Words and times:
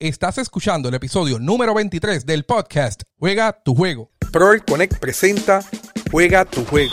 Estás 0.00 0.38
escuchando 0.38 0.88
el 0.88 0.96
episodio 0.96 1.38
número 1.38 1.72
23 1.72 2.26
del 2.26 2.44
podcast 2.44 3.04
Juega 3.16 3.62
tu 3.62 3.76
juego. 3.76 4.10
Proel 4.32 4.64
Connect 4.64 4.98
presenta 4.98 5.60
Juega 6.10 6.44
tu 6.44 6.64
juego. 6.64 6.92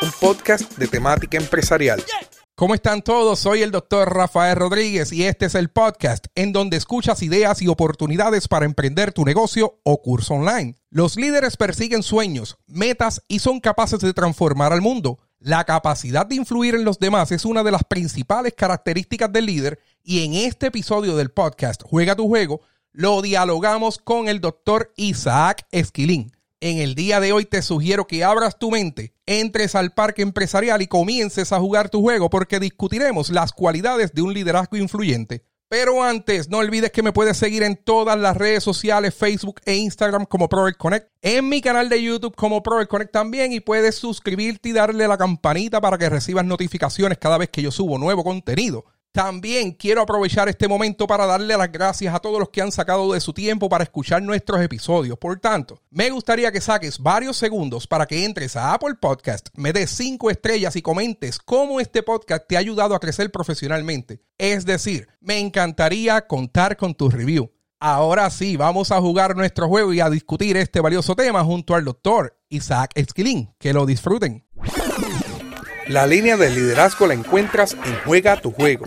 Un 0.00 0.10
podcast 0.18 0.72
de 0.78 0.88
temática 0.88 1.36
empresarial. 1.36 2.02
¿Cómo 2.54 2.74
están 2.74 3.02
todos? 3.02 3.40
Soy 3.40 3.60
el 3.60 3.70
doctor 3.70 4.14
Rafael 4.14 4.56
Rodríguez 4.56 5.12
y 5.12 5.24
este 5.24 5.46
es 5.46 5.54
el 5.54 5.68
podcast 5.68 6.28
en 6.34 6.52
donde 6.52 6.78
escuchas 6.78 7.22
ideas 7.22 7.60
y 7.60 7.68
oportunidades 7.68 8.48
para 8.48 8.64
emprender 8.64 9.12
tu 9.12 9.26
negocio 9.26 9.80
o 9.84 10.00
curso 10.00 10.32
online. 10.34 10.76
Los 10.88 11.16
líderes 11.16 11.58
persiguen 11.58 12.02
sueños, 12.02 12.56
metas 12.66 13.22
y 13.28 13.40
son 13.40 13.60
capaces 13.60 14.00
de 14.00 14.14
transformar 14.14 14.72
al 14.72 14.80
mundo. 14.80 15.18
La 15.44 15.64
capacidad 15.64 16.24
de 16.24 16.36
influir 16.36 16.76
en 16.76 16.84
los 16.84 17.00
demás 17.00 17.32
es 17.32 17.44
una 17.44 17.64
de 17.64 17.72
las 17.72 17.82
principales 17.82 18.54
características 18.56 19.32
del 19.32 19.46
líder 19.46 19.80
y 20.04 20.24
en 20.24 20.34
este 20.34 20.66
episodio 20.66 21.16
del 21.16 21.30
podcast 21.30 21.82
Juega 21.84 22.16
tu 22.16 22.28
juego 22.28 22.60
lo 22.92 23.22
dialogamos 23.22 23.98
con 23.98 24.28
el 24.28 24.40
doctor 24.40 24.92
Isaac 24.96 25.66
Esquilín. 25.70 26.32
En 26.60 26.78
el 26.78 26.94
día 26.94 27.20
de 27.20 27.32
hoy 27.32 27.46
te 27.46 27.62
sugiero 27.62 28.06
que 28.06 28.22
abras 28.22 28.58
tu 28.58 28.70
mente, 28.70 29.14
entres 29.24 29.74
al 29.74 29.94
parque 29.94 30.22
empresarial 30.22 30.82
y 30.82 30.86
comiences 30.86 31.52
a 31.52 31.58
jugar 31.58 31.88
tu 31.88 32.02
juego 32.02 32.28
porque 32.28 32.60
discutiremos 32.60 33.30
las 33.30 33.52
cualidades 33.52 34.12
de 34.12 34.22
un 34.22 34.34
liderazgo 34.34 34.76
influyente. 34.76 35.46
Pero 35.68 36.02
antes, 36.02 36.50
no 36.50 36.58
olvides 36.58 36.92
que 36.92 37.02
me 37.02 37.14
puedes 37.14 37.38
seguir 37.38 37.62
en 37.62 37.76
todas 37.82 38.18
las 38.18 38.36
redes 38.36 38.62
sociales, 38.62 39.14
Facebook 39.14 39.62
e 39.64 39.74
Instagram 39.76 40.26
como 40.26 40.50
Proel 40.50 40.76
Connect, 40.76 41.08
en 41.22 41.48
mi 41.48 41.62
canal 41.62 41.88
de 41.88 42.02
YouTube 42.02 42.36
como 42.36 42.62
Proel 42.62 42.88
Connect 42.88 43.10
también 43.10 43.54
y 43.54 43.60
puedes 43.60 43.94
suscribirte 43.94 44.68
y 44.68 44.72
darle 44.72 45.08
la 45.08 45.16
campanita 45.16 45.80
para 45.80 45.96
que 45.96 46.10
recibas 46.10 46.44
notificaciones 46.44 47.16
cada 47.16 47.38
vez 47.38 47.48
que 47.48 47.62
yo 47.62 47.70
subo 47.70 47.96
nuevo 47.96 48.22
contenido. 48.22 48.84
También 49.12 49.72
quiero 49.72 50.00
aprovechar 50.00 50.48
este 50.48 50.68
momento 50.68 51.06
para 51.06 51.26
darle 51.26 51.54
las 51.54 51.70
gracias 51.70 52.14
a 52.14 52.18
todos 52.18 52.38
los 52.38 52.48
que 52.48 52.62
han 52.62 52.72
sacado 52.72 53.12
de 53.12 53.20
su 53.20 53.34
tiempo 53.34 53.68
para 53.68 53.84
escuchar 53.84 54.22
nuestros 54.22 54.62
episodios. 54.62 55.18
Por 55.18 55.38
tanto, 55.38 55.82
me 55.90 56.08
gustaría 56.08 56.50
que 56.50 56.62
saques 56.62 56.98
varios 56.98 57.36
segundos 57.36 57.86
para 57.86 58.06
que 58.06 58.24
entres 58.24 58.56
a 58.56 58.72
Apple 58.72 58.94
Podcast, 58.98 59.48
me 59.54 59.74
des 59.74 59.90
cinco 59.90 60.30
estrellas 60.30 60.76
y 60.76 60.82
comentes 60.82 61.38
cómo 61.38 61.78
este 61.78 62.02
podcast 62.02 62.48
te 62.48 62.56
ha 62.56 62.60
ayudado 62.60 62.94
a 62.94 63.00
crecer 63.00 63.30
profesionalmente. 63.30 64.22
Es 64.38 64.64
decir, 64.64 65.08
me 65.20 65.38
encantaría 65.38 66.26
contar 66.26 66.78
con 66.78 66.94
tu 66.94 67.10
review. 67.10 67.50
Ahora 67.84 68.30
sí, 68.30 68.56
vamos 68.56 68.92
a 68.92 69.00
jugar 69.00 69.36
nuestro 69.36 69.68
juego 69.68 69.92
y 69.92 70.00
a 70.00 70.08
discutir 70.08 70.56
este 70.56 70.80
valioso 70.80 71.16
tema 71.16 71.44
junto 71.44 71.74
al 71.74 71.84
doctor 71.84 72.38
Isaac 72.48 72.92
Esquilín. 72.94 73.52
Que 73.58 73.72
lo 73.72 73.84
disfruten. 73.86 74.46
La 75.88 76.06
línea 76.06 76.36
del 76.36 76.54
liderazgo 76.54 77.06
la 77.06 77.14
encuentras 77.14 77.74
en 77.74 77.94
Juega 78.04 78.40
tu 78.40 78.52
juego, 78.52 78.86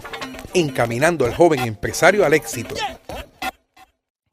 encaminando 0.53 1.25
al 1.25 1.35
joven 1.35 1.59
empresario 1.59 2.25
al 2.25 2.33
éxito. 2.33 2.73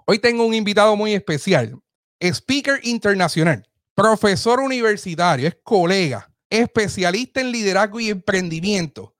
Hoy 0.06 0.18
tengo 0.18 0.46
un 0.46 0.54
invitado 0.54 0.94
muy 0.94 1.12
especial, 1.12 1.78
speaker 2.20 2.78
internacional, 2.84 3.68
profesor 3.94 4.60
universitario, 4.60 5.48
es 5.48 5.56
colega, 5.64 6.30
especialista 6.50 7.40
en 7.40 7.50
liderazgo 7.50 7.98
y 7.98 8.10
emprendimiento, 8.10 9.14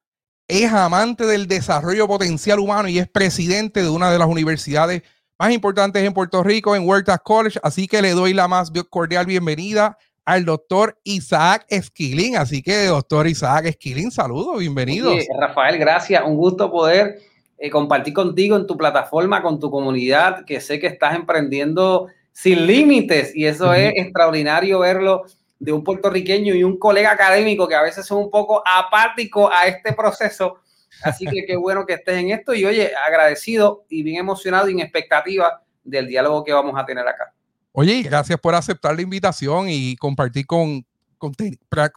es 0.47 0.73
amante 0.73 1.27
del 1.27 1.49
desarrollo 1.49 2.07
potencial 2.07 2.61
humano 2.61 2.89
y 2.89 2.99
es 2.99 3.09
presidente 3.09 3.83
de 3.83 3.89
una 3.89 4.13
de 4.13 4.19
las 4.19 4.29
universidades 4.29 5.03
más 5.39 5.51
importantes 5.51 6.05
en 6.05 6.13
Puerto 6.13 6.43
Rico, 6.43 6.77
en 6.77 6.87
Huertas 6.87 7.19
College. 7.25 7.59
Así 7.63 7.89
que 7.89 8.03
le 8.03 8.11
doy 8.13 8.35
la 8.35 8.47
más 8.49 8.71
cordial 8.91 9.27
bienvenida 9.27 9.99
al 10.25 10.45
doctor 10.45 10.99
Isaac 11.05 11.67
Esquilín. 11.69 12.37
Así 12.37 12.63
que, 12.63 12.87
doctor 12.87 13.27
Isaac 13.27 13.67
Esquilín, 13.67 14.11
saludos, 14.11 14.59
bienvenidos. 14.59 15.25
Rafael, 15.39 15.79
gracias. 15.79 16.23
Un 16.25 16.37
gusto 16.37 16.71
poder 16.71 17.21
eh, 17.59 17.71
compartir 17.71 18.15
contigo 18.15 18.57
en 18.57 18.67
tu 18.67 18.77
plataforma, 18.77 19.43
con 19.43 19.59
tu 19.59 19.71
comunidad, 19.71 20.45
que 20.45 20.61
sé 20.61 20.79
que 20.81 20.87
estás 20.87 21.15
emprendiendo 21.15 22.09
sin 22.33 22.67
límites 22.67 23.37
y 23.37 23.47
eso 23.47 23.73
es 23.75 23.93
extraordinario 23.95 24.79
verlo 24.81 25.25
de 25.59 25.71
un 25.71 25.85
puertorriqueño 25.85 26.55
y 26.55 26.65
un 26.65 26.79
colega 26.79 27.13
académico 27.13 27.69
que 27.69 27.75
a 27.75 27.83
veces 27.83 28.07
son 28.07 28.19
un 28.19 28.31
poco 28.31 28.63
apático 28.67 29.51
a 29.53 29.67
este 29.67 29.93
proceso. 29.93 30.59
Así 31.03 31.27
que 31.27 31.45
qué 31.47 31.57
bueno 31.57 31.87
que 31.87 31.95
estés 31.95 32.19
en 32.19 32.31
esto 32.31 32.55
y 32.55 32.65
oye, 32.65 32.93
agradecido 33.07 33.85
y 33.89 34.03
bien 34.03 34.19
emocionado 34.19 34.69
y 34.69 34.73
en 34.73 34.81
expectativa 34.81 35.63
del 35.85 36.07
diálogo 36.07 36.45
que 36.45 36.53
vamos 36.53 36.75
a 36.77 36.85
tener 36.85 37.07
acá. 37.07 37.33
Oye, 37.73 38.03
gracias 38.03 38.39
por 38.39 38.55
aceptar 38.55 38.95
la 38.95 39.03
invitación 39.03 39.67
y 39.69 39.97
compartir 39.97 40.47
con, 40.47 40.85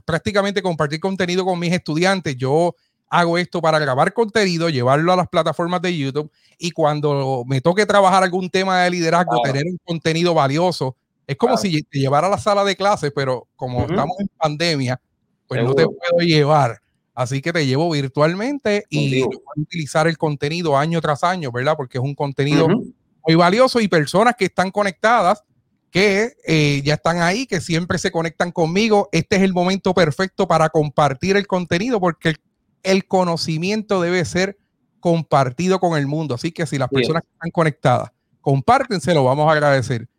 prácticamente 0.05 0.61
compartir 0.61 0.99
contenido 1.01 1.43
con 1.43 1.59
mis 1.59 1.73
estudiantes. 1.73 2.37
Yo 2.37 2.75
hago 3.09 3.37
esto 3.37 3.61
para 3.61 3.77
grabar 3.77 4.13
contenido, 4.13 4.69
llevarlo 4.69 5.11
a 5.11 5.17
las 5.17 5.27
plataformas 5.27 5.81
de 5.81 5.97
YouTube 5.97 6.31
y 6.57 6.71
cuando 6.71 7.43
me 7.45 7.59
toque 7.59 7.85
trabajar 7.85 8.23
algún 8.23 8.49
tema 8.49 8.83
de 8.83 8.91
liderazgo, 8.91 9.41
tener 9.41 9.65
un 9.65 9.77
contenido 9.83 10.33
valioso. 10.33 10.95
Es 11.27 11.35
como 11.35 11.57
si 11.57 11.83
te 11.83 11.99
llevara 11.99 12.27
a 12.27 12.29
la 12.29 12.37
sala 12.37 12.63
de 12.63 12.75
clases, 12.75 13.11
pero 13.13 13.47
como 13.55 13.81
estamos 13.81 14.17
en 14.19 14.29
pandemia, 14.37 15.01
pues 15.47 15.63
no 15.63 15.73
te 15.73 15.85
puedo 15.85 16.25
llevar. 16.25 16.79
Así 17.13 17.41
que 17.41 17.51
te 17.51 17.65
llevo 17.65 17.89
virtualmente 17.89 18.85
y 18.89 19.21
voy 19.21 19.37
a 19.57 19.61
utilizar 19.61 20.07
el 20.07 20.17
contenido 20.17 20.77
año 20.77 21.01
tras 21.01 21.23
año, 21.23 21.51
¿verdad? 21.51 21.75
Porque 21.75 21.97
es 21.97 22.03
un 22.03 22.13
contenido 22.13 22.67
muy 22.67 23.35
valioso 23.35 23.79
y 23.79 23.87
personas 23.87 24.35
que 24.37 24.45
están 24.45 24.69
conectadas 24.69 25.43
que 25.95 26.35
eh, 26.45 26.81
ya 26.83 26.95
están 26.95 27.21
ahí, 27.21 27.47
que 27.47 27.61
siempre 27.61 27.97
se 27.97 28.11
conectan 28.11 28.51
conmigo. 28.51 29.07
Este 29.13 29.37
es 29.37 29.43
el 29.43 29.53
momento 29.53 29.93
perfecto 29.93 30.45
para 30.45 30.67
compartir 30.67 31.37
el 31.37 31.47
contenido 31.47 32.01
porque 32.01 32.35
el, 32.83 33.07
conocimiento 33.07 34.01
debe 34.01 34.25
ser 34.25 34.57
compartido 34.99 35.79
con 35.79 35.97
el 35.97 36.05
mundo. 36.05 36.35
Así 36.35 36.51
que 36.51 36.65
si 36.65 36.77
las 36.77 36.89
personas 36.89 37.21
que 37.21 37.29
están 37.31 37.49
conectadas 37.51 38.11
comparten, 38.41 38.99
se 38.99 39.13
lo 39.13 39.23
vamos 39.23 39.47
a 39.47 39.53
agradecer. 39.53 40.09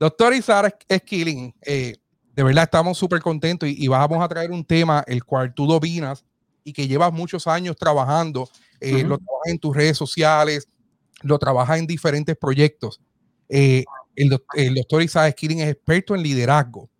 Doctor 0.00 0.34
Isaac 0.34 0.84
Esquilín, 0.88 1.54
eh, 1.62 1.94
de 2.32 2.42
verdad 2.42 2.64
estamos 2.64 2.98
súper 2.98 3.20
contentos 3.20 3.68
y, 3.68 3.86
vamos 3.86 4.20
a 4.20 4.26
traer 4.26 4.50
un 4.50 4.64
tema 4.64 5.04
el 5.06 5.22
cual 5.22 5.54
tú 5.54 5.68
dominas 5.68 6.24
y 6.64 6.72
que 6.72 6.88
llevas 6.88 7.12
muchos 7.12 7.46
años 7.46 7.76
trabajando, 7.76 8.48
eh, 8.80 9.04
lo 9.04 9.18
trabajas 9.18 9.46
en 9.46 9.58
tus 9.60 9.76
redes 9.76 9.96
sociales, 9.96 10.66
lo 11.22 11.38
trabajas 11.38 11.78
en 11.78 11.86
diferentes 11.86 12.36
proyectos. 12.36 13.00
Eh, 13.48 13.84
el, 14.16 14.74
doctor 14.74 15.02
Isaac 15.02 15.34
Killing 15.34 15.60
es 15.60 15.70
experto 15.70 16.14
en 16.14 16.22
liderazgo 16.22 16.90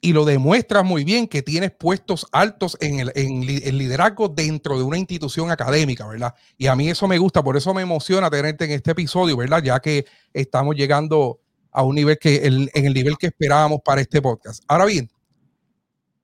y 0.00 0.12
lo 0.12 0.24
demuestra 0.24 0.82
muy 0.82 1.04
bien 1.04 1.28
que 1.28 1.42
tienes 1.42 1.72
puestos 1.72 2.26
altos 2.32 2.76
en 2.80 3.00
el, 3.00 3.12
en, 3.14 3.46
liderazgo 3.76 4.28
dentro 4.28 4.78
de 4.78 4.82
una 4.82 4.96
institución 4.98 5.50
académica, 5.50 6.06
¿verdad? 6.06 6.34
Y 6.56 6.68
a 6.68 6.76
mí 6.76 6.88
eso 6.88 7.06
me 7.06 7.18
gusta, 7.18 7.42
por 7.42 7.56
eso 7.56 7.74
me 7.74 7.82
emociona 7.82 8.30
tenerte 8.30 8.64
en 8.64 8.72
este 8.72 8.92
episodio, 8.92 9.36
¿verdad? 9.36 9.62
Ya 9.62 9.78
que 9.80 10.06
estamos 10.32 10.74
llegando 10.74 11.40
a 11.70 11.82
un 11.82 11.94
nivel 11.94 12.18
que, 12.18 12.46
en 12.46 12.84
el 12.86 12.94
nivel 12.94 13.16
que 13.18 13.26
esperábamos 13.26 13.80
para 13.84 14.00
este 14.00 14.22
podcast. 14.22 14.64
Ahora 14.66 14.86
bien, 14.86 15.10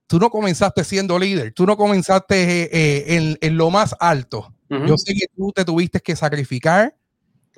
tú 0.07 0.19
no 0.19 0.29
comenzaste 0.29 0.83
siendo 0.83 1.19
líder, 1.19 1.53
tú 1.53 1.65
no 1.65 1.77
comenzaste 1.77 2.63
eh, 2.63 2.69
eh, 2.71 3.37
en, 3.41 3.57
lo 3.57 3.69
más 3.69 3.95
alto. 3.99 4.53
Yo 4.69 4.97
sé 4.97 5.13
que 5.13 5.27
tú 5.33 5.53
te 5.53 5.63
tuviste 5.63 6.01
que 6.01 6.13
sacrificar, 6.15 6.96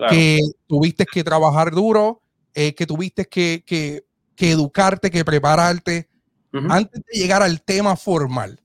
que 0.07 0.39
tuviste 0.67 1.05
que 1.05 1.23
trabajar 1.23 1.71
duro, 1.71 2.21
eh, 2.53 2.73
que 2.73 2.85
tuviste 2.85 3.25
que, 3.25 3.63
que, 3.65 4.51
educarte, 4.51 5.11
que 5.11 5.25
prepararte. 5.25 6.07
Antes 6.51 7.03
de 7.05 7.19
llegar 7.19 7.43
al 7.43 7.61
tema 7.61 7.95
formal, 7.95 8.59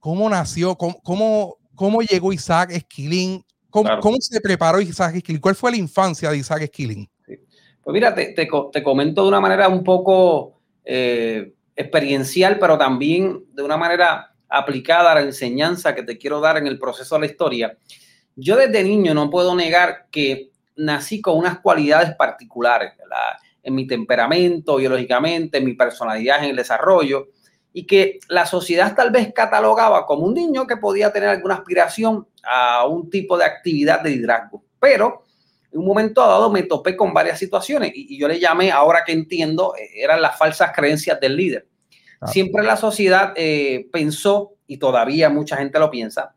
¿cómo 0.00 0.28
nació? 0.28 0.76
¿Cómo, 0.76 1.56
cómo, 1.74 2.02
llegó 2.02 2.32
Isaac 2.32 2.70
Esquilín? 2.72 3.44
¿Cómo, 3.70 4.16
se 4.18 4.40
preparó 4.40 4.80
Isaac 4.80 5.16
Esquilín? 5.16 5.40
¿Cuál 5.40 5.54
fue 5.54 5.70
la 5.70 5.76
infancia 5.76 6.30
de 6.30 6.38
Isaac 6.38 6.62
Esquilín? 6.62 7.08
Pues 7.26 7.92
mira, 7.92 8.14
te, 8.14 8.32
te, 8.32 8.82
comento 8.82 9.22
de 9.22 9.28
una 9.28 9.40
manera 9.40 9.68
un 9.68 9.84
poco 9.84 10.58
eh, 10.84 11.54
experiencial, 11.76 12.58
pero 12.58 12.76
también 12.78 13.44
de 13.52 13.62
una 13.62 13.76
manera 13.76 14.34
aplicada 14.48 15.12
a 15.12 15.16
la 15.16 15.20
enseñanza 15.20 15.94
que 15.94 16.02
te 16.02 16.18
quiero 16.18 16.40
dar 16.40 16.56
en 16.56 16.66
el 16.66 16.78
proceso 16.78 17.14
de 17.14 17.20
la 17.20 17.26
historia. 17.26 17.78
Yo 18.36 18.56
desde 18.56 18.82
niño 18.82 19.14
no 19.14 19.30
puedo 19.30 19.54
negar 19.54 20.06
que 20.10 20.50
nací 20.76 21.20
con 21.20 21.38
unas 21.38 21.60
cualidades 21.60 22.14
particulares 22.16 22.92
en 23.62 23.74
mi 23.74 23.86
temperamento, 23.86 24.76
biológicamente, 24.76 25.58
en 25.58 25.64
mi 25.64 25.74
personalidad, 25.74 26.42
en 26.44 26.50
el 26.50 26.56
desarrollo, 26.56 27.28
y 27.72 27.86
que 27.86 28.18
la 28.28 28.46
sociedad 28.46 28.94
tal 28.94 29.10
vez 29.10 29.32
catalogaba 29.34 30.06
como 30.06 30.26
un 30.26 30.34
niño 30.34 30.66
que 30.66 30.76
podía 30.76 31.12
tener 31.12 31.28
alguna 31.28 31.54
aspiración 31.54 32.26
a 32.44 32.86
un 32.86 33.10
tipo 33.10 33.36
de 33.38 33.44
actividad 33.44 34.00
de 34.00 34.10
liderazgo. 34.10 34.64
Pero 34.78 35.24
en 35.72 35.80
un 35.80 35.86
momento 35.86 36.20
dado 36.20 36.50
me 36.50 36.62
topé 36.62 36.96
con 36.96 37.12
varias 37.12 37.38
situaciones 37.38 37.90
y, 37.94 38.16
yo 38.16 38.28
le 38.28 38.38
llamé, 38.38 38.70
ahora 38.70 39.02
que 39.04 39.12
entiendo, 39.12 39.74
eh, 39.76 39.90
eran 39.96 40.22
las 40.22 40.38
falsas 40.38 40.70
creencias 40.74 41.18
del 41.20 41.36
líder. 41.36 41.66
Siempre 42.26 42.62
la 42.62 42.76
sociedad 42.76 43.34
eh, 43.36 43.86
pensó, 43.92 44.54
y 44.66 44.78
todavía 44.78 45.28
mucha 45.28 45.58
gente 45.58 45.78
lo 45.78 45.90
piensa, 45.90 46.33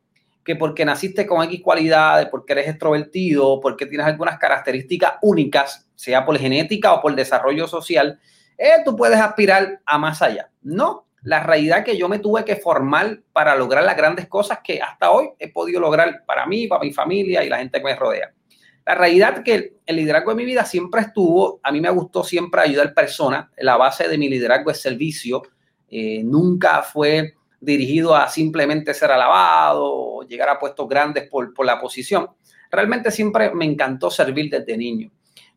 que 0.48 0.56
porque 0.56 0.86
naciste 0.86 1.28
con 1.28 1.44
X 1.44 1.60
cualidades, 1.62 2.30
porque 2.30 2.54
eres 2.54 2.70
extrovertido, 2.70 3.60
porque 3.60 3.86
tienes 3.86 4.08
algunas 4.08 4.40
características 4.40 5.16
únicas, 5.22 5.90
sea 5.94 6.26
por 6.26 6.40
genética 6.40 6.94
o 6.94 7.02
por 7.02 7.14
desarrollo 7.14 7.68
social, 7.68 8.18
eh, 8.58 8.78
tú 8.86 8.96
puedes 8.96 9.20
aspirar 9.20 9.82
a 9.86 9.98
más 9.98 10.22
allá. 10.22 10.50
No, 10.62 11.06
la 11.24 11.44
realidad 11.44 11.84
que 11.84 11.98
yo 11.98 12.08
me 12.08 12.20
tuve 12.20 12.46
que 12.46 12.56
formar 12.56 13.20
para 13.34 13.58
lograr 13.58 13.84
las 13.84 13.98
grandes 13.98 14.28
cosas 14.28 14.60
que 14.64 14.82
hasta 14.82 15.12
hoy 15.12 15.32
he 15.38 15.52
podido 15.52 15.82
lograr 15.82 16.24
para 16.26 16.46
mí, 16.46 16.66
para 16.66 16.82
mi 16.82 16.94
familia 16.94 17.44
y 17.44 17.50
la 17.50 17.58
gente 17.58 17.80
que 17.80 17.84
me 17.84 17.96
rodea. 17.98 18.32
La 18.86 18.96
realidad 18.96 19.44
que 19.44 19.74
el 19.86 19.96
liderazgo 19.98 20.30
de 20.30 20.38
mi 20.38 20.46
vida 20.46 20.64
siempre 20.64 21.02
estuvo, 21.02 21.60
a 21.62 21.74
mí 21.74 21.82
me 21.82 21.90
gustó 21.90 22.24
siempre 22.24 22.62
ayudar 22.62 22.94
personas, 22.94 23.48
la 23.58 23.76
base 23.76 24.08
de 24.08 24.18
mi 24.18 24.30
liderazgo 24.30 24.72
es 24.72 24.80
servicio, 24.80 25.42
eh, 25.90 26.22
nunca 26.24 26.84
fue 26.84 27.34
dirigido 27.60 28.16
a 28.16 28.30
simplemente 28.30 28.94
ser 28.94 29.12
alabado 29.12 29.84
o 29.86 30.24
llegar 30.24 30.50
a 30.50 30.60
puestos 30.60 30.88
grandes 30.88 31.30
por, 31.30 31.54
por 31.54 31.66
la 31.66 31.80
posición. 31.80 32.30
Realmente 32.72 33.12
siempre 33.12 33.54
me 33.54 33.66
encantó 33.66 34.10
servir 34.10 34.50
desde 34.50 34.78
niño. 34.78 35.12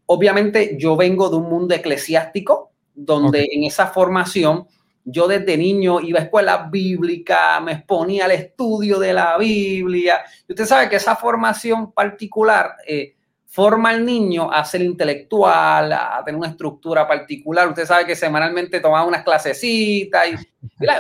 Obviamente 0.07 0.77
yo 0.79 0.97
vengo 0.97 1.29
de 1.29 1.37
un 1.37 1.49
mundo 1.49 1.75
eclesiástico 1.75 2.73
donde 2.95 3.47
en 3.53 3.65
esa 3.65 3.87
formación 3.87 4.67
yo 5.05 5.27
desde 5.27 5.57
niño 5.57 6.01
iba 6.01 6.21
a 6.21 6.25
escuela 6.25 6.69
bíblica, 6.71 7.61
me 7.61 7.73
exponía 7.73 8.27
al 8.27 8.33
estudio 8.33 8.99
de 8.99 9.13
la 9.13 9.39
Biblia. 9.39 10.21
Y 10.47 10.53
usted 10.53 10.67
sabe 10.67 10.89
que 10.89 10.97
esa 10.97 11.17
formación 11.17 11.93
particular 11.93 12.77
eh, 12.87 13.15
forma 13.51 13.91
al 13.91 14.07
niño 14.07 14.49
a 14.51 14.65
ser 14.65 14.81
intelectual, 14.81 15.93
a 15.93 16.23
tener 16.25 16.39
una 16.39 16.51
estructura 16.51 17.07
particular. 17.07 17.67
Usted 17.67 17.85
sabe 17.85 18.07
que 18.07 18.15
semanalmente 18.15 18.79
tomaba 18.79 19.05
unas 19.05 19.25
clasecitas 19.25 20.29
y, 20.29 20.35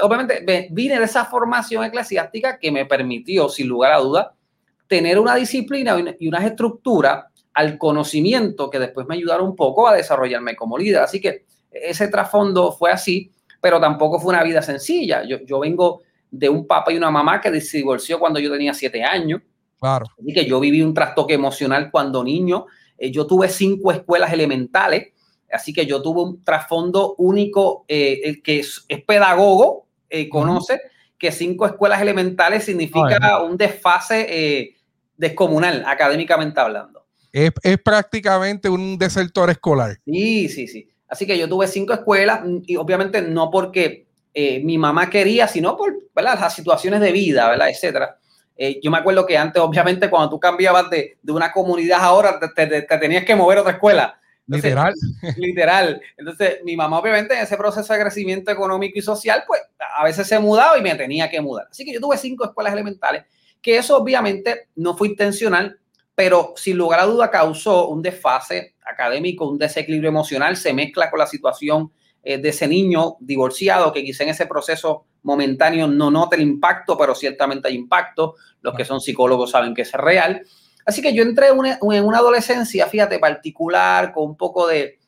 obviamente 0.02 0.68
vine 0.72 0.98
de 0.98 1.04
esa 1.04 1.24
formación 1.24 1.84
eclesiástica 1.84 2.58
que 2.58 2.72
me 2.72 2.86
permitió, 2.86 3.48
sin 3.48 3.68
lugar 3.68 3.92
a 3.92 3.98
duda, 3.98 4.34
tener 4.88 5.20
una 5.20 5.36
disciplina 5.36 5.96
y 6.18 6.26
unas 6.26 6.44
estructuras 6.44 7.26
al 7.54 7.78
conocimiento 7.78 8.68
que 8.68 8.80
después 8.80 9.06
me 9.06 9.14
ayudaron 9.14 9.50
un 9.50 9.56
poco 9.56 9.86
a 9.86 9.94
desarrollarme 9.94 10.56
como 10.56 10.76
líder. 10.76 11.02
Así 11.02 11.20
que 11.20 11.44
ese 11.70 12.08
trasfondo 12.08 12.72
fue 12.72 12.90
así, 12.90 13.30
pero 13.60 13.80
tampoco 13.80 14.18
fue 14.18 14.34
una 14.34 14.42
vida 14.42 14.60
sencilla. 14.60 15.22
Yo, 15.22 15.38
yo 15.46 15.60
vengo 15.60 16.02
de 16.28 16.48
un 16.48 16.66
papá 16.66 16.92
y 16.92 16.96
una 16.96 17.12
mamá 17.12 17.40
que 17.40 17.60
se 17.60 17.76
divorció 17.76 18.18
cuando 18.18 18.40
yo 18.40 18.50
tenía 18.50 18.74
siete 18.74 19.04
años. 19.04 19.40
Claro. 19.80 20.06
Así 20.18 20.32
que 20.34 20.44
yo 20.44 20.60
viví 20.60 20.82
un 20.82 20.94
trastoque 20.94 21.34
emocional 21.34 21.90
cuando 21.90 22.22
niño. 22.22 22.66
Eh, 22.98 23.10
yo 23.10 23.26
tuve 23.26 23.48
cinco 23.48 23.90
escuelas 23.90 24.32
elementales, 24.32 25.08
así 25.50 25.72
que 25.72 25.86
yo 25.86 26.02
tuve 26.02 26.22
un 26.22 26.44
trasfondo 26.44 27.14
único 27.16 27.86
eh, 27.88 28.20
el 28.24 28.42
que 28.42 28.60
es, 28.60 28.84
pedagogo, 29.06 29.86
eh, 30.10 30.28
conoce 30.28 30.82
que 31.18 31.32
cinco 31.32 31.66
escuelas 31.66 32.00
elementales 32.00 32.64
significa 32.64 33.42
un 33.42 33.56
desfase 33.56 34.74
descomunal, 35.16 35.84
académicamente 35.86 36.60
hablando. 36.60 37.04
Es, 37.30 37.52
es, 37.62 37.78
prácticamente 37.78 38.70
un 38.70 38.96
desertor 38.96 39.50
escolar. 39.50 39.98
Sí, 40.06 40.48
sí, 40.48 40.66
sí. 40.66 40.88
Así 41.08 41.26
que 41.26 41.36
yo 41.36 41.46
tuve 41.46 41.66
cinco 41.66 41.92
escuelas 41.92 42.40
y 42.66 42.76
obviamente 42.76 43.20
no 43.20 43.50
porque 43.50 44.06
mi 44.34 44.78
mamá 44.78 45.10
quería, 45.10 45.46
sino 45.46 45.76
por 45.76 45.94
las 46.14 46.54
situaciones 46.54 47.00
de 47.00 47.12
vida, 47.12 47.50
¿verdad? 47.50 47.68
etcétera. 47.68 48.19
Eh, 48.62 48.78
yo 48.82 48.90
me 48.90 48.98
acuerdo 48.98 49.24
que 49.24 49.38
antes, 49.38 49.58
obviamente, 49.62 50.10
cuando 50.10 50.28
tú 50.28 50.38
cambiabas 50.38 50.90
de, 50.90 51.16
de 51.22 51.32
una 51.32 51.50
comunidad 51.50 52.00
ahora, 52.02 52.38
te, 52.54 52.66
te, 52.66 52.82
tenías 52.82 53.24
que 53.24 53.34
mover 53.34 53.56
a 53.56 53.60
otra 53.62 53.72
escuela. 53.72 54.20
literal. 54.46 54.92
Literal. 55.38 56.02
Entonces, 56.18 56.58
mi 56.62 56.76
mamá, 56.76 56.98
obviamente, 56.98 57.32
en 57.32 57.40
ese 57.40 57.56
proceso 57.56 57.90
de 57.90 58.00
crecimiento 58.00 58.50
económico 58.50 58.98
y 58.98 59.02
social, 59.02 59.44
pues 59.46 59.62
a 59.96 60.04
veces 60.04 60.26
se 60.26 60.38
mudaba 60.38 60.76
y 60.76 60.82
me 60.82 60.94
tenía 60.94 61.30
que 61.30 61.40
mudar. 61.40 61.68
Así 61.70 61.86
que 61.86 61.94
yo 61.94 62.00
tuve 62.02 62.18
cinco 62.18 62.44
escuelas 62.44 62.74
elementales, 62.74 63.24
que 63.62 63.78
eso 63.78 63.96
obviamente 63.96 64.68
no 64.76 64.94
fue 64.94 65.08
intencional, 65.08 65.80
pero 66.14 66.52
sin 66.54 66.76
lugar 66.76 67.00
a 67.00 67.06
duda 67.06 67.30
causó 67.30 67.88
un 67.88 68.02
desfase 68.02 68.74
académico, 68.84 69.48
un 69.48 69.56
desequilibrio 69.56 70.10
emocional, 70.10 70.58
se 70.58 70.74
mezcla 70.74 71.08
con 71.08 71.18
la 71.18 71.26
situación 71.26 71.90
eh, 72.22 72.36
de 72.36 72.50
ese 72.50 72.68
niño 72.68 73.16
divorciado 73.20 73.90
que 73.90 74.04
quizá 74.04 74.24
en 74.24 74.28
ese 74.28 74.44
proceso 74.44 75.06
momentáneo 75.22 75.86
no 75.86 76.10
nota 76.10 76.36
el 76.36 76.42
impacto, 76.42 76.96
pero 76.96 77.14
ciertamente 77.14 77.68
hay 77.68 77.74
impacto. 77.74 78.36
Los 78.62 78.74
que 78.74 78.84
son 78.84 79.00
psicólogos 79.00 79.50
saben 79.50 79.74
que 79.74 79.82
es 79.82 79.92
real. 79.92 80.42
Así 80.84 81.02
que 81.02 81.14
yo 81.14 81.22
entré 81.22 81.48
en 81.48 82.04
una 82.04 82.18
adolescencia, 82.18 82.86
fíjate, 82.86 83.18
particular, 83.18 84.12
con 84.12 84.30
un 84.30 84.36
poco 84.36 84.66
de, 84.66 84.98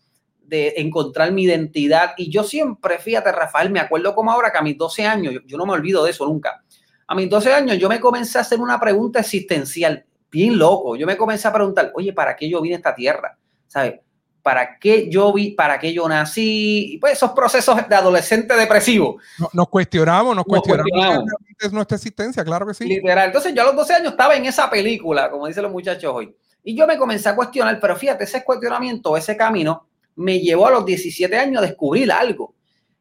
de, 0.44 0.74
encontrar 0.76 1.32
mi 1.32 1.44
identidad. 1.44 2.12
Y 2.16 2.30
yo 2.30 2.44
siempre, 2.44 2.98
fíjate, 2.98 3.32
Rafael, 3.32 3.70
me 3.70 3.80
acuerdo 3.80 4.14
como 4.14 4.30
ahora 4.30 4.52
que 4.52 4.58
a 4.58 4.62
mis 4.62 4.76
12 4.76 5.06
años, 5.06 5.34
yo, 5.34 5.40
yo 5.46 5.56
no 5.56 5.66
me 5.66 5.72
olvido 5.72 6.04
de 6.04 6.10
eso 6.10 6.26
nunca. 6.26 6.62
A 7.06 7.14
mis 7.14 7.28
12 7.28 7.52
años 7.52 7.78
yo 7.78 7.88
me 7.88 8.00
comencé 8.00 8.38
a 8.38 8.42
hacer 8.42 8.60
una 8.60 8.78
pregunta 8.78 9.20
existencial, 9.20 10.04
bien 10.30 10.58
loco. 10.58 10.96
Yo 10.96 11.06
me 11.06 11.16
comencé 11.16 11.48
a 11.48 11.52
preguntar, 11.52 11.92
oye, 11.94 12.12
¿para 12.12 12.36
qué 12.36 12.48
yo 12.48 12.60
vine 12.60 12.76
a 12.76 12.78
esta 12.78 12.94
tierra? 12.94 13.36
¿Sabes? 13.66 14.00
Para 14.42 14.78
qué 14.78 15.08
yo 15.08 15.32
vi, 15.32 15.52
para 15.52 15.78
qué 15.78 15.92
yo 15.92 16.08
nací, 16.08 16.94
y 16.94 16.98
pues 16.98 17.14
esos 17.14 17.30
procesos 17.32 17.76
de 17.88 17.94
adolescente 17.94 18.54
depresivo. 18.54 19.18
nos 19.52 19.68
cuestionamos, 19.68 20.34
nos, 20.34 20.44
cuestionamos, 20.44 21.24
nuestra 21.70 21.96
existencia, 21.96 22.44
claro 22.44 22.66
que 22.66 22.74
sí. 22.74 22.84
Literal. 22.84 23.26
Entonces 23.26 23.54
yo 23.54 23.62
a 23.62 23.66
los 23.66 23.76
12 23.76 23.94
años 23.94 24.12
estaba 24.12 24.34
en 24.34 24.46
esa 24.46 24.68
película, 24.68 25.30
como 25.30 25.46
dicen 25.46 25.62
los 25.62 25.72
muchachos 25.72 26.12
hoy, 26.12 26.34
y 26.64 26.76
yo 26.76 26.86
me 26.86 26.98
comencé 26.98 27.28
a 27.28 27.36
cuestionar, 27.36 27.78
pero 27.80 27.96
fíjate, 27.96 28.24
ese 28.24 28.44
cuestionamiento, 28.44 29.16
ese 29.16 29.36
camino, 29.36 29.86
me 30.16 30.40
llevó 30.40 30.66
a 30.66 30.70
los 30.70 30.84
17 30.84 31.36
años 31.36 31.62
a 31.62 31.66
descubrir 31.66 32.10
algo. 32.12 32.54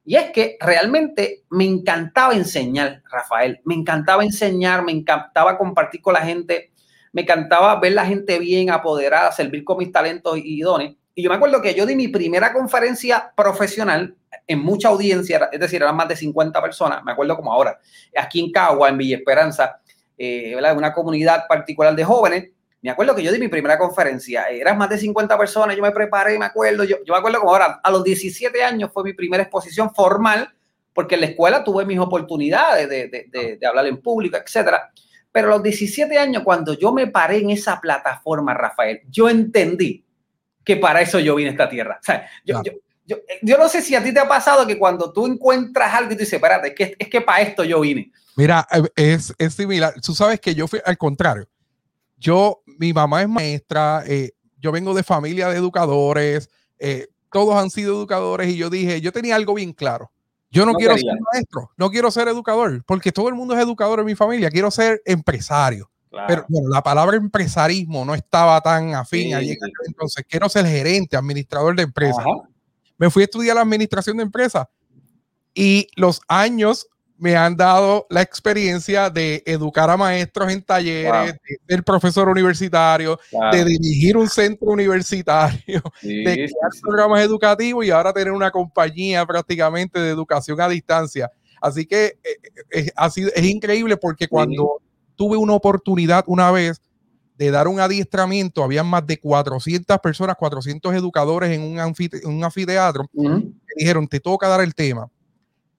Y 0.04 0.16
es 0.16 0.32
que 0.32 0.58
realmente 0.60 1.44
me 1.50 1.66
encantaba 1.66 2.34
enseñar, 2.34 3.04
Rafael, 3.10 3.62
me 3.66 3.76
encantaba 3.76 4.24
enseñar, 4.24 4.84
me 4.84 4.92
encantaba 4.92 5.58
compartir 5.58 6.02
con 6.02 6.16
la 6.16 6.22
gente, 6.22 6.72
me 7.14 7.22
encantaba 7.22 7.80
ver 7.80 7.94
la 7.94 8.06
gente 8.06 8.40
bien 8.40 8.72
apoderada, 8.72 9.32
servir 9.32 9.64
con 9.64 9.78
mis 9.78 9.92
talentos 9.92 10.40
y 10.44 10.62
dones. 10.62 10.96
Y 11.14 11.24
yo 11.24 11.30
me 11.30 11.36
acuerdo 11.36 11.62
que 11.62 11.74
yo 11.74 11.86
di 11.86 11.96
mi 11.96 12.08
primera 12.08 12.54
conferencia 12.54 13.34
profesional 13.36 14.16
en 14.48 14.60
mucha 14.60 14.90
audiencia, 14.90 15.50
es 15.52 15.60
decir, 15.60 15.82
eran 15.82 15.96
más 15.96 16.08
de 16.08 16.16
50 16.16 16.62
personas, 16.62 17.04
me 17.04 17.12
acuerdo 17.12 17.36
como 17.36 17.52
ahora, 17.52 17.80
aquí 18.18 18.40
en 18.40 18.52
Cagua, 18.52 18.90
en 18.90 18.98
Villa 18.98 19.18
Esperanza, 19.18 19.82
eh, 20.18 20.56
una 20.76 20.94
comunidad 20.94 21.48
particular 21.48 21.96
de 21.96 22.04
jóvenes. 22.04 22.50
Me 22.82 22.90
acuerdo 22.90 23.14
que 23.14 23.24
yo 23.24 23.32
di 23.32 23.40
mi 23.40 23.50
primera 23.50 23.78
conferencia, 23.78 24.46
eran 24.46 24.78
más 24.78 24.90
de 24.90 24.98
50 24.98 25.38
personas, 25.38 25.76
yo 25.76 25.84
me 25.84 25.92
preparé, 25.92 26.40
me 26.40 26.46
acuerdo, 26.46 26.84
yo, 26.84 26.98
me 27.06 27.18
acuerdo 27.18 27.40
como 27.40 27.52
ahora, 27.52 27.80
a 27.84 27.92
los 27.92 28.04
17 28.04 28.64
años 28.64 28.90
fue 28.94 29.04
mi 29.04 29.14
primera 29.14 29.44
exposición 29.44 29.94
formal, 29.94 30.50
porque 30.94 31.16
en 31.16 31.22
la 31.22 31.28
escuela 31.28 31.64
tuve 31.64 31.86
mis 31.86 32.00
oportunidades 32.00 32.90
de, 32.90 33.08
de, 33.08 33.58
de 33.58 33.68
hablar 33.68 33.86
en 33.86 34.02
público, 34.02 34.38
etcétera. 34.38 34.92
Pero 35.32 35.48
a 35.48 35.52
los 35.52 35.64
17 35.64 36.18
años, 36.18 36.44
cuando 36.44 36.74
yo 36.74 36.92
me 36.92 37.08
paré 37.08 37.38
en 37.38 37.52
esa 37.52 37.80
plataforma, 37.80 38.54
Rafael, 38.54 39.02
yo 39.10 39.30
entendí 39.30 40.04
que 40.64 40.78
para 40.78 41.02
eso 41.02 41.20
yo 41.20 41.36
vine 41.36 41.50
a 41.50 41.52
esta 41.54 41.70
tierra. 41.70 41.98
O 42.00 42.04
sea, 42.04 42.28
yo, 42.46 42.62
yo, 42.64 42.74
yo, 43.06 43.18
yo, 43.42 43.58
no 43.58 43.68
sé 43.70 43.82
si 43.82 43.96
a 43.96 44.04
ti 44.04 44.14
te 44.14 44.20
ha 44.20 44.28
pasado 44.28 44.66
que 44.68 44.78
cuando 44.78 45.12
tú 45.12 45.26
encuentras 45.26 45.94
algo 45.94 46.12
y 46.12 46.16
tú 46.16 46.20
dices, 46.20 46.34
espérate, 46.34 46.70
es 46.70 46.76
que, 46.76 46.96
es 46.98 47.10
que 47.10 47.22
para 47.22 47.42
esto 47.42 47.64
yo 47.64 47.82
vine. 47.82 48.12
Mira, 48.36 48.68
eh, 48.72 48.90
es, 48.96 49.34
es 49.38 49.54
similar. 49.54 49.94
Tú 50.02 50.14
sabes 50.14 50.40
que 50.40 50.56
yo 50.56 50.68
fui 50.68 50.80
al 50.86 50.98
contrario. 50.98 51.48
Yo, 52.18 52.62
mi 52.66 52.94
mamá 52.94 53.22
es 53.24 53.30
maestra, 53.30 54.04
eh, 54.06 54.32
yo 54.58 54.72
vengo 54.72 54.94
de 54.94 55.04
familia 55.04 55.50
de 55.50 55.58
educadores, 55.58 56.50
eh, 56.78 57.08
todos 57.32 57.56
han 57.56 57.70
sido 57.70 57.96
educadores 57.96 58.48
y 58.50 58.58
yo 58.58 58.70
dije, 58.70 59.02
yo 59.02 59.12
tenía 59.12 59.36
algo 59.36 59.56
bien 59.56 59.74
claro. 59.74 60.12
Yo 60.52 60.66
no, 60.66 60.74
no 60.74 60.78
quiero 60.78 60.96
quería. 60.96 61.14
ser 61.14 61.22
maestro, 61.34 61.72
no 61.78 61.90
quiero 61.90 62.12
ser 62.12 62.28
educador, 62.28 62.84
porque 62.86 63.12
todo 63.12 63.30
el 63.30 63.36
mundo 63.36 63.56
es 63.56 63.62
educador 63.62 64.02
en 64.02 64.06
mi 64.06 64.16
familia, 64.16 64.52
quiero 64.52 64.70
ser 64.70 65.02
empresario. 65.06 65.90
Pero 66.28 66.46
bueno, 66.50 66.70
la 66.70 66.84
palabra 66.84 67.16
empresarismo 67.16 68.04
no 68.04 68.14
estaba 68.14 68.60
tan 68.62 68.94
afín 68.96 69.30
sí, 69.30 69.34
allí. 69.34 69.58
Entonces, 69.88 70.26
quiero 70.28 70.50
ser 70.50 70.66
gerente, 70.66 71.16
administrador 71.16 71.76
de 71.76 71.84
empresas. 71.84 72.26
Me 72.98 73.10
fui 73.10 73.24
a 73.24 73.26
estudiar 73.26 73.56
la 73.56 73.62
administración 73.62 74.18
de 74.18 74.24
empresas 74.24 74.68
y 75.54 75.88
los 75.96 76.22
años 76.28 76.88
me 77.18 77.36
han 77.36 77.56
dado 77.56 78.08
la 78.10 78.24
experiencia 78.24 79.12
de 79.12 79.44
educar 79.46 79.92
a 79.92 79.96
maestros 79.96 80.52
en 80.52 80.64
talleres, 80.64 81.12
wow. 81.12 81.26
de 81.28 81.60
ser 81.68 81.84
profesor 81.84 82.28
universitario, 82.28 83.20
wow. 83.32 83.52
de 83.52 83.64
dirigir 83.64 84.18
un 84.18 84.28
centro 84.28 84.70
universitario, 84.70 85.84
sí, 86.02 86.24
de 86.24 86.34
crear 86.34 86.72
sí, 86.74 86.82
programas 86.82 87.22
educativos 87.22 87.86
y 87.86 87.92
ahora 87.92 88.12
tener 88.12 88.32
una 88.32 88.50
compañía 88.50 89.24
prácticamente 89.24 90.00
de 90.00 90.10
educación 90.10 90.60
a 90.62 90.68
distancia. 90.68 91.32
Así 91.62 91.86
que 91.86 92.18
eh, 92.24 92.40
eh, 92.72 92.92
así, 92.96 93.28
es 93.36 93.46
increíble 93.46 93.98
porque 93.98 94.28
cuando 94.28 94.82
tuve 95.22 95.38
una 95.38 95.54
oportunidad 95.54 96.24
una 96.26 96.50
vez 96.50 96.82
de 97.38 97.52
dar 97.52 97.68
un 97.68 97.80
adiestramiento, 97.80 98.64
habían 98.64 98.88
más 98.88 99.06
de 99.06 99.20
400 99.20 100.00
personas, 100.00 100.36
400 100.36 100.96
educadores 100.96 101.52
en 101.52 101.62
un, 101.62 101.80
anfite 101.80 102.26
un 102.26 102.44
anfiteatro, 102.44 103.06
uh 103.14 103.24
-huh. 103.24 103.54
dijeron, 103.78 104.08
te 104.08 104.20
toca 104.20 104.48
dar 104.48 104.62
el 104.62 104.74
tema. 104.74 105.12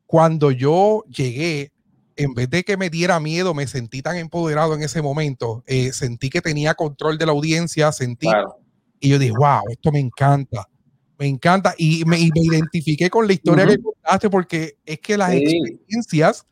Cuando 0.06 0.52
yo 0.52 1.02
llegué, 1.08 1.72
en 2.14 2.34
vez 2.34 2.50
de 2.50 2.62
que 2.62 2.76
me 2.76 2.88
diera 2.88 3.18
miedo, 3.18 3.52
me 3.52 3.66
sentí 3.66 4.00
tan 4.00 4.16
empoderado 4.16 4.76
en 4.76 4.82
ese 4.84 5.02
momento, 5.02 5.64
eh, 5.66 5.92
sentí 5.92 6.30
que 6.30 6.40
tenía 6.40 6.75
control 6.75 7.18
de 7.18 7.26
la 7.26 7.32
audiencia, 7.32 7.90
sentí, 7.90 8.28
claro. 8.28 8.61
y 9.00 9.08
yo 9.08 9.18
dije, 9.18 9.32
wow, 9.37 9.62
esto 9.70 9.90
me 9.90 9.99
encanta, 9.99 10.68
me 11.18 11.26
encanta, 11.26 11.75
y 11.76 12.04
me, 12.04 12.16
y 12.20 12.30
me 12.30 12.42
identifiqué 12.42 13.11
con 13.11 13.26
la 13.26 13.32
historia 13.32 13.64
uh 13.64 13.68
-huh. 13.70 13.76
que 13.76 13.82
contaste, 13.82 14.30
porque 14.30 14.76
es 14.87 15.00
que 15.00 15.16
las 15.16 15.32
sí. 15.32 15.38
experiencias 15.38 16.46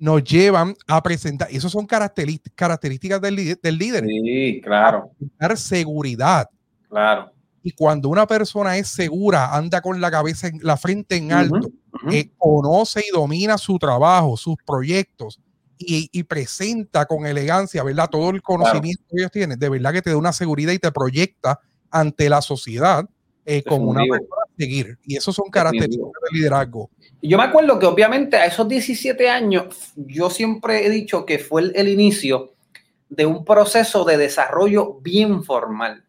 nos 0.00 0.24
llevan 0.24 0.74
a 0.88 1.02
presentar, 1.02 1.48
y 1.52 1.58
eso 1.58 1.68
son 1.68 1.86
características 1.86 3.20
del, 3.20 3.58
del 3.62 3.78
líder. 3.78 4.06
Sí, 4.06 4.60
claro. 4.64 5.10
Dar 5.38 5.56
seguridad. 5.58 6.48
Claro. 6.88 7.30
Y 7.62 7.72
cuando 7.72 8.08
una 8.08 8.26
persona 8.26 8.78
es 8.78 8.88
segura, 8.88 9.54
anda 9.54 9.82
con 9.82 10.00
la 10.00 10.10
cabeza, 10.10 10.48
en, 10.48 10.58
la 10.62 10.78
frente 10.78 11.16
en 11.16 11.32
alto, 11.32 11.68
uh 11.68 12.08
-huh. 12.08 12.14
eh, 12.14 12.32
conoce 12.38 13.02
y 13.06 13.12
domina 13.12 13.58
su 13.58 13.78
trabajo, 13.78 14.38
sus 14.38 14.56
proyectos 14.66 15.38
y, 15.78 16.22
presenta 16.24 17.06
con 17.06 17.26
elegancia, 17.26 17.82
¿verdad? 17.82 18.08
Todo 18.10 18.30
el 18.30 18.42
conocimiento 18.42 19.02
que 19.08 19.20
ellos 19.20 19.30
tienen, 19.30 19.58
de 19.58 19.68
verdad 19.68 19.92
que 19.92 20.02
te 20.02 20.10
da 20.10 20.16
una 20.16 20.32
seguridad 20.32 20.72
y 20.72 20.78
te 20.78 20.92
proyecta 20.92 21.60
ante 21.90 22.28
la 22.28 22.42
sociedad 22.42 23.08
eh, 23.44 23.62
como 23.62 23.90
una 23.90 24.02
persona 24.02 24.39
seguir. 24.60 24.98
Y 25.06 25.16
eso 25.16 25.32
son 25.32 25.48
características 25.50 26.22
de 26.30 26.38
liderazgo. 26.38 26.90
Yo 27.22 27.36
me 27.38 27.44
acuerdo 27.44 27.78
que 27.78 27.86
obviamente 27.86 28.36
a 28.36 28.46
esos 28.46 28.68
17 28.68 29.28
años, 29.28 29.92
yo 29.96 30.30
siempre 30.30 30.86
he 30.86 30.90
dicho 30.90 31.24
que 31.24 31.38
fue 31.38 31.62
el, 31.62 31.72
el 31.74 31.88
inicio 31.88 32.54
de 33.08 33.26
un 33.26 33.44
proceso 33.44 34.04
de 34.04 34.16
desarrollo 34.16 35.00
bien 35.00 35.42
formal. 35.44 36.04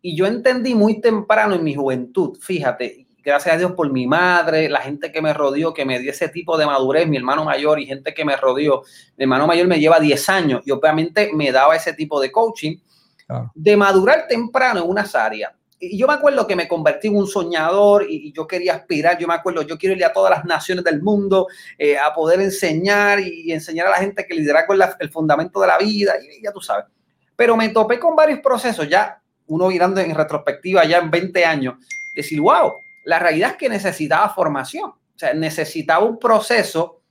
Y 0.00 0.16
yo 0.16 0.26
entendí 0.26 0.74
muy 0.74 1.00
temprano 1.00 1.54
en 1.54 1.62
mi 1.62 1.74
juventud, 1.74 2.36
fíjate, 2.40 3.06
gracias 3.22 3.54
a 3.54 3.58
Dios 3.58 3.72
por 3.72 3.90
mi 3.90 4.06
madre, 4.06 4.68
la 4.68 4.80
gente 4.80 5.12
que 5.12 5.22
me 5.22 5.32
rodeó, 5.32 5.72
que 5.72 5.84
me 5.84 5.98
dio 5.98 6.10
ese 6.10 6.28
tipo 6.28 6.58
de 6.58 6.66
madurez, 6.66 7.06
mi 7.06 7.16
hermano 7.16 7.44
mayor 7.44 7.78
y 7.78 7.86
gente 7.86 8.12
que 8.12 8.24
me 8.24 8.36
rodeó. 8.36 8.82
Mi 9.16 9.24
hermano 9.24 9.46
mayor 9.46 9.66
me 9.68 9.78
lleva 9.78 10.00
10 10.00 10.28
años 10.28 10.62
y 10.64 10.70
obviamente 10.70 11.30
me 11.32 11.52
daba 11.52 11.76
ese 11.76 11.94
tipo 11.94 12.20
de 12.20 12.32
coaching, 12.32 12.78
de 13.54 13.76
madurar 13.76 14.26
temprano 14.28 14.82
en 14.82 14.90
unas 14.90 15.14
áreas. 15.14 15.52
Y 15.84 15.98
yo 15.98 16.06
me 16.06 16.12
acuerdo 16.12 16.46
que 16.46 16.54
me 16.54 16.68
convertí 16.68 17.08
en 17.08 17.16
un 17.16 17.26
soñador 17.26 18.06
y, 18.08 18.32
yo 18.32 18.46
quería 18.46 18.74
aspirar, 18.74 19.18
yo 19.18 19.26
me 19.26 19.34
acuerdo, 19.34 19.62
yo 19.62 19.76
quiero 19.76 19.96
ir 19.96 20.04
a 20.04 20.12
todas 20.12 20.30
las 20.30 20.44
naciones 20.44 20.84
del 20.84 21.02
mundo 21.02 21.48
eh, 21.76 21.98
a 21.98 22.14
poder 22.14 22.40
enseñar 22.40 23.18
y, 23.18 23.50
enseñar 23.50 23.88
a 23.88 23.90
la 23.90 23.96
gente 23.96 24.24
que 24.24 24.32
liderazgo 24.32 24.74
es 24.74 24.80
el 25.00 25.10
fundamento 25.10 25.60
de 25.60 25.66
la 25.66 25.78
vida, 25.78 26.14
y 26.20 26.40
ya 26.40 26.52
tú 26.52 26.60
sabes. 26.60 26.84
Pero 27.34 27.56
me 27.56 27.70
topé 27.70 27.98
con 27.98 28.14
varios 28.14 28.38
procesos, 28.38 28.88
ya 28.88 29.20
uno 29.48 29.66
mirando 29.66 30.00
en 30.00 30.14
retrospectiva 30.14 30.84
ya 30.84 30.98
en 30.98 31.10
20 31.10 31.44
años, 31.44 31.74
decir, 32.14 32.40
wow, 32.40 32.74
la 33.04 33.18
realidad 33.18 33.50
es 33.50 33.56
que 33.56 33.68
necesitaba 33.68 34.28
formación, 34.28 34.88
o 34.88 35.18
sea, 35.18 35.34
necesitaba 35.34 36.04
un 36.04 36.16
proceso 36.16 37.01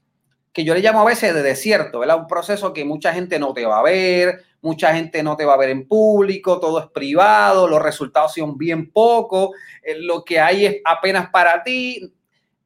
que 0.53 0.63
yo 0.63 0.73
le 0.73 0.81
llamo 0.81 1.01
a 1.01 1.05
veces 1.05 1.33
de 1.33 1.43
desierto, 1.43 1.99
¿verdad? 1.99 2.19
Un 2.19 2.27
proceso 2.27 2.73
que 2.73 2.83
mucha 2.83 3.13
gente 3.13 3.39
no 3.39 3.53
te 3.53 3.65
va 3.65 3.79
a 3.79 3.83
ver, 3.83 4.43
mucha 4.61 4.93
gente 4.93 5.23
no 5.23 5.35
te 5.37 5.45
va 5.45 5.53
a 5.53 5.57
ver 5.57 5.69
en 5.69 5.87
público, 5.87 6.59
todo 6.59 6.79
es 6.79 6.87
privado, 6.87 7.67
los 7.67 7.81
resultados 7.81 8.33
son 8.33 8.57
bien 8.57 8.91
pocos, 8.91 9.51
eh, 9.81 9.95
lo 9.97 10.23
que 10.23 10.39
hay 10.39 10.65
es 10.65 10.75
apenas 10.83 11.29
para 11.29 11.63
ti. 11.63 12.13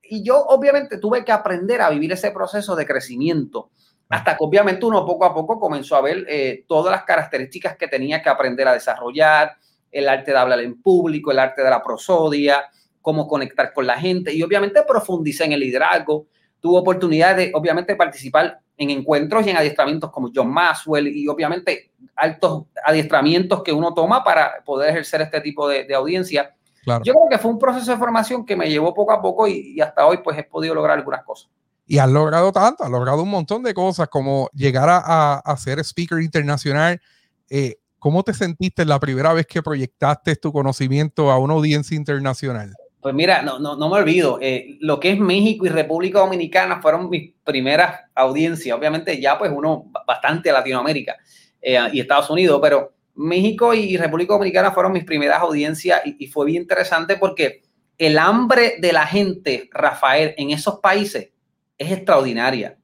Y 0.04 0.24
yo 0.24 0.40
obviamente 0.40 0.98
tuve 0.98 1.24
que 1.24 1.32
aprender 1.32 1.82
a 1.82 1.90
vivir 1.90 2.12
ese 2.12 2.32
proceso 2.32 2.76
de 2.76 2.86
crecimiento, 2.86 3.70
hasta 4.10 4.38
que 4.38 4.44
obviamente 4.44 4.86
uno 4.86 5.06
poco 5.06 5.26
a 5.26 5.34
poco 5.34 5.60
comenzó 5.60 5.96
a 5.96 6.02
ver 6.02 6.26
eh, 6.28 6.64
todas 6.68 6.92
las 6.92 7.04
características 7.04 7.78
que 7.78 7.88
tenía 7.88 8.22
que 8.22 8.30
aprender 8.30 8.68
a 8.68 8.74
desarrollar, 8.74 9.58
el 9.92 10.10
arte 10.10 10.32
de 10.32 10.38
hablar 10.38 10.60
en 10.60 10.82
público, 10.82 11.32
el 11.32 11.40
arte 11.40 11.64
de 11.64 11.70
la 11.70 11.82
prosodia, 11.82 12.66
cómo 13.02 13.28
conectar 13.28 13.72
con 13.72 13.88
la 13.88 13.98
gente 13.98 14.34
y 14.34 14.44
obviamente 14.44 14.84
profundicé 14.84 15.46
en 15.46 15.54
el 15.54 15.60
liderazgo. 15.60 16.28
Tuve 16.66 16.80
oportunidad 16.80 17.36
de, 17.36 17.52
obviamente, 17.54 17.96
participar 17.96 18.60
en 18.76 18.90
encuentros 18.90 19.46
y 19.46 19.52
en 19.52 19.58
adiestramientos 19.58 20.10
como 20.10 20.32
John 20.34 20.52
Maxwell 20.52 21.08
y 21.08 21.28
obviamente 21.28 21.92
altos 22.16 22.64
adiestramientos 22.84 23.62
que 23.62 23.72
uno 23.72 23.94
toma 23.94 24.24
para 24.24 24.64
poder 24.66 24.90
ejercer 24.90 25.22
este 25.22 25.42
tipo 25.42 25.68
de, 25.68 25.94
audiencia. 25.94 26.56
Yo 27.04 27.14
creo 27.14 27.28
que 27.30 27.38
fue 27.38 27.52
un 27.52 27.60
proceso 27.60 27.92
de 27.92 27.98
formación 28.00 28.44
que 28.44 28.56
me 28.56 28.68
llevó 28.68 28.96
poco 28.96 29.14
a 29.14 29.22
poco 29.22 29.48
y, 29.48 29.80
hasta 29.80 30.08
hoy 30.08 30.22
pues 30.24 30.40
he 30.40 30.44
podido 30.44 30.74
lograr 30.74 30.98
algunas 30.98 31.24
cosas. 31.24 31.52
Y 31.86 32.00
has 32.00 32.10
logrado 32.10 32.52
tanto, 32.52 32.84
has 32.84 32.90
logrado 32.90 33.22
un 33.22 33.30
montón 33.30 33.62
de 33.62 33.76
cosas 33.76 34.08
como 34.08 34.50
llegar 34.56 34.90
a, 34.90 35.36
a, 35.36 35.58
ser 35.58 35.78
speaker 35.82 36.20
internacional. 36.20 37.00
Eh, 37.48 37.76
¿Cómo 38.00 38.24
te 38.24 38.34
sentiste 38.34 38.86
la 38.86 39.00
primera 39.00 39.34
vez 39.34 39.46
que 39.46 39.62
proyectaste 39.62 40.36
tu 40.38 40.52
conocimiento 40.52 41.30
a 41.30 41.38
una 41.38 41.54
audiencia 41.54 41.96
internacional? 41.96 42.74
Pues 43.06 43.14
mira, 43.14 43.44
no, 43.44 43.60
no, 43.60 43.76
no 43.76 43.88
me 43.88 43.98
olvido, 43.98 44.40
eh, 44.42 44.78
lo 44.80 45.00
que 45.00 45.12
es 45.12 45.20
México 45.20 45.64
y 45.68 45.70
República 45.70 46.18
Dominicana 46.18 46.82
fueron 46.82 47.08
mis 47.08 47.36
primeras 47.44 48.02
audiencias, 48.16 48.76
obviamente 48.76 49.22
ya 49.22 49.38
pues 49.38 49.52
uno 49.56 49.92
bastante 50.08 50.52
Latinoamérica 50.52 51.16
eh, 51.62 51.78
y 51.94 52.00
Estados 52.00 52.32
Unidos, 52.32 52.60
pero 52.64 52.96
México 53.14 53.76
y 53.76 53.96
República 53.96 54.34
Dominicana 54.34 54.72
fueron 54.72 54.92
mis 54.92 55.04
primeras 55.04 55.40
audiencias 55.40 56.02
y, 56.04 56.26
fue 56.26 56.48
bien 56.48 56.64
interesante 56.64 57.18
porque 57.18 57.62
el 58.00 58.18
hambre 58.18 58.78
de 58.80 58.92
la 58.92 59.06
gente, 59.06 59.70
Rafael, 59.72 60.34
en 60.36 60.50
esos 60.50 60.80
países 60.80 61.30
es 61.78 61.92
extraordinaria. 61.92 62.76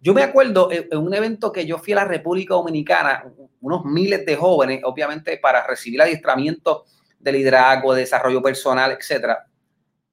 Yo 0.00 0.14
me 0.14 0.24
acuerdo 0.24 0.68
en, 0.72 0.98
un 0.98 1.14
evento 1.14 1.52
que 1.52 1.64
yo 1.64 1.78
fui 1.78 1.92
a 1.92 1.96
la 2.02 2.04
República 2.06 2.54
Dominicana, 2.54 3.24
unos 3.60 3.84
miles 3.84 4.26
de 4.26 4.34
jóvenes, 4.34 4.80
obviamente 4.82 5.38
para 5.38 5.64
recibir 5.64 6.02
adiestramiento 6.02 6.86
de 7.20 7.30
liderazgo, 7.30 7.94
de 7.94 8.00
desarrollo 8.00 8.42
personal, 8.42 8.90
etcétera 8.90 9.46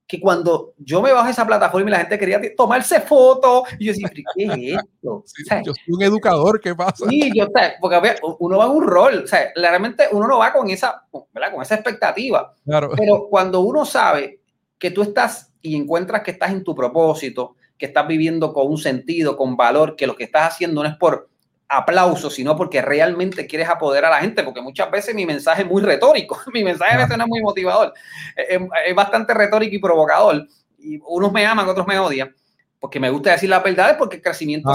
que 0.08 0.22
cuando 0.22 0.74
yo 0.78 1.02
me 1.02 1.12
bajo 1.12 1.28
esa 1.28 1.46
plataforma 1.46 1.90
y 1.90 1.92
la 1.92 2.00
gente 2.00 2.18
quería 2.18 2.40
tomarse 2.56 3.02
fotos, 3.02 3.64
y 3.78 3.86
yo 3.86 3.92
decía, 3.92 4.10
¿qué 4.10 4.24
es 4.46 4.80
esto? 4.80 5.26
yo 5.66 5.74
soy 5.74 5.94
un 5.94 6.02
educador, 6.02 6.62
¿qué 6.62 6.74
pasa? 6.74 7.06
Sí, 7.10 7.30
yo, 7.36 7.48
porque 7.82 8.16
uno 8.40 8.58
va 8.58 8.66
en 8.66 8.72
un 8.72 8.88
rol, 8.88 9.24
o 9.26 9.28
sea, 9.28 9.52
realmente 9.56 10.06
uno 10.14 10.28
no 10.28 10.38
va 10.38 10.54
con 10.54 10.70
esa, 10.70 11.04
¿verdad? 11.34 11.52
Con 11.52 11.62
esa 11.62 11.76
expectativa. 11.76 12.54
Claro. 12.64 12.92
Pero 12.96 13.28
cuando 13.30 13.60
uno 13.60 13.84
sabe 13.86 14.40
que 14.80 14.92
tú 14.92 15.02
estás 15.02 15.52
y 15.62 15.76
encuentras 15.76 16.22
que 16.22 16.32
estás 16.32 16.52
en 16.52 16.64
tu 16.64 16.74
propósito, 16.74 17.56
que 17.78 17.88
estás 17.88 18.08
viviendo 18.08 18.54
con 18.54 18.68
un 18.68 18.78
sentido, 18.78 19.36
con 19.36 19.58
valor, 19.58 19.98
que 19.98 20.08
lo 20.08 20.16
que 20.16 20.24
estás 20.24 20.54
haciendo 20.54 20.84
no 20.84 20.90
es 20.90 20.96
por 20.96 21.30
aplauso, 21.70 22.30
sino 22.30 22.56
porque 22.56 22.82
realmente 22.82 23.46
quieres 23.46 23.70
apoderar 23.70 24.12
a 24.12 24.16
la 24.16 24.22
gente, 24.22 24.44
porque 24.44 24.62
muchas 24.62 24.90
veces 24.90 25.14
mi 25.14 25.26
mensaje 25.26 25.64
es 25.64 25.68
muy 25.68 25.82
retórico, 25.82 26.40
mi 26.54 26.64
mensaje 26.64 26.96
a 26.96 26.98
veces 26.98 27.18
no 27.18 27.24
es 27.24 27.30
muy 27.30 27.42
motivador, 27.42 27.94
es, 28.36 28.96
bastante 28.96 29.34
retórico 29.34 29.76
y 29.76 29.80
provocador, 29.80 30.48
y 30.78 31.00
unos 31.08 31.32
me 31.32 31.46
aman, 31.46 31.68
otros 31.68 31.88
me 31.88 32.00
odian, 32.00 32.34
porque 32.80 33.00
me 33.00 33.10
gusta 33.10 33.32
decir 33.32 33.50
la 33.50 33.60
verdad, 33.60 33.98
porque 33.98 34.18
el 34.18 34.22
crecimiento 34.22 34.70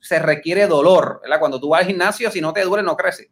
se, 0.00 0.18
requiere 0.18 0.66
dolor, 0.66 1.20
¿verdad? 1.22 1.38
Cuando 1.38 1.60
tú 1.60 1.70
vas 1.70 1.82
al 1.82 1.86
gimnasio, 1.86 2.30
si 2.30 2.40
no 2.40 2.52
te 2.52 2.62
duele, 2.62 2.82
no 2.82 2.96
crece. 2.96 3.30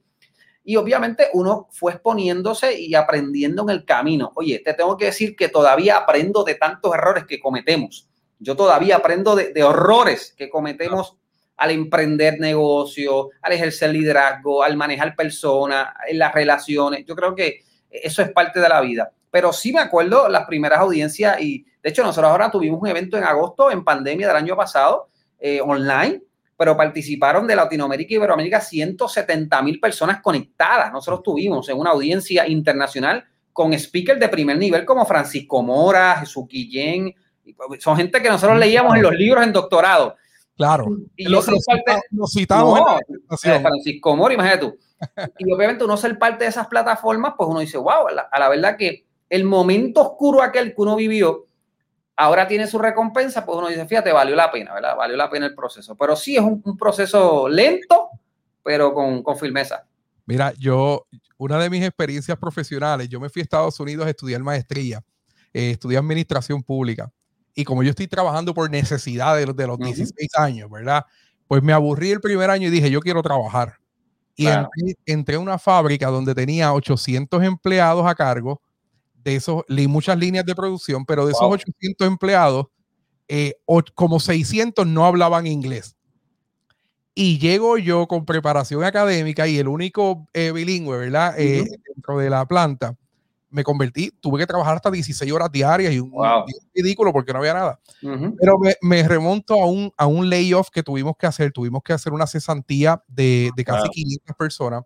Y 0.65 0.77
obviamente 0.77 1.27
uno 1.33 1.67
fue 1.73 1.91
exponiéndose 1.91 2.79
y 2.79 2.95
aprendiendo 2.95 3.63
en 3.65 3.71
el 3.71 3.85
camino. 3.85 4.31
Oye, 4.37 4.61
te 4.65 4.75
tengo 4.75 4.97
que 4.97 5.07
decir 5.07 5.35
que 5.35 5.49
todavía 5.49 5.97
aprendo 5.97 6.45
de 6.45 6.55
tantos 6.55 6.95
errores 6.95 7.25
que 7.27 7.41
cometemos. 7.41 8.09
Yo 8.39 8.55
todavía 8.55 8.97
aprendo 8.97 9.35
de, 9.35 9.53
de 9.53 9.65
horrores 9.65 10.33
que 10.37 10.49
cometemos 10.49 11.17
al 11.63 11.71
emprender 11.71 12.41
negocio, 12.41 13.31
al 13.41 13.53
ejercer 13.53 13.91
liderazgo, 13.91 14.65
al 14.65 14.77
manejar 14.77 15.15
personas, 15.15 15.95
en 16.09 16.19
las 16.19 16.35
relaciones. 16.35 17.05
Yo 17.07 17.15
creo 17.15 17.37
que 17.37 17.61
eso 17.89 18.21
es 18.21 18.33
parte 18.33 18.59
de 18.59 18.69
la 18.69 18.81
vida. 18.81 19.13
Pero 19.31 19.53
sí 19.53 19.73
me 19.73 19.79
acuerdo 19.79 20.29
las 20.29 20.45
primeras 20.45 20.81
audiencias 20.81 21.41
y 21.41 21.65
de 21.81 21.91
hecho 21.91 22.03
nosotros 22.03 22.33
ahora 22.33 22.51
tuvimos 22.51 22.83
un 22.83 22.89
evento 22.89 23.17
en 23.17 23.23
agosto, 23.23 23.71
en 23.71 23.85
pandemia 23.85 24.27
del 24.27 24.37
año 24.39 24.57
pasado, 24.57 25.09
eh, 25.39 25.61
online, 25.61 26.21
pero 26.57 26.77
participaron 26.77 27.47
de 27.47 27.55
Latinoamérica 27.55 28.13
y 28.13 28.17
Iberoamérica 28.17 28.61
170 28.61 29.63
mil 29.63 29.79
personas 29.79 30.21
conectadas. 30.21 30.93
Nosotros 30.93 31.23
tuvimos 31.23 31.69
en 31.69 31.79
una 31.79 31.91
audiencia 31.91 32.45
internacional 32.49 33.25
con 33.53 33.73
speakers 33.79 34.19
de 34.19 34.29
primer 34.29 34.59
nivel 34.59 34.85
como 34.85 35.07
Francisco 35.07 35.63
Mora, 35.63 36.17
Jesús 36.19 36.45
Guillén, 36.49 37.15
son 37.79 37.97
gente 37.97 38.21
que 38.21 38.29
nosotros 38.29 38.59
leíamos 38.59 38.97
en 38.97 39.03
los 39.03 39.15
libros 39.15 39.45
en 39.45 39.53
doctorado. 39.53 40.17
Claro. 40.57 40.87
Y 41.17 41.31
yo 41.31 41.43
soy 41.43 41.59
parte, 41.67 42.01
citamos 42.33 42.81
Francisco 43.41 44.17
Mori, 44.17 44.35
imagínate 44.35 44.67
tú. 44.67 44.79
Y 45.39 45.53
obviamente 45.53 45.85
uno 45.85 45.97
ser 45.97 46.19
parte 46.19 46.45
de 46.45 46.51
esas 46.51 46.69
plataformas, 46.69 47.35
pues 47.37 47.49
uno 47.49 47.61
dice, 47.61 47.79
wow, 47.79 48.09
a 48.09 48.39
la, 48.39 48.49
verdad 48.49 48.77
que 48.77 49.07
el 49.29 49.45
momento 49.45 50.03
oscuro 50.03 50.43
aquel 50.43 50.75
que 50.75 50.81
uno 50.81 50.95
vivió, 50.95 51.47
ahora 52.17 52.47
tiene 52.47 52.67
su 52.67 52.79
recompensa, 52.79 53.45
pues 53.45 53.59
uno 53.59 53.69
dice, 53.69 53.87
fíjate, 53.87 54.13
valió 54.13 54.37
la 54.37 54.51
pena, 54.51 54.75
¿verdad? 54.75 54.97
Valió 54.97 55.17
la 55.17 55.31
pena 55.31 55.47
el 55.47 55.55
proceso. 55.55 55.97
Pero 55.97 56.15
sí 56.15 56.37
es 56.37 56.43
un, 56.43 56.77
proceso 56.79 57.49
lento, 57.49 58.11
pero 58.63 58.93
con, 58.93 59.23
con, 59.23 59.37
firmeza. 59.37 59.85
Mira, 60.27 60.53
yo, 60.59 61.07
una 61.39 61.59
de 61.59 61.71
mis 61.71 61.83
experiencias 61.83 62.39
profesionales, 62.39 63.09
yo 63.09 63.19
me 63.19 63.29
fui 63.29 63.41
a 63.41 63.45
Estados 63.45 63.81
Unidos 63.81 64.07
a 64.07 64.11
estudiar 64.11 64.41
maestría, 64.43 65.03
eh, 65.53 65.71
estudié 65.71 65.99
administración 65.99 66.63
pública 66.63 67.11
y 67.55 67.65
como 67.65 67.83
yo 67.83 67.91
estoy 67.91 68.09
trabajando 68.09 68.55
por 68.55 68.71
necesidad 68.71 69.37
de, 69.37 69.67
los 69.67 69.79
16 69.79 70.31
años, 70.37 70.71
¿verdad? 70.71 71.05
Pues 71.47 71.63
me 71.63 71.73
aburrí 71.73 72.11
el 72.11 72.21
primer 72.21 72.51
año 72.51 72.69
y 72.69 72.71
dije, 72.71 72.91
yo 72.91 73.01
quiero 73.01 73.23
trabajar. 73.23 73.77
Y 74.35 74.47
entré, 75.05 75.37
a 75.37 75.39
una 75.39 75.59
fábrica 75.59 76.09
donde 76.09 76.35
tenía 76.35 76.73
800 76.73 77.43
empleados 77.43 78.07
a 78.07 78.15
cargo, 78.15 78.63
de 79.15 79.37
esos, 79.37 79.63
muchas 79.89 80.19
líneas 80.19 80.45
de 80.45 80.55
producción, 80.55 81.05
pero 81.05 81.27
de 81.27 81.33
esos 81.33 81.43
800 81.43 82.09
empleados, 82.09 82.67
eh, 83.29 83.55
como 83.95 84.19
600 84.19 84.87
no 84.87 85.05
hablaban 85.05 85.47
inglés. 85.47 85.97
Y 87.15 87.39
llego 87.39 87.77
yo 87.77 88.09
con 88.09 88.25
preparación 88.25 88.83
académica 88.85 89.47
y 89.47 89.59
el 89.59 89.69
único 89.69 90.27
eh, 90.33 90.51
bilingüe, 90.51 90.97
¿verdad? 90.97 91.39
Eh, 91.39 91.65
dentro 91.95 92.19
de 92.19 92.31
la 92.31 92.47
planta 92.47 92.97
me 93.53 93.63
convertí, 93.63 94.11
tuve 94.21 94.41
que 94.41 94.47
trabajar 94.47 94.77
hasta 94.77 94.91
16 94.91 95.31
horas 95.31 95.53
diarias 95.53 95.93
y 95.93 96.01
un, 96.01 96.13
ridículo 96.75 97.13
porque 97.13 97.33
no 97.33 97.39
había 97.39 97.55
nada. 97.55 97.81
Pero 98.01 98.59
me, 98.81 99.03
remonto 99.05 99.63
a 99.63 99.67
un, 99.67 99.93
a 99.97 100.07
un 100.07 100.29
layoff 100.29 100.71
que 100.71 100.83
tuvimos 100.83 101.15
que 101.17 101.27
hacer, 101.27 101.53
tuvimos 101.53 101.83
que 101.83 101.93
hacer 101.93 102.13
una 102.13 102.27
cesantía 102.27 103.03
de, 103.07 103.51
de 103.55 103.65
casi 103.65 103.89
500 103.91 104.37
personas 104.37 104.85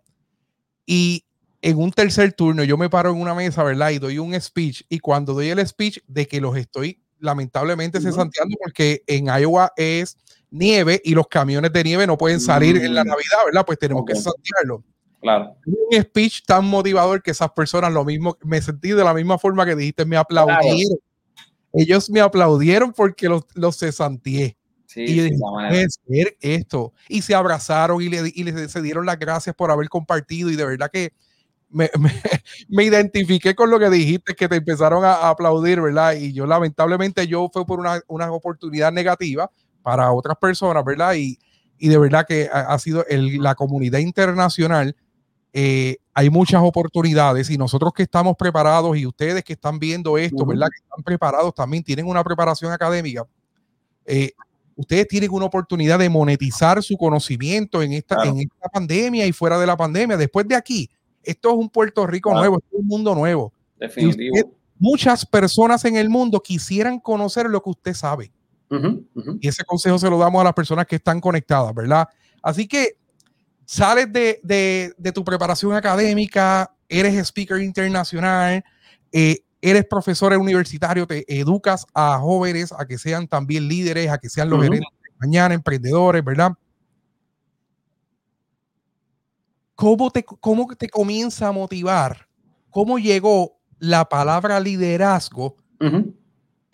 y 0.85 1.23
en 1.61 1.77
un 1.77 1.91
tercer 1.91 2.33
turno 2.33 2.63
yo 2.63 2.77
me 2.77 2.89
paro 2.89 3.09
en 3.09 3.19
una 3.19 3.33
mesa, 3.33 3.63
¿verdad? 3.63 3.89
Y 3.89 3.99
doy 3.99 4.19
un 4.19 4.39
speech 4.39 4.83
y 4.89 4.99
cuando 4.99 5.33
doy 5.33 5.49
el 5.49 5.65
speech 5.65 5.99
de 6.07 6.27
que 6.27 6.39
los 6.39 6.55
estoy 6.55 7.01
lamentablemente 7.19 7.99
cesanteando 7.99 8.55
porque 8.61 9.03
en 9.07 9.25
Iowa 9.25 9.73
es 9.75 10.17
nieve 10.51 11.01
y 11.03 11.13
los 11.13 11.27
camiones 11.27 11.73
de 11.73 11.83
nieve 11.83 12.05
no 12.05 12.17
pueden 12.17 12.39
salir 12.39 12.77
en 12.77 12.93
la 12.93 13.03
mm. 13.03 13.07
Navidad, 13.07 13.37
¿verdad? 13.45 13.65
Pues 13.65 13.79
tenemos 13.79 14.05
que 14.05 14.15
cesantearlo. 14.15 14.83
Claro. 15.21 15.55
Un 15.65 16.01
speech 16.01 16.43
tan 16.45 16.65
motivador 16.65 17.21
que 17.21 17.31
esas 17.31 17.51
personas 17.51 17.91
lo 17.91 18.05
mismo, 18.05 18.37
me 18.43 18.61
sentí 18.61 18.89
de 18.89 19.03
la 19.03 19.13
misma 19.13 19.37
forma 19.37 19.65
que 19.65 19.75
dijiste, 19.75 20.05
me 20.05 20.17
aplaudieron. 20.17 20.99
Ellos 21.73 22.09
me 22.09 22.21
aplaudieron 22.21 22.93
porque 22.93 23.27
los, 23.27 23.43
los 23.53 23.77
cesanteé. 23.77 24.57
Sí, 24.85 25.03
y 25.03 25.29
sí, 25.29 26.25
esto. 26.39 26.93
Y 27.09 27.21
se 27.21 27.35
abrazaron 27.35 28.01
y 28.01 28.09
le, 28.09 28.31
y 28.33 28.69
se 28.69 28.81
dieron 28.81 29.05
las 29.05 29.19
gracias 29.19 29.55
por 29.55 29.69
haber 29.69 29.89
compartido. 29.89 30.49
Y 30.49 30.55
de 30.55 30.65
verdad 30.65 30.89
que 30.91 31.11
me, 31.69 31.89
me, 32.69 32.83
identifiqué 32.83 33.53
con 33.53 33.69
lo 33.69 33.79
que 33.79 33.89
dijiste, 33.89 34.33
que 34.33 34.47
te 34.47 34.55
empezaron 34.55 35.03
a, 35.03 35.29
aplaudir, 35.29 35.81
¿verdad? 35.81 36.13
Y 36.13 36.31
yo 36.31 36.45
lamentablemente 36.45 37.27
yo 37.27 37.49
fue 37.51 37.65
por 37.65 37.79
una, 37.79 38.01
una 38.07 38.31
oportunidad 38.31 38.91
negativa 38.91 39.51
para 39.81 40.11
otras 40.11 40.37
personas, 40.37 40.83
¿verdad? 40.85 41.15
Y, 41.15 41.37
y 41.77 41.89
de 41.89 41.97
verdad 41.97 42.25
que 42.27 42.49
ha, 42.51 42.77
sido 42.79 43.05
el, 43.07 43.41
la 43.41 43.55
comunidad 43.55 43.99
internacional. 43.99 44.95
Eh, 45.59 45.97
hay 46.13 46.29
muchas 46.29 46.61
oportunidades 46.61 47.49
y 47.49 47.57
nosotros 47.57 47.91
que 47.91 48.03
estamos 48.03 48.35
preparados 48.37 48.95
y 48.95 49.07
ustedes 49.07 49.43
que 49.43 49.53
están 49.53 49.79
viendo 49.79 50.15
esto, 50.15 50.45
¿verdad? 50.45 50.67
Que 50.67 50.83
están 50.83 51.03
preparados 51.03 51.55
también, 51.55 51.83
tienen 51.83 52.05
una 52.05 52.23
preparación 52.23 52.71
académica. 52.71 53.25
Eh, 54.05 54.33
ustedes 54.75 55.07
tienen 55.07 55.31
una 55.31 55.45
oportunidad 55.45 55.97
de 55.97 56.09
monetizar 56.09 56.83
su 56.83 56.95
conocimiento 56.95 57.81
en 57.81 57.93
esta, 57.93 58.23
en 58.25 58.41
esta 58.41 58.69
pandemia 58.71 59.25
y 59.25 59.31
fuera 59.31 59.57
de 59.57 59.65
la 59.65 59.75
pandemia. 59.75 60.15
Después 60.15 60.47
de 60.47 60.53
aquí, 60.53 60.91
esto 61.23 61.49
es 61.49 61.55
un 61.55 61.69
Puerto 61.69 62.05
Rico 62.05 62.31
nuevo, 62.35 62.59
es 62.59 62.63
un 62.79 62.85
mundo 62.85 63.15
nuevo. 63.15 63.51
Definitivo. 63.79 64.35
muchas 64.77 65.25
personas 65.25 65.83
en 65.85 65.95
el 65.95 66.07
mundo 66.07 66.39
quisieran 66.39 66.99
conocer 66.99 67.47
lo 67.47 67.63
que 67.63 67.71
usted 67.71 67.95
sabe. 67.95 68.31
Y 69.41 69.47
ese 69.47 69.63
consejo 69.63 69.97
se 69.97 70.07
lo 70.07 70.19
damos 70.19 70.39
a 70.39 70.43
las 70.43 70.53
personas 70.53 70.85
que 70.85 70.97
están 70.97 71.19
conectadas, 71.19 71.73
¿verdad? 71.73 72.07
Así 72.43 72.67
que 72.67 72.95
sales 73.67 74.11
de, 74.13 74.39
de, 74.43 74.93
de 74.97 75.11
tu 75.11 75.25
preparación 75.25 75.73
académica, 75.73 76.73
eres 76.87 77.15
speaker 77.15 77.61
internacional, 77.61 78.63
eh, 79.11 79.39
eres 79.61 79.85
profesor 79.85 80.31
universitario, 80.37 81.05
te 81.05 81.25
educas 81.27 81.85
a 81.93 82.17
jóvenes 82.17 82.71
a 82.71 82.85
que 82.87 82.97
sean 82.97 83.27
también 83.27 83.67
líderes, 83.67 84.09
a 84.09 84.17
que 84.17 84.29
sean 84.29 84.49
los 84.49 84.63
gerentes 84.63 84.89
de 85.03 85.09
mañana, 85.19 85.53
emprendedores, 85.53 86.23
¿verdad? 86.23 86.53
¿Cómo 89.75 90.11
te, 90.11 90.23
¿Cómo 90.23 90.73
te 90.73 90.89
comienza 90.89 91.49
a 91.49 91.51
motivar? 91.51 92.25
¿Cómo 92.69 92.97
llegó 92.97 93.59
la 93.79 94.07
palabra 94.07 94.61
liderazgo 94.61 95.57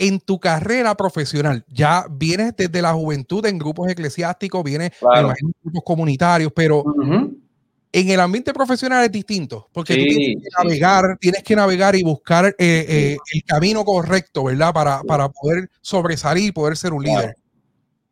en 0.07 0.19
tu 0.19 0.39
carrera 0.39 0.95
profesional? 0.95 1.63
Ya 1.67 2.05
vienes 2.10 2.55
desde 2.55 2.81
la 2.81 2.93
juventud 2.93 3.45
en 3.45 3.57
grupos 3.57 3.89
eclesiásticos, 3.89 4.63
vienes 4.63 4.91
en 5.01 5.53
grupos 5.63 5.83
comunitarios, 5.86 6.51
pero 6.53 6.83
en 7.95 8.10
el 8.10 8.19
ambiente 8.19 8.53
profesional 8.53 9.05
es 9.05 9.12
distinto, 9.12 9.69
porque 9.72 9.95
tú 9.95 10.03
tienes 10.03 10.43
que 10.43 10.63
navegar, 10.63 11.17
tienes 11.19 11.43
que 11.43 11.55
navegar 11.55 11.95
y 11.95 12.03
buscar 12.03 12.48
eh, 12.48 12.55
eh, 12.57 13.17
el 13.33 13.43
camino 13.43 13.86
correcto, 13.86 14.45
¿verdad? 14.45 14.74
Para, 14.74 15.03
para 15.03 15.29
poder 15.29 15.69
sobresalir 15.81 16.45
y 16.45 16.51
poder 16.51 16.75
ser 16.75 16.91
un 16.91 17.03
líder. 17.03 17.36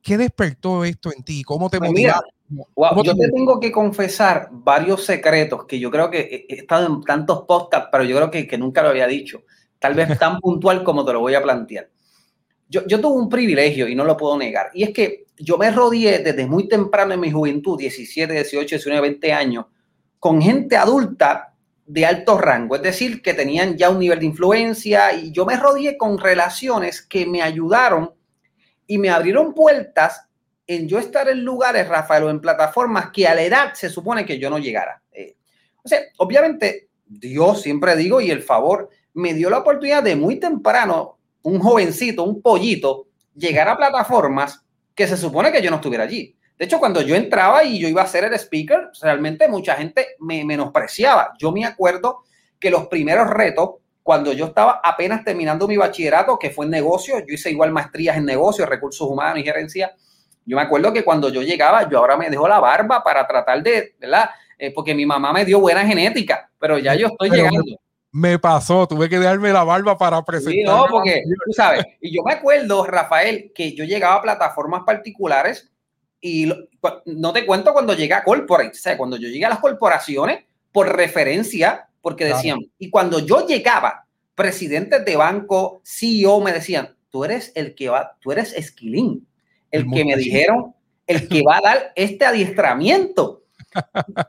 ¿Qué 0.01 0.17
despertó 0.17 0.85
esto 0.85 1.11
en 1.15 1.23
ti? 1.23 1.43
¿Cómo 1.43 1.69
te 1.69 1.79
pues 1.79 3.05
yo 3.05 3.15
te, 3.15 3.29
tengo 3.29 3.59
que 3.59 3.71
confesar 3.71 4.49
varios 4.51 5.05
secretos 5.05 5.65
que 5.65 5.79
yo 5.79 5.89
creo 5.89 6.09
que 6.09 6.45
he 6.49 6.55
estado 6.55 6.85
en 6.85 7.01
tantos 7.01 7.43
podcasts, 7.47 7.89
pero 7.91 8.03
yo 8.03 8.15
creo 8.17 8.29
que, 8.29 8.45
que 8.45 8.57
nunca 8.57 8.83
lo 8.83 8.89
había 8.89 9.07
dicho. 9.07 9.43
Tal 9.81 9.95
vez 9.95 10.17
tan 10.17 10.39
puntual 10.39 10.83
como 10.83 11.03
te 11.03 11.11
lo 11.11 11.19
voy 11.19 11.33
a 11.33 11.41
plantear. 11.41 11.89
Yo, 12.69 12.85
yo 12.87 13.01
tuve 13.01 13.19
un 13.19 13.27
privilegio 13.27 13.87
y 13.89 13.95
no 13.95 14.05
lo 14.05 14.15
puedo 14.15 14.37
negar. 14.37 14.69
Y 14.73 14.83
es 14.83 14.91
que 14.91 15.25
yo 15.37 15.57
me 15.57 15.71
rodeé 15.71 16.19
desde 16.19 16.45
muy 16.45 16.69
temprano 16.69 17.13
en 17.13 17.19
mi 17.19 17.31
juventud, 17.31 17.77
17, 17.77 18.31
18, 18.31 18.75
19, 18.75 19.01
20 19.01 19.33
años, 19.33 19.65
con 20.19 20.41
gente 20.41 20.77
adulta 20.77 21.55
de 21.85 22.05
alto 22.05 22.37
rango, 22.37 22.75
es 22.75 22.81
decir, 22.81 23.21
que 23.21 23.33
tenían 23.33 23.75
ya 23.75 23.89
un 23.89 23.99
nivel 23.99 24.19
de 24.19 24.25
influencia 24.25 25.13
y 25.13 25.31
yo 25.31 25.45
me 25.45 25.57
rodeé 25.57 25.97
con 25.97 26.17
relaciones 26.17 27.01
que 27.01 27.25
me 27.25 27.41
ayudaron 27.41 28.13
y 28.87 28.97
me 28.97 29.09
abrieron 29.09 29.53
puertas 29.53 30.27
en 30.67 30.87
yo 30.87 30.99
estar 30.99 31.27
en 31.27 31.43
lugares, 31.43 31.89
Rafael, 31.89 32.23
o 32.23 32.29
en 32.29 32.39
plataformas 32.39 33.09
que 33.11 33.27
a 33.27 33.35
la 33.35 33.41
edad 33.41 33.73
se 33.73 33.89
supone 33.89 34.25
que 34.25 34.39
yo 34.39 34.49
no 34.49 34.57
llegara. 34.57 35.01
Eh, 35.11 35.35
o 35.83 35.89
sea, 35.89 35.99
obviamente, 36.17 36.89
Dios, 37.05 37.61
siempre 37.61 37.95
digo, 37.97 38.21
y 38.21 38.31
el 38.31 38.41
favor, 38.41 38.89
me 39.13 39.33
dio 39.33 39.49
la 39.49 39.59
oportunidad 39.59 40.03
de 40.03 40.15
muy 40.15 40.39
temprano, 40.39 41.17
un 41.43 41.59
jovencito, 41.59 42.23
un 42.23 42.41
pollito, 42.41 43.07
llegar 43.35 43.67
a 43.67 43.77
plataformas 43.77 44.63
que 44.95 45.07
se 45.07 45.17
supone 45.17 45.51
que 45.51 45.61
yo 45.61 45.69
no 45.69 45.77
estuviera 45.77 46.03
allí. 46.03 46.35
De 46.57 46.65
hecho, 46.65 46.79
cuando 46.79 47.01
yo 47.01 47.15
entraba 47.15 47.63
y 47.63 47.79
yo 47.79 47.87
iba 47.87 48.03
a 48.03 48.07
ser 48.07 48.23
el 48.25 48.33
speaker, 48.33 48.89
realmente 49.01 49.47
mucha 49.47 49.75
gente 49.75 50.09
me 50.19 50.45
menospreciaba. 50.45 51.33
Yo 51.39 51.51
me 51.51 51.65
acuerdo 51.65 52.19
que 52.59 52.69
los 52.69 52.87
primeros 52.87 53.29
retos, 53.29 53.77
cuando 54.03 54.31
yo 54.33 54.45
estaba 54.45 54.79
apenas 54.83 55.23
terminando 55.23 55.67
mi 55.67 55.77
bachillerato, 55.77 56.37
que 56.37 56.51
fue 56.51 56.65
en 56.65 56.71
negocio, 56.71 57.17
yo 57.19 57.33
hice 57.33 57.49
igual 57.49 57.71
maestrías 57.71 58.17
en 58.17 58.25
negocio, 58.25 58.65
recursos 58.65 59.07
humanos 59.07 59.39
y 59.39 59.43
gerencia. 59.43 59.95
Yo 60.45 60.55
me 60.55 60.61
acuerdo 60.61 60.93
que 60.93 61.03
cuando 61.03 61.29
yo 61.29 61.41
llegaba, 61.41 61.89
yo 61.89 61.97
ahora 61.97 62.15
me 62.15 62.29
dejo 62.29 62.47
la 62.47 62.59
barba 62.59 63.03
para 63.03 63.25
tratar 63.25 63.63
de, 63.63 63.95
¿verdad? 63.99 64.29
Eh, 64.57 64.71
porque 64.71 64.93
mi 64.93 65.05
mamá 65.05 65.33
me 65.33 65.45
dio 65.45 65.59
buena 65.59 65.83
genética, 65.83 66.51
pero 66.59 66.77
ya 66.77 66.93
yo 66.93 67.07
estoy 67.07 67.31
llegando. 67.31 67.63
Me 68.11 68.37
pasó, 68.39 68.87
tuve 68.87 69.07
que 69.07 69.19
darme 69.19 69.53
la 69.53 69.63
barba 69.63 69.97
para 69.97 70.21
presentar. 70.23 70.53
Sí, 70.53 70.63
no, 70.63 70.85
porque 70.89 71.23
tú 71.45 71.53
sabes, 71.53 71.85
y 72.01 72.13
yo 72.13 72.23
me 72.23 72.33
acuerdo, 72.33 72.85
Rafael, 72.85 73.51
que 73.55 73.73
yo 73.73 73.85
llegaba 73.85 74.15
a 74.15 74.21
plataformas 74.21 74.83
particulares 74.85 75.71
y 76.19 76.51
no 77.05 77.33
te 77.33 77.45
cuento 77.45 77.71
cuando 77.73 77.93
llegué 77.93 78.13
a 78.13 78.23
corporate, 78.23 78.71
o 78.71 78.81
sea, 78.81 78.97
cuando 78.97 79.17
yo 79.17 79.29
llegué 79.29 79.45
a 79.45 79.49
las 79.49 79.59
corporaciones, 79.59 80.43
por 80.71 80.95
referencia, 80.95 81.87
porque 82.01 82.25
decían, 82.25 82.59
y 82.77 82.89
cuando 82.89 83.19
yo 83.19 83.45
llegaba, 83.45 84.05
presidentes 84.35 85.03
de 85.05 85.15
banco, 85.15 85.81
CEO, 85.83 86.41
me 86.41 86.51
decían, 86.51 86.95
tú 87.09 87.25
eres 87.25 87.51
el 87.55 87.75
que 87.75 87.89
va, 87.89 88.17
tú 88.19 88.31
eres 88.31 88.53
esquilín, 88.53 89.27
el, 89.69 89.85
que 89.89 90.05
me 90.05 90.15
dijeron, 90.15 90.73
el 91.07 91.27
que 91.27 91.43
va 91.43 91.57
a 91.57 91.61
dar 91.61 91.91
este 91.95 92.25
adiestramiento. 92.25 93.40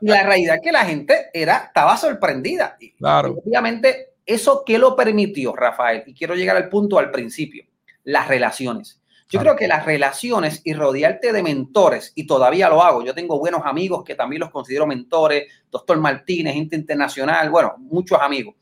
Y 0.01 0.07
la 0.07 0.23
realidad 0.23 0.55
es 0.55 0.61
que 0.61 0.71
la 0.71 0.85
gente 0.85 1.29
era, 1.33 1.65
estaba 1.67 1.97
sorprendida. 1.97 2.77
Claro. 2.97 3.35
obviamente, 3.45 4.13
¿eso 4.25 4.63
qué 4.65 4.77
lo 4.77 4.95
permitió, 4.95 5.55
Rafael? 5.55 6.03
Y 6.05 6.13
quiero 6.13 6.35
llegar 6.35 6.55
al 6.57 6.69
punto 6.69 6.99
al 6.99 7.11
principio, 7.11 7.65
las 8.03 8.27
relaciones. 8.27 9.01
Yo 9.29 9.39
creo 9.39 9.55
que 9.55 9.67
las 9.67 9.83
relaciones 9.85 10.61
y 10.63 10.73
rodearte 10.73 11.33
de 11.33 11.41
mentores, 11.41 12.11
y 12.13 12.27
todavía 12.27 12.69
lo 12.69 12.83
hago, 12.83 13.03
yo 13.03 13.15
tengo 13.15 13.39
buenos 13.39 13.61
amigos 13.65 14.03
que 14.03 14.13
también 14.13 14.41
los 14.41 14.51
considero 14.51 14.85
mentores, 14.85 15.45
doctor 15.71 15.97
Martínez, 15.97 16.53
gente 16.53 16.75
internacional, 16.75 17.49
bueno, 17.49 17.73
muchos 17.79 18.19
amigos. 18.21 18.53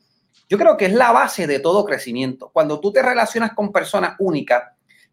Yo 0.48 0.56
creo 0.56 0.76
que 0.76 0.86
es 0.86 0.94
la 0.94 1.12
base 1.12 1.46
de 1.46 1.58
todo 1.60 1.84
crecimiento. 1.84 2.50
Cuando 2.52 2.80
tú 2.80 2.90
te 2.90 3.02
relacionas 3.02 3.52
con 3.52 3.70
personas 3.70 4.16
únicas, 4.18 4.62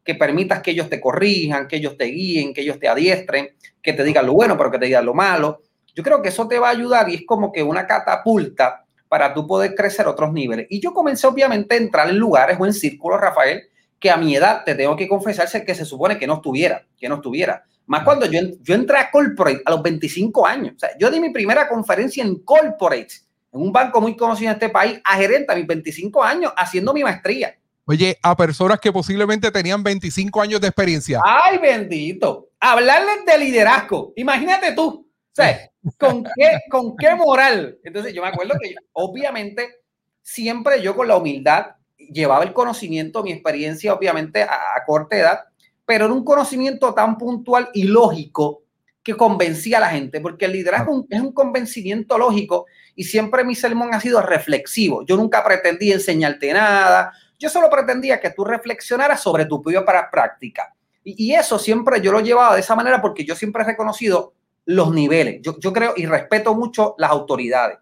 que 0.04 0.16
permitas 0.16 0.62
que 0.62 0.72
ellos 0.72 0.90
te 0.90 1.00
corrijan, 1.00 1.68
que 1.68 1.78
ellos 1.78 1.98
te 1.98 2.06
guíen, 2.06 2.54
que 2.54 2.62
ellos 2.62 2.80
te 2.80 2.88
adiestren, 2.88 3.50
que 3.82 3.94
te 3.94 4.04
digan 4.04 4.26
lo 4.26 4.34
bueno, 4.34 4.58
pero 4.58 4.72
que 4.72 4.80
te 4.80 4.86
digan 4.86 5.06
lo 5.06 5.14
malo. 5.14 5.62
Yo 5.96 6.04
creo 6.04 6.22
que 6.22 6.30
eso 6.30 6.48
te 6.48 6.60
va 6.60 6.70
a 6.70 6.72
ayudar 6.72 7.10
y 7.10 7.16
es 7.16 7.26
como 7.26 7.52
que 7.52 7.64
una 7.64 7.86
catapulta 7.86 8.86
para 9.08 9.34
tú 9.34 9.48
poder 9.48 9.76
crecer 9.76 10.06
a 10.06 10.12
otros 10.12 10.32
niveles. 10.32 10.68
Y 10.70 10.80
yo 10.80 10.94
comencé 10.94 11.28
obviamente 11.28 11.76
a 11.76 11.78
entrar 11.78 12.10
en 12.10 12.18
lugares 12.18 12.58
o 12.60 12.66
en 12.66 12.74
círculos, 12.74 13.20
Rafael, 13.20 13.64
que 14.00 14.10
a 14.10 14.18
mi 14.18 14.36
edad, 14.36 14.64
te 14.64 14.76
tengo 14.76 14.96
que 14.96 15.08
confesarse 15.08 15.66
que 15.66 15.76
se 15.76 15.84
supone 15.84 16.18
que 16.18 16.28
no 16.28 16.36
estuviera, 16.36 16.86
que 16.98 17.10
no 17.10 17.16
estuviera. 17.16 17.66
Más 17.88 18.04
cuando 18.04 18.28
yo, 18.28 18.40
yo 18.62 18.76
entré 18.76 18.98
a 18.98 19.12
Corporate 19.12 19.62
a 19.66 19.72
los 19.72 19.82
25 19.82 20.46
años. 20.46 20.76
O 20.76 20.80
sea, 20.80 20.98
yo 20.98 21.10
di 21.10 21.20
mi 21.20 21.32
primera 21.32 21.68
conferencia 21.68 22.24
en 22.24 22.36
Corporate, 22.44 23.16
en 23.52 23.62
un 23.62 23.74
banco 23.74 24.00
muy 24.00 24.16
conocido 24.16 24.52
en 24.52 24.56
este 24.56 24.70
país, 24.70 25.02
a 25.04 25.18
gerente 25.18 25.52
a 25.52 25.56
mis 25.56 25.66
25 25.66 26.24
años, 26.24 26.54
haciendo 26.56 26.94
mi 26.94 27.04
maestría. 27.04 27.58
Oye, 27.92 28.20
a 28.22 28.38
personas 28.38 28.80
que 28.80 28.94
posiblemente 28.94 29.50
tenían 29.50 29.82
25 29.82 30.44
años 30.44 30.62
de 30.62 30.68
experiencia. 30.68 31.22
Ay, 31.26 31.58
bendito. 31.58 32.50
Hablarles 32.60 33.26
de 33.26 33.40
liderazgo. 33.40 34.14
Imagínate 34.16 34.74
tú. 34.74 35.10
Sea, 35.32 35.72
¿con 35.98 36.24
qué, 36.24 36.60
¿con 36.70 36.96
qué 36.96 37.16
moral? 37.16 37.80
Entonces, 37.84 38.14
yo 38.14 38.22
me 38.22 38.28
acuerdo 38.28 38.54
que, 38.62 38.76
obviamente, 38.94 39.78
siempre 40.22 40.84
yo 40.84 40.96
con 40.96 41.08
la 41.08 41.18
humildad 41.18 41.66
llevaba 41.98 42.44
el 42.44 42.54
conocimiento, 42.54 43.24
mi 43.24 43.32
experiencia, 43.32 43.92
obviamente, 43.92 44.44
a, 44.44 44.84
corta 44.86 45.18
edad, 45.18 45.40
pero 45.84 46.06
era 46.06 46.14
un 46.14 46.24
conocimiento 46.24 46.94
tan 46.94 47.18
puntual 47.18 47.72
y 47.74 47.86
lógico 47.86 48.62
que 49.02 49.18
convencía 49.18 49.78
a 49.78 49.82
la 49.82 49.90
gente, 49.90 50.22
porque 50.22 50.46
el 50.46 50.52
liderazgo 50.52 51.08
es 51.10 51.22
un 51.22 51.32
convencimiento 51.32 52.20
lógico 52.20 52.68
y 52.96 53.06
siempre 53.06 53.44
mi 53.44 53.56
sermón 53.56 53.96
ha 53.96 54.00
sido 54.00 54.22
reflexivo. 54.22 55.04
Yo 55.08 55.18
nunca 55.18 55.44
pretendí 55.44 55.92
enseñarte 55.92 56.54
nada, 56.54 57.14
yo 57.40 57.50
solo 57.50 57.70
pretendía 57.70 58.20
que 58.20 58.32
tú 58.32 58.44
reflexionaras 58.44 59.22
sobre 59.22 59.46
tu 59.46 59.62
propia 59.62 60.10
práctica. 60.12 60.76
Y, 61.04 61.34
eso 61.34 61.58
siempre 61.58 62.02
yo 62.02 62.12
lo 62.12 62.20
llevaba 62.20 62.54
de 62.54 62.60
esa 62.60 62.76
manera 62.76 63.02
porque 63.02 63.24
yo 63.24 63.36
siempre 63.36 63.64
he 63.64 63.66
reconocido 63.66 64.34
los 64.66 64.94
niveles. 64.94 65.40
Yo, 65.42 65.58
yo 65.58 65.74
creo 65.74 65.94
y 65.96 66.06
respeto 66.06 66.54
mucho 66.54 66.94
las 66.98 67.10
autoridades. 67.10 67.80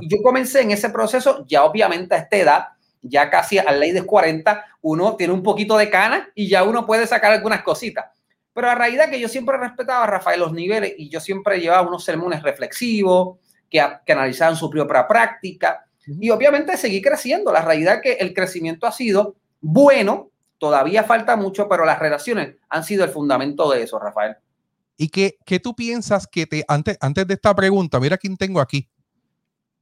Y 0.00 0.08
yo 0.08 0.22
comencé 0.22 0.60
en 0.60 0.70
ese 0.70 0.90
proceso 0.90 1.44
ya 1.48 1.64
obviamente 1.64 2.14
a 2.14 2.18
esta 2.18 2.36
edad 2.36 2.68
ya 3.02 3.30
casi 3.30 3.58
a 3.58 3.72
ley 3.72 3.92
de 3.92 4.02
40, 4.02 4.64
uno 4.82 5.16
tiene 5.16 5.32
un 5.32 5.42
poquito 5.42 5.76
de 5.76 5.88
cana 5.88 6.30
y 6.34 6.48
ya 6.48 6.64
uno 6.64 6.86
puede 6.86 7.06
sacar 7.06 7.32
algunas 7.32 7.62
cositas. 7.62 8.06
Pero 8.52 8.68
a 8.68 8.74
raíz 8.74 8.98
de 8.98 9.08
que 9.08 9.20
yo 9.20 9.28
siempre 9.28 9.56
respetaba 9.56 10.04
a 10.04 10.06
Rafael 10.06 10.40
los 10.40 10.52
niveles 10.52 10.94
y 10.98 11.08
yo 11.08 11.20
siempre 11.20 11.60
llevaba 11.60 11.86
unos 11.86 12.04
sermones 12.04 12.42
reflexivos 12.42 13.38
que, 13.70 13.84
que 14.04 14.12
analizaban 14.12 14.56
su 14.56 14.68
propia 14.68 15.06
práctica 15.06 15.87
y 16.20 16.30
obviamente 16.30 16.76
seguí 16.76 17.02
creciendo. 17.02 17.52
La 17.52 17.62
realidad 17.62 17.96
es 17.96 18.02
que 18.02 18.12
el 18.24 18.34
crecimiento 18.34 18.86
ha 18.86 18.92
sido 18.92 19.36
bueno, 19.60 20.30
todavía 20.58 21.04
falta 21.04 21.36
mucho, 21.36 21.68
pero 21.68 21.84
las 21.84 21.98
relaciones 21.98 22.56
han 22.68 22.84
sido 22.84 23.04
el 23.04 23.10
fundamento 23.10 23.70
de 23.70 23.82
eso, 23.82 23.98
Rafael. 23.98 24.36
¿Y 24.96 25.08
qué, 25.08 25.38
qué 25.44 25.60
tú 25.60 25.74
piensas 25.74 26.26
que 26.26 26.46
te, 26.46 26.64
antes, 26.66 26.96
antes 27.00 27.26
de 27.26 27.34
esta 27.34 27.54
pregunta, 27.54 28.00
mira 28.00 28.18
quién 28.18 28.36
tengo 28.36 28.60
aquí? 28.60 28.88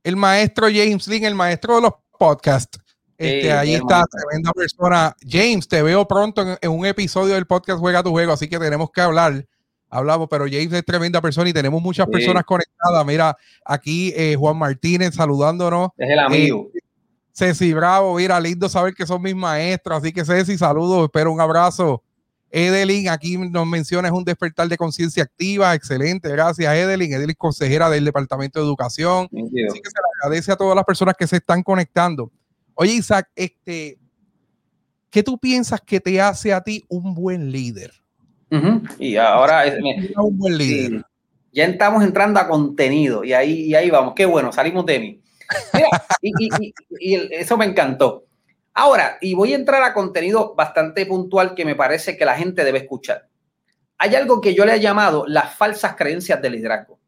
El 0.03 0.17
maestro 0.17 0.67
James 0.67 1.09
Lynn, 1.09 1.25
el 1.25 1.35
maestro 1.35 1.77
de 1.77 1.83
los 1.83 1.93
podcasts. 2.19 2.79
Este, 3.19 3.51
ahí 3.51 3.75
está, 3.75 4.05
tremenda 4.05 4.53
persona. 4.53 5.17
James, 5.27 5.67
te 5.67 5.83
veo 5.83 6.07
pronto 6.07 6.59
en, 6.61 6.71
un 6.71 6.85
episodio 6.85 7.35
del 7.35 7.47
podcast 7.47 7.81
Juega 7.81 8.03
tu 8.03 8.11
Juego, 8.11 8.33
así 8.33 8.49
que 8.49 8.59
tenemos 8.59 8.91
que 8.91 9.01
hablar. 9.01 9.47
Hablamos, 9.89 10.29
pero 10.29 10.45
James 10.45 10.73
es 10.73 10.85
tremenda 10.85 11.21
persona 11.21 11.49
y 11.49 11.53
tenemos 11.53 11.81
muchas 11.81 12.07
personas 12.09 12.45
conectadas. 12.45 13.07
Mira, 13.07 13.37
aquí 13.65 14.13
eh, 14.17 14.35
Juan 14.37 14.59
Martínez 14.59 15.15
saludándonos. 15.15 15.91
Es 15.97 16.11
el 16.11 16.19
amigo. 16.19 16.71
Eh, 16.75 16.81
Ceci 17.33 17.73
Bravo, 17.73 18.17
mira, 18.17 18.41
lindo 18.41 18.69
saber 18.69 18.95
que 18.95 19.07
son 19.07 19.23
mis 19.23 19.37
maestros. 19.37 19.99
Así 19.99 20.13
que 20.13 20.25
Ceci, 20.25 20.57
saludos, 20.57 21.05
espero 21.05 21.33
un 21.33 21.41
abrazo. 21.41 22.03
Edelin, 22.51 23.09
aquí 23.09 23.37
nos 23.37 23.67
menciona, 23.67 24.09
es 24.09 24.15
un 24.15 24.25
despertar 24.25 24.69
de 24.69 24.77
conciencia 24.77 25.23
activa. 25.23 25.75
Excelente, 25.75 26.29
gracias, 26.31 26.75
Edelin. 26.75 27.13
Edelin, 27.13 27.37
consejera 27.37 27.91
del 27.91 28.05
Departamento 28.05 28.59
de 28.59 28.65
Educación. 28.65 29.27
Así 29.27 29.51
que 29.53 29.91
se 29.91 30.01
le 30.01 30.09
agradece 30.23 30.53
a 30.53 30.57
todas 30.57 30.75
las 30.75 30.85
personas 30.85 31.15
que 31.19 31.27
se 31.27 31.37
están 31.37 31.63
conectando. 31.63 32.33
Oye, 32.75 32.93
Isaac, 32.93 33.29
este, 33.35 33.99
¿qué 35.11 35.23
tú 35.23 35.39
piensas 35.39 35.81
que 35.81 36.01
te 36.01 36.21
hace 36.21 36.53
a 36.53 36.63
ti 36.63 36.85
un 36.89 37.15
buen 37.15 37.53
líder? 37.53 37.93
Y 38.99 39.17
ahora 39.17 39.67
es, 39.67 39.79
un 40.17 40.39
buen 40.39 40.57
líder. 40.57 41.03
ya 41.53 41.65
estamos 41.65 42.05
entrando 42.05 42.39
a 42.39 42.47
contenido 42.47 43.25
y 43.25 43.33
ahí, 43.33 43.63
y 43.67 43.75
ahí 43.75 43.91
vamos. 43.91 44.15
Qué 44.15 44.27
bueno, 44.27 44.53
salimos 44.53 44.87
de 44.87 45.01
mí. 45.01 45.23
y, 46.23 47.35
eso 47.35 47.57
me 47.57 47.65
encantó. 47.65 48.25
Ahora, 48.75 49.19
y 49.21 49.35
voy 49.35 49.53
a 49.53 49.57
entrar 49.57 49.83
a 49.83 49.95
contenido 49.95 50.55
bastante 50.55 51.07
puntual 51.07 51.55
que 51.55 51.65
me 51.65 51.75
parece 51.75 52.17
que 52.17 52.25
la 52.25 52.37
gente 52.37 52.63
debe 52.63 52.79
escuchar. 52.81 53.29
Hay 53.99 54.15
algo 54.15 54.41
que 54.41 54.55
yo 54.55 54.67
le 54.67 54.75
he 54.75 54.81
llamado 54.81 55.25
las 55.27 55.55
falsas 55.55 55.97
creencias 55.97 56.43
de 56.43 56.51
liderazgo. 56.51 57.01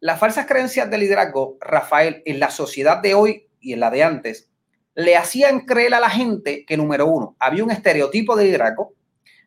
Las 0.00 0.18
falsas 0.18 0.46
creencias 0.46 0.90
de 0.90 0.98
liderazgo, 0.98 1.56
Rafael, 1.60 2.22
en 2.26 2.40
la 2.40 2.50
sociedad 2.50 3.00
de 3.00 3.14
hoy 3.14 3.48
y 3.60 3.72
en 3.72 3.80
la 3.80 3.90
de 3.90 4.02
antes, 4.02 4.50
le 4.94 5.16
hacían 5.16 5.60
creer 5.60 5.94
a 5.94 6.00
la 6.00 6.10
gente 6.10 6.64
que, 6.66 6.76
número 6.76 7.06
uno, 7.06 7.36
había 7.38 7.62
un 7.62 7.70
estereotipo 7.70 8.34
de 8.34 8.46
liderazgo, 8.46 8.94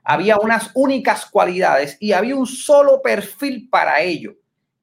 había 0.10 0.38
unas 0.40 0.72
únicas 0.74 1.28
cualidades 1.28 1.96
y 2.00 2.14
había 2.14 2.36
un 2.36 2.48
solo 2.48 3.00
perfil 3.00 3.70
para 3.70 4.02
ello. 4.02 4.34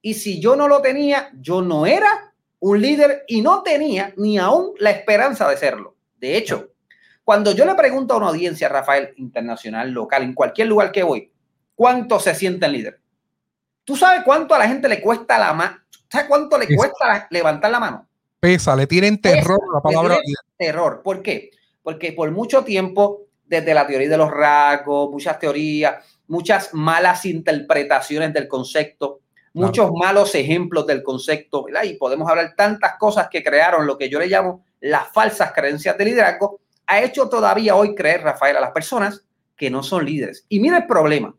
Y 0.00 0.14
si 0.14 0.40
yo 0.40 0.54
no 0.54 0.68
lo 0.68 0.80
tenía, 0.80 1.32
yo 1.40 1.62
no 1.62 1.84
era 1.84 2.32
un 2.60 2.80
líder 2.80 3.24
y 3.26 3.42
no 3.42 3.64
tenía 3.64 4.14
ni 4.16 4.38
aún 4.38 4.74
la 4.78 4.90
esperanza 4.90 5.48
de 5.48 5.56
serlo. 5.56 5.96
De 6.20 6.36
hecho, 6.36 6.68
cuando 7.24 7.50
yo 7.50 7.64
le 7.64 7.74
pregunto 7.74 8.14
a 8.14 8.18
una 8.18 8.28
audiencia, 8.28 8.68
Rafael, 8.68 9.14
internacional, 9.16 9.90
local, 9.90 10.22
en 10.22 10.32
cualquier 10.32 10.68
lugar 10.68 10.92
que 10.92 11.02
voy, 11.02 11.32
¿cuánto 11.74 12.20
se 12.20 12.32
sienten 12.32 12.70
líder? 12.70 13.00
¿Tú 13.82 13.96
sabes 13.96 14.22
cuánto 14.24 14.54
a 14.54 14.60
la 14.60 14.68
gente 14.68 14.88
le 14.88 15.00
cuesta 15.00 15.40
la 15.40 15.52
mano? 15.52 15.78
¿Sabes 16.08 16.28
cuánto 16.28 16.56
le 16.56 16.72
cuesta 16.72 17.26
levantar 17.30 17.72
la 17.72 17.80
mano? 17.80 18.06
Pesa, 18.38 18.76
le 18.76 18.86
tienen 18.86 19.20
terror 19.20 19.58
la 19.74 19.80
palabra. 19.80 20.18
Terror. 20.56 21.02
¿Por 21.02 21.20
qué? 21.20 21.50
Porque 21.82 22.12
por 22.12 22.30
mucho 22.30 22.62
tiempo, 22.62 23.26
desde 23.46 23.74
la 23.74 23.86
teoría 23.86 24.08
de 24.08 24.16
los 24.16 24.30
rasgos, 24.30 25.10
muchas 25.10 25.38
teorías, 25.38 26.04
muchas 26.28 26.74
malas 26.74 27.24
interpretaciones 27.24 28.32
del 28.32 28.48
concepto, 28.48 29.20
muchos 29.52 29.90
malos 29.92 30.34
ejemplos 30.34 30.86
del 30.86 31.02
concepto, 31.02 31.64
¿verdad? 31.64 31.84
Y 31.84 31.94
podemos 31.94 32.28
hablar 32.28 32.54
tantas 32.56 32.96
cosas 32.98 33.28
que 33.30 33.42
crearon 33.42 33.86
lo 33.86 33.96
que 33.96 34.08
yo 34.08 34.18
le 34.18 34.26
llamo 34.26 34.64
las 34.80 35.12
falsas 35.12 35.52
creencias 35.52 35.96
de 35.96 36.04
liderazgo, 36.04 36.60
ha 36.86 37.02
hecho 37.02 37.28
todavía 37.28 37.74
hoy 37.74 37.94
creer, 37.94 38.22
Rafael, 38.22 38.56
a 38.56 38.60
las 38.60 38.70
personas 38.70 39.24
que 39.56 39.70
no 39.70 39.82
son 39.82 40.04
líderes. 40.04 40.44
Y 40.48 40.60
mira 40.60 40.78
el 40.78 40.86
problema, 40.86 41.34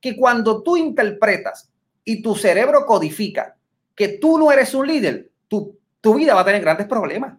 que 0.00 0.16
cuando 0.16 0.62
tú 0.62 0.76
interpretas 0.76 1.70
y 2.04 2.20
tu 2.20 2.34
cerebro 2.34 2.84
codifica 2.84 3.56
que 3.94 4.08
tú 4.08 4.38
no 4.38 4.50
eres 4.50 4.74
un 4.74 4.86
líder, 4.86 5.30
tu, 5.48 5.78
tu 6.00 6.14
vida 6.14 6.34
va 6.34 6.40
a 6.40 6.44
tener 6.44 6.60
grandes 6.60 6.86
problemas. 6.86 7.34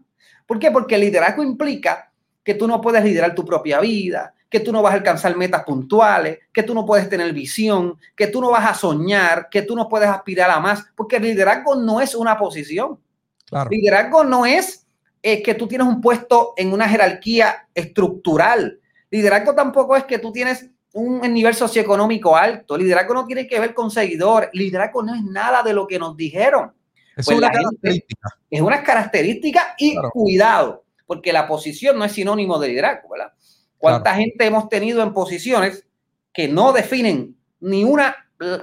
¿Por 0.47 0.57
qué? 0.57 0.71
Porque 0.71 0.95
el 0.95 1.01
liderazgo 1.01 1.43
implica 1.43 2.11
que 2.45 2.53
tú 2.53 2.67
no 2.67 2.79
puedes 2.79 3.03
liderar 3.03 3.35
tu 3.35 3.43
propia 3.43 3.81
vida, 3.81 4.33
que 4.49 4.61
tú 4.61 4.71
no 4.71 4.81
vas 4.81 4.93
a 4.93 4.97
alcanzar 4.97 5.35
metas 5.35 5.63
puntuales, 5.63 6.39
que 6.53 6.63
tú 6.63 6.73
no 6.73 6.85
puedes 6.85 7.09
tener 7.09 7.33
visión, 7.33 7.97
que 8.15 8.27
tú 8.27 8.39
no 8.39 8.51
vas 8.51 8.69
a 8.69 8.73
soñar, 8.73 9.49
que 9.49 9.63
tú 9.63 9.75
no 9.75 9.89
puedes 9.89 10.07
aspirar 10.07 10.51
a 10.51 10.61
más, 10.61 10.85
porque 10.95 11.17
el 11.17 11.23
liderazgo 11.23 11.75
no 11.75 11.99
es 11.99 12.15
una 12.15 12.37
posición. 12.37 12.99
Claro. 13.45 13.69
Liderazgo 13.69 14.23
no 14.23 14.45
es 14.45 14.85
eh, 15.23 15.41
que 15.41 15.55
tú 15.55 15.67
tienes 15.67 15.87
un 15.87 15.99
puesto 15.99 16.53
en 16.55 16.71
una 16.71 16.87
jerarquía 16.87 17.67
estructural. 17.73 18.79
Liderazgo 19.09 19.55
tampoco 19.55 19.95
es 19.95 20.03
que 20.03 20.19
tú 20.19 20.31
tienes 20.31 20.69
un 20.93 21.19
nivel 21.33 21.53
socioeconómico 21.53 22.37
alto. 22.37 22.77
Liderazgo 22.77 23.13
no 23.13 23.25
tiene 23.25 23.47
que 23.47 23.59
ver 23.59 23.73
con 23.73 23.91
seguidores. 23.91 24.49
Liderazgo 24.53 25.03
no 25.03 25.13
es 25.13 25.23
nada 25.23 25.61
de 25.61 25.73
lo 25.73 25.85
que 25.85 25.99
nos 25.99 26.15
dijeron. 26.15 26.71
Es 27.17 27.25
pues 27.25 27.37
una 27.37 27.49
característica. 27.51 28.29
Es 28.49 28.61
una 28.61 28.83
característica 28.83 29.75
y 29.77 29.95
cuidado, 30.11 30.84
porque 31.05 31.33
la 31.33 31.47
posición 31.47 31.97
no 31.97 32.05
es 32.05 32.11
sinónimo 32.11 32.59
de 32.59 32.69
liderazgo, 32.69 33.09
¿verdad? 33.09 33.33
¿Cuánta 33.77 34.15
gente 34.15 34.45
hemos 34.45 34.69
tenido 34.69 35.03
en 35.03 35.13
posiciones 35.13 35.85
que 36.33 36.47
no 36.47 36.73
definen 36.73 37.37
ni 37.59 37.83
una 37.83 38.15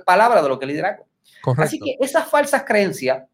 palabra 0.05 0.43
de 0.43 0.49
lo 0.49 0.59
que 0.59 0.65
es 0.65 0.71
liderazgo? 0.73 1.07
Así 1.59 1.79
que 1.79 1.97
esas 2.01 2.29
falsas 2.29 2.65
creencias, 2.65 3.25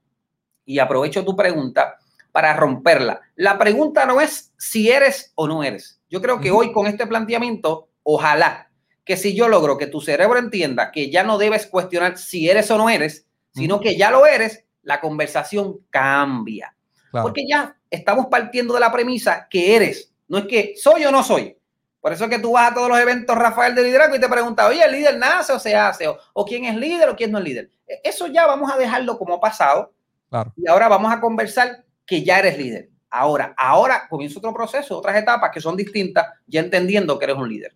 y 0.64 0.78
aprovecho 0.78 1.24
tu 1.24 1.34
pregunta 1.34 1.96
para 2.30 2.54
romperla. 2.54 3.20
La 3.36 3.58
pregunta 3.58 4.04
no 4.04 4.20
es 4.20 4.52
si 4.58 4.90
eres 4.90 5.32
o 5.34 5.48
no 5.48 5.64
eres. 5.64 6.00
Yo 6.10 6.20
creo 6.20 6.40
que 6.40 6.50
hoy 6.50 6.72
con 6.72 6.86
este 6.86 7.06
planteamiento, 7.06 7.88
ojalá 8.02 8.70
que 9.04 9.16
si 9.16 9.34
yo 9.34 9.48
logro 9.48 9.78
que 9.78 9.86
tu 9.86 10.02
cerebro 10.02 10.38
entienda 10.38 10.90
que 10.92 11.10
ya 11.10 11.22
no 11.22 11.38
debes 11.38 11.66
cuestionar 11.66 12.18
si 12.18 12.50
eres 12.50 12.70
o 12.70 12.76
no 12.76 12.90
eres, 12.90 13.26
sino 13.54 13.80
que 13.80 13.96
ya 13.96 14.10
lo 14.10 14.26
eres, 14.26 14.66
la 14.82 15.00
conversación 15.00 15.78
cambia. 15.88 16.76
Porque 17.10 17.46
ya 17.48 17.76
estamos 17.90 18.26
partiendo 18.26 18.74
de 18.74 18.80
la 18.80 18.92
premisa 18.92 19.46
que 19.48 19.76
eres, 19.76 20.12
no 20.28 20.38
es 20.38 20.46
que 20.46 20.74
soy 20.76 21.04
o 21.04 21.10
no 21.10 21.22
soy. 21.22 21.56
Por 22.00 22.12
eso 22.12 22.24
es 22.24 22.30
que 22.30 22.38
tú 22.38 22.52
vas 22.52 22.70
a 22.70 22.74
todos 22.74 22.88
los 22.88 22.98
eventos, 22.98 23.36
Rafael, 23.36 23.74
de 23.74 23.82
liderazgo 23.82 24.14
y 24.16 24.20
te 24.20 24.28
preguntas, 24.28 24.68
oye, 24.68 24.84
¿el 24.84 24.92
líder 24.92 25.18
nace 25.18 25.52
o 25.52 25.58
se 25.58 25.74
hace? 25.74 26.06
O, 26.32 26.44
quién 26.44 26.64
es 26.64 26.76
líder 26.76 27.08
o 27.08 27.16
quién 27.16 27.32
no 27.32 27.38
es 27.38 27.44
líder. 27.44 27.70
E, 27.86 28.00
eso 28.04 28.28
ya 28.28 28.46
vamos 28.46 28.70
a 28.70 28.76
dejarlo 28.76 29.18
como 29.18 29.40
pasado. 29.40 29.92
Y 30.56 30.68
ahora 30.68 30.88
vamos 30.88 31.12
a 31.12 31.20
conversar 31.20 31.84
que 32.06 32.22
ya 32.22 32.38
eres 32.38 32.56
líder. 32.56 32.90
Ahora, 33.10 33.54
ahora 33.56 34.06
comienza 34.08 34.38
otro 34.38 34.52
proceso, 34.52 34.98
otras 34.98 35.16
etapas 35.16 35.50
que 35.52 35.60
son 35.60 35.76
distintas, 35.76 36.26
ya 36.46 36.60
entendiendo 36.60 37.18
que 37.18 37.24
eres 37.24 37.36
un 37.36 37.48
líder. 37.48 37.74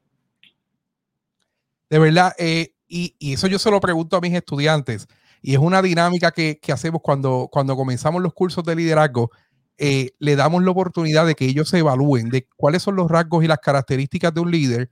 De 1.89 1.99
verdad, 1.99 2.33
eh, 2.39 2.75
y, 2.87 3.15
eso 3.33 3.47
yo 3.47 3.59
se 3.59 3.71
lo 3.71 3.81
pregunto 3.81 4.17
a 4.17 4.21
mis 4.21 4.35
estudiantes, 4.35 5.09
y 5.43 5.55
es 5.55 5.59
una 5.59 5.83
dinámica 5.83 6.31
que, 6.31 6.59
que 6.61 6.73
hacemos 6.73 7.03
cuando, 7.03 7.49
cuando 7.53 7.77
comenzamos 7.77 8.23
los 8.23 8.33
cursos 8.33 8.65
de 8.65 8.77
liderazgo 8.77 9.31
eh, 9.79 10.11
le 10.19 10.37
damos 10.37 10.63
la 10.63 10.71
oportunidad 10.71 11.27
de 11.27 11.35
que 11.35 11.47
ellos 11.47 11.69
se 11.69 11.79
evalúen 11.79 12.29
de 12.29 12.47
cuáles 12.57 12.83
son 12.83 12.95
los 12.95 13.11
rasgos 13.11 13.43
y 13.43 13.49
las 13.49 13.59
características 13.59 14.33
de 14.33 14.41
un 14.41 14.51
líder 14.51 14.91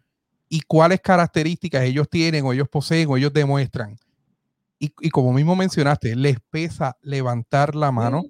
y 0.48 0.62
cuáles 0.62 1.00
características 1.00 1.84
ellos 1.84 2.08
tienen 2.10 2.44
o 2.44 2.52
ellos 2.52 2.68
poseen 2.68 3.08
o 3.08 3.16
ellos 3.16 3.32
demuestran. 3.32 3.96
Y, 4.80 4.92
y 5.00 5.10
como 5.10 5.32
mismo 5.32 5.54
mencionaste, 5.54 6.16
les 6.16 6.38
pesa 6.50 6.96
levantar 7.02 7.76
la 7.76 7.92
mano 7.92 8.22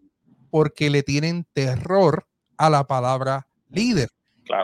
porque 0.51 0.91
le 0.91 1.03
tienen 1.03 1.47
terror 1.53 2.27
a 2.59 2.69
la 2.69 2.87
palabra 2.87 3.47
líder. 3.71 4.11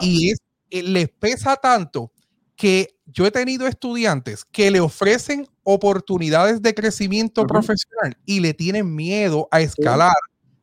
Y 0.00 0.32
es, 0.32 0.40
eh, 0.70 0.82
les 0.82 1.08
pesa 1.08 1.56
tanto 1.56 2.10
que 2.56 2.96
yo 3.04 3.26
he 3.26 3.30
tenido 3.30 3.66
estudiantes 3.66 4.44
que 4.44 4.70
le 4.70 4.80
ofrecen 4.80 5.46
oportunidades 5.62 6.62
de 6.62 6.74
crecimiento 6.74 7.46
profesional 7.46 8.16
y 8.24 8.40
le 8.40 8.54
tienen 8.54 8.94
miedo 8.94 9.48
a 9.50 9.60
escalar 9.60 10.16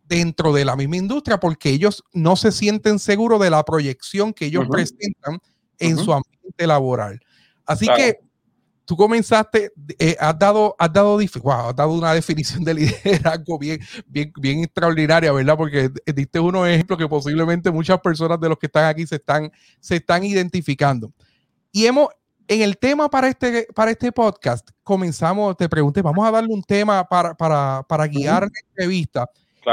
dentro 0.05 0.51
de 0.53 0.65
la 0.65 0.75
misma 0.75 0.97
industria 0.97 1.39
porque 1.39 1.69
ellos 1.69 2.03
no 2.11 2.35
se 2.35 2.51
sienten 2.51 2.99
seguros 2.99 3.39
de 3.39 3.49
la 3.49 3.63
proyección 3.63 4.33
que 4.33 4.45
ellos 4.45 4.67
presentan 4.69 5.39
en 5.79 5.97
su 5.97 6.11
ambiente 6.11 6.67
laboral. 6.67 7.19
Así 7.65 7.87
que 7.95 8.19
tú 8.85 8.97
comenzaste, 8.97 9.71
eh, 9.97 10.17
has, 10.19 10.37
dado, 10.37 10.75
has, 10.77 10.91
dado, 10.91 11.17
has 11.19 11.75
dado 11.75 11.93
una 11.93 12.13
definición 12.13 12.63
de 12.63 12.73
liderazgo 12.73 13.57
bien, 13.57 13.79
bien, 14.07 14.31
bien 14.39 14.59
extraordinaria, 14.59 15.31
¿verdad? 15.31 15.57
Porque 15.57 15.89
diste 16.13 16.39
unos 16.39 16.67
ejemplos 16.67 16.99
que 16.99 17.07
posiblemente 17.07 17.71
muchas 17.71 17.99
personas 18.01 18.39
de 18.39 18.49
los 18.49 18.57
que 18.57 18.65
están 18.65 18.85
aquí 18.85 19.05
se 19.07 19.15
están, 19.15 19.51
se 19.79 19.97
están 19.97 20.23
identificando. 20.23 21.13
Y 21.75 21.87
hemos, 21.87 22.09
en 22.47 22.61
el 22.61 22.77
tema 22.77 23.09
para 23.09 23.27
este, 23.27 23.67
para 23.73 23.89
este 23.89 24.11
podcast, 24.11 24.69
comenzamos, 24.83 25.57
te 25.57 25.67
pregunté, 25.67 26.03
vamos 26.03 26.25
a 26.25 26.29
darle 26.29 26.53
un 26.53 26.61
tema 26.61 27.03
para, 27.03 27.33
para, 27.33 27.83
para 27.89 28.05
guiar 28.05 28.43
la 28.43 28.59
entrevista 28.69 29.27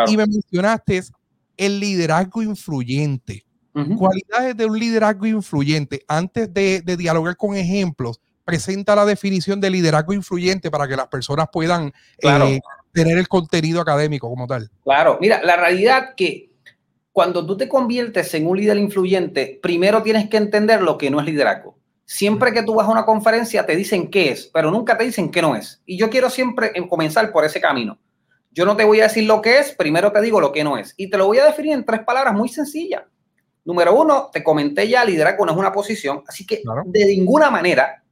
y 0.07 0.17
me 0.17 0.27
mencionaste 0.27 1.03
el 1.59 1.79
liderazgo 1.79 2.43
influyente. 2.43 3.45
Cualidades 3.99 4.57
de 4.57 4.65
un 4.65 4.79
liderazgo 4.79 5.27
influyente. 5.27 6.03
Antes 6.09 6.53
de, 6.53 6.83
dialogar 6.97 7.37
con 7.37 7.55
ejemplos, 7.55 8.19
presenta 8.47 8.97
la 8.97 9.05
definición 9.05 9.61
de 9.61 9.69
liderazgo 9.69 10.15
influyente 10.15 10.71
para 10.71 10.89
que 10.89 10.97
las 10.97 11.07
personas 11.09 11.49
puedan 11.53 11.93
eh, 12.19 12.61
tener 12.93 13.19
el 13.19 13.29
contenido 13.29 13.81
académico 13.81 14.29
como 14.29 14.47
tal. 14.47 14.71
Claro, 14.83 15.19
mira, 15.21 15.43
la 15.45 15.57
realidad 15.57 16.15
que 16.17 16.51
cuando 17.13 17.45
tú 17.45 17.57
te 17.57 17.69
conviertes 17.69 18.33
en 18.35 18.47
un 18.47 18.57
líder 18.57 18.79
influyente, 18.79 19.59
primero 19.63 20.03
tienes 20.03 20.31
que 20.31 20.39
entender 20.39 20.81
lo 20.81 20.97
que 20.97 21.11
no 21.11 21.21
es 21.21 21.27
liderazgo. 21.27 21.80
Siempre 22.13 22.53
que 22.53 22.65
tú 22.65 22.75
vas 22.75 22.89
a 22.89 22.91
una 22.91 23.05
conferencia 23.05 23.65
te 23.65 23.77
dicen 23.77 24.11
qué 24.11 24.33
es, 24.33 24.51
pero 24.53 24.73
nunca 24.73 24.99
te 24.99 25.05
dicen 25.05 25.31
qué 25.31 25.41
no 25.41 25.55
es. 25.55 25.81
Y 25.87 25.97
yo 25.97 26.11
quiero 26.11 26.29
siempre 26.29 26.73
comenzar 26.89 27.31
por 27.31 27.45
ese 27.45 27.61
camino. 27.61 28.01
Yo 28.51 28.65
no 28.65 28.77
te 28.77 28.83
voy 28.83 28.99
a 28.99 29.05
decir 29.05 29.27
lo 29.27 29.41
que 29.41 29.61
es, 29.61 29.77
primero 29.77 30.11
te 30.11 30.21
digo 30.21 30.41
lo 30.41 30.51
que 30.51 30.65
no 30.65 30.77
es. 30.77 30.93
Y 30.97 31.09
te 31.09 31.17
lo 31.17 31.29
voy 31.29 31.39
a 31.39 31.45
definir 31.45 31.73
en 31.73 31.85
tres 31.85 32.01
palabras 32.01 32.35
muy 32.35 32.49
sencillas. 32.49 33.05
Número 33.65 33.95
uno, 33.95 34.29
te 34.33 34.43
comenté 34.43 34.89
ya, 34.89 35.05
liderazgo 35.05 35.47
no 35.47 35.53
es 35.53 35.59
una 35.59 35.73
posición, 35.73 36.25
así 36.27 36.45
que 36.45 36.63
de 36.87 37.05
ninguna 37.05 37.49
manera 37.49 38.03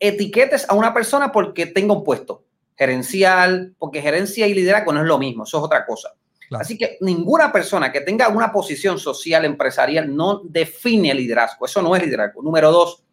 etiquetes 0.00 0.68
a 0.68 0.74
una 0.74 0.92
persona 0.92 1.30
porque 1.30 1.66
tenga 1.66 1.94
un 1.94 2.02
puesto 2.02 2.42
gerencial, 2.76 3.76
porque 3.78 4.02
gerencia 4.02 4.48
y 4.48 4.54
liderazgo 4.54 4.92
no 4.92 5.02
es 5.02 5.06
lo 5.06 5.16
mismo, 5.16 5.44
eso 5.44 5.58
es 5.58 5.62
otra 5.62 5.86
cosa. 5.86 6.08
Así 6.50 6.76
que 6.76 6.98
ninguna 7.00 7.52
persona 7.52 7.92
que 7.92 8.00
tenga 8.00 8.26
una 8.28 8.50
posición 8.50 8.98
social, 8.98 9.44
empresarial, 9.44 10.12
no 10.14 10.40
define 10.42 11.14
liderazgo, 11.14 11.66
eso 11.66 11.80
no 11.82 11.94
es 11.94 12.02
liderazgo. 12.02 12.42
Número 12.42 12.72
dos, 12.72 13.03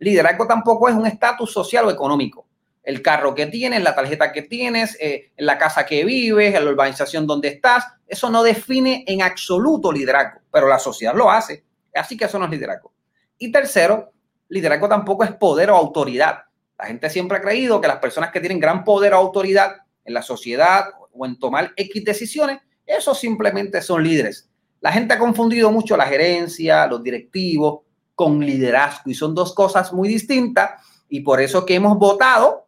liderazgo 0.00 0.46
tampoco 0.46 0.88
es 0.88 0.94
un 0.94 1.06
estatus 1.06 1.52
social 1.52 1.86
o 1.86 1.90
económico 1.90 2.50
el 2.82 3.02
carro 3.02 3.34
que 3.34 3.46
tienes, 3.46 3.82
la 3.82 3.94
tarjeta 3.94 4.32
que 4.32 4.42
tienes, 4.42 4.96
eh, 5.00 5.32
la 5.36 5.58
casa 5.58 5.84
que 5.84 6.04
vives, 6.04 6.52
la 6.52 6.70
urbanización 6.70 7.26
donde 7.26 7.48
estás. 7.48 7.84
Eso 8.06 8.30
no 8.30 8.42
define 8.42 9.04
en 9.06 9.22
absoluto 9.22 9.92
liderazgo, 9.92 10.40
pero 10.50 10.66
la 10.66 10.78
sociedad 10.78 11.14
lo 11.14 11.30
hace. 11.30 11.64
Así 11.94 12.16
que 12.16 12.24
eso 12.24 12.38
no 12.38 12.46
es 12.46 12.50
liderazgo. 12.50 12.92
Y 13.38 13.52
tercero, 13.52 14.12
liderazgo 14.48 14.88
tampoco 14.88 15.24
es 15.24 15.32
poder 15.32 15.70
o 15.70 15.76
autoridad. 15.76 16.44
La 16.78 16.86
gente 16.86 17.10
siempre 17.10 17.38
ha 17.38 17.42
creído 17.42 17.80
que 17.80 17.88
las 17.88 17.98
personas 17.98 18.30
que 18.30 18.40
tienen 18.40 18.58
gran 18.58 18.84
poder 18.84 19.12
o 19.14 19.18
autoridad 19.18 19.76
en 20.04 20.14
la 20.14 20.22
sociedad 20.22 20.86
o 21.12 21.26
en 21.26 21.38
tomar 21.38 21.72
X 21.76 22.04
decisiones, 22.04 22.58
esos 22.86 23.18
simplemente 23.18 23.82
son 23.82 24.02
líderes. 24.02 24.48
La 24.80 24.90
gente 24.90 25.14
ha 25.14 25.18
confundido 25.18 25.70
mucho 25.70 25.96
la 25.96 26.06
gerencia, 26.06 26.86
los 26.86 27.02
directivos 27.02 27.80
con 28.20 28.44
liderazgo 28.44 29.10
y 29.10 29.14
son 29.14 29.34
dos 29.34 29.54
cosas 29.54 29.94
muy 29.94 30.06
distintas 30.06 30.72
y 31.08 31.20
por 31.20 31.40
eso 31.40 31.64
que 31.64 31.74
hemos 31.74 31.96
votado 31.96 32.66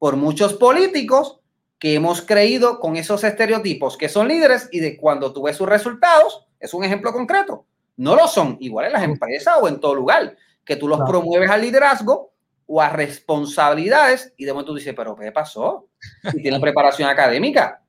por 0.00 0.16
muchos 0.16 0.54
políticos 0.54 1.38
que 1.78 1.94
hemos 1.94 2.22
creído 2.22 2.80
con 2.80 2.96
esos 2.96 3.22
estereotipos 3.22 3.96
que 3.96 4.08
son 4.08 4.26
líderes 4.26 4.68
y 4.72 4.80
de 4.80 4.96
cuando 4.96 5.32
tú 5.32 5.42
ves 5.42 5.54
sus 5.54 5.68
resultados, 5.68 6.44
es 6.58 6.74
un 6.74 6.82
ejemplo 6.82 7.12
concreto. 7.12 7.66
No 7.98 8.16
lo 8.16 8.26
son, 8.26 8.56
igual 8.58 8.86
en 8.86 8.94
las 8.94 9.04
empresas 9.04 9.54
o 9.62 9.68
en 9.68 9.78
todo 9.78 9.94
lugar, 9.94 10.36
que 10.64 10.74
tú 10.74 10.88
los 10.88 10.98
promueves 11.08 11.50
al 11.50 11.60
liderazgo 11.60 12.32
o 12.66 12.82
a 12.82 12.88
responsabilidades 12.88 14.34
y 14.36 14.44
de 14.44 14.52
momento 14.52 14.72
tú 14.72 14.78
dices, 14.78 14.92
pero 14.96 15.14
¿qué 15.14 15.30
pasó? 15.30 15.86
Si 16.32 16.42
tiene 16.42 16.58
preparación 16.60 17.08
académica, 17.08 17.80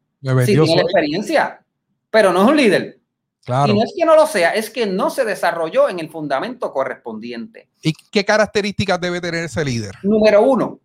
si 0.46 0.54
tiene 0.54 0.82
experiencia, 0.84 1.66
pero 2.12 2.32
no 2.32 2.44
es 2.44 2.48
un 2.48 2.58
líder. 2.58 2.99
Claro. 3.46 3.72
Y 3.72 3.76
no 3.76 3.84
es 3.84 3.94
que 3.98 4.06
no 4.06 4.16
lo 4.16 4.28
sea, 4.28 4.52
es 4.52 4.70
que 4.70 4.86
no 4.86 5.10
se 5.10 5.26
desarrolló 5.26 5.90
en 5.90 6.00
el 6.00 6.10
fundamento 6.10 6.72
correspondiente. 6.72 7.70
¿Y 7.82 7.94
qué 8.12 8.24
características 8.24 9.00
debe 9.00 9.22
tener 9.22 9.46
ese 9.46 9.64
líder? 9.66 9.96
Número 10.04 10.42
uno, 10.42 10.80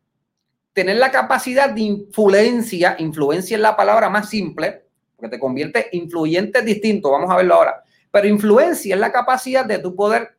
tener 0.73 0.97
la 0.97 1.11
capacidad 1.11 1.71
de 1.71 1.81
influencia, 1.81 2.97
influencia 2.99 3.57
es 3.57 3.61
la 3.61 3.77
palabra 3.77 4.11
más 4.11 4.29
simple, 4.29 4.85
porque 5.17 5.37
te 5.37 5.41
convierte 5.41 5.89
influyente 5.93 6.63
distinto, 6.63 7.11
vamos 7.11 7.31
a 7.31 7.37
verlo 7.37 7.55
ahora, 7.55 7.83
pero 8.11 8.29
influencia 8.29 8.95
es 8.95 9.01
la 9.01 9.13
capacidad 9.13 9.65
de 9.65 9.79
tu 9.79 9.95
poder 9.95 10.37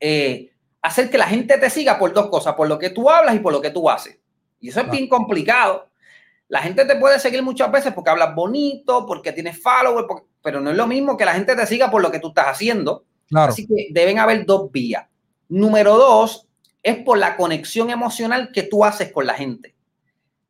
eh, 0.00 0.50
hacer 0.80 1.10
que 1.10 1.18
la 1.18 1.26
gente 1.26 1.58
te 1.58 1.70
siga 1.70 1.98
por 1.98 2.12
dos 2.12 2.28
cosas, 2.28 2.54
por 2.54 2.68
lo 2.68 2.78
que 2.78 2.90
tú 2.90 3.10
hablas 3.10 3.34
y 3.34 3.40
por 3.40 3.52
lo 3.52 3.60
que 3.60 3.70
tú 3.70 3.90
haces. 3.90 4.18
Y 4.60 4.70
eso 4.70 4.80
es 4.80 4.90
bien 4.90 5.08
complicado. 5.08 5.88
La 6.48 6.60
gente 6.60 6.84
te 6.84 6.96
puede 6.96 7.18
seguir 7.18 7.42
muchas 7.42 7.70
veces 7.70 7.92
porque 7.92 8.10
hablas 8.10 8.34
bonito, 8.34 9.06
porque 9.06 9.32
tienes 9.32 9.60
followers, 9.60 10.06
pero 10.48 10.62
no 10.62 10.70
es 10.70 10.76
lo 10.78 10.86
mismo 10.86 11.14
que 11.14 11.26
la 11.26 11.34
gente 11.34 11.54
te 11.54 11.66
siga 11.66 11.90
por 11.90 12.00
lo 12.00 12.10
que 12.10 12.20
tú 12.20 12.28
estás 12.28 12.46
haciendo. 12.46 13.04
Así 13.34 13.66
que 13.66 13.88
deben 13.90 14.18
haber 14.18 14.46
dos 14.46 14.72
vías. 14.72 15.04
Número 15.50 15.98
dos, 15.98 16.48
es 16.82 16.96
por 17.04 17.18
la 17.18 17.36
conexión 17.36 17.90
emocional 17.90 18.48
que 18.50 18.62
tú 18.62 18.82
haces 18.82 19.12
con 19.12 19.26
la 19.26 19.34
gente. 19.34 19.74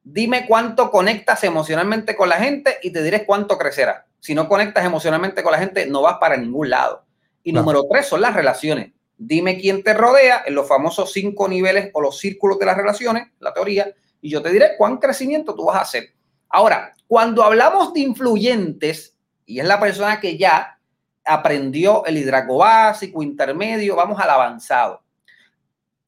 Dime 0.04 0.46
cuánto 0.46 0.92
conectas 0.92 1.42
emocionalmente 1.42 2.14
con 2.14 2.28
la 2.28 2.36
gente 2.36 2.76
y 2.80 2.92
te 2.92 3.02
diré 3.02 3.26
cuánto 3.26 3.58
crecerá. 3.58 4.06
Si 4.20 4.36
no 4.36 4.48
conectas 4.48 4.84
emocionalmente 4.84 5.42
con 5.42 5.50
la 5.50 5.58
gente, 5.58 5.84
no 5.86 6.02
vas 6.02 6.18
para 6.20 6.36
ningún 6.36 6.70
lado. 6.70 7.04
Y 7.42 7.50
número 7.50 7.84
tres 7.90 8.06
son 8.06 8.20
las 8.20 8.34
relaciones. 8.34 8.92
Dime 9.16 9.58
quién 9.58 9.82
te 9.82 9.94
rodea 9.94 10.44
en 10.46 10.54
los 10.54 10.68
famosos 10.68 11.12
cinco 11.12 11.48
niveles 11.48 11.90
o 11.92 12.00
los 12.00 12.20
círculos 12.20 12.56
de 12.60 12.66
las 12.66 12.76
relaciones, 12.76 13.32
la 13.40 13.52
teoría, 13.52 13.92
y 14.20 14.30
yo 14.30 14.42
te 14.42 14.52
diré 14.52 14.76
cuán 14.78 14.98
crecimiento 14.98 15.56
tú 15.56 15.64
vas 15.64 15.78
a 15.78 15.80
hacer. 15.80 16.14
Ahora, 16.50 16.94
cuando 17.08 17.42
hablamos 17.42 17.92
de 17.92 17.98
influyentes, 17.98 19.17
y 19.48 19.58
es 19.58 19.66
la 19.66 19.80
persona 19.80 20.20
que 20.20 20.38
ya 20.38 20.78
aprendió 21.24 22.06
el 22.06 22.16
hidraco 22.16 22.58
básico, 22.58 23.22
intermedio, 23.22 23.96
vamos 23.96 24.20
al 24.20 24.30
avanzado 24.30 25.02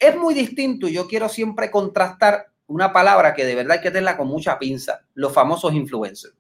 es 0.01 0.17
muy 0.17 0.35
distinto 0.35 0.89
y 0.89 0.95
yo 0.95 1.07
quiero 1.07 1.29
siempre 1.29 1.71
contrastar 1.71 2.47
una 2.67 2.93
palabra 2.93 3.35
que 3.35 3.45
de 3.45 3.55
verdad 3.55 3.77
hay 3.77 3.83
que 3.83 3.91
tenerla 3.91 4.17
con 4.17 4.29
mucha 4.29 4.59
pinza, 4.59 5.03
los 5.15 5.33
famosos 5.33 5.75
influencers. 5.75 6.35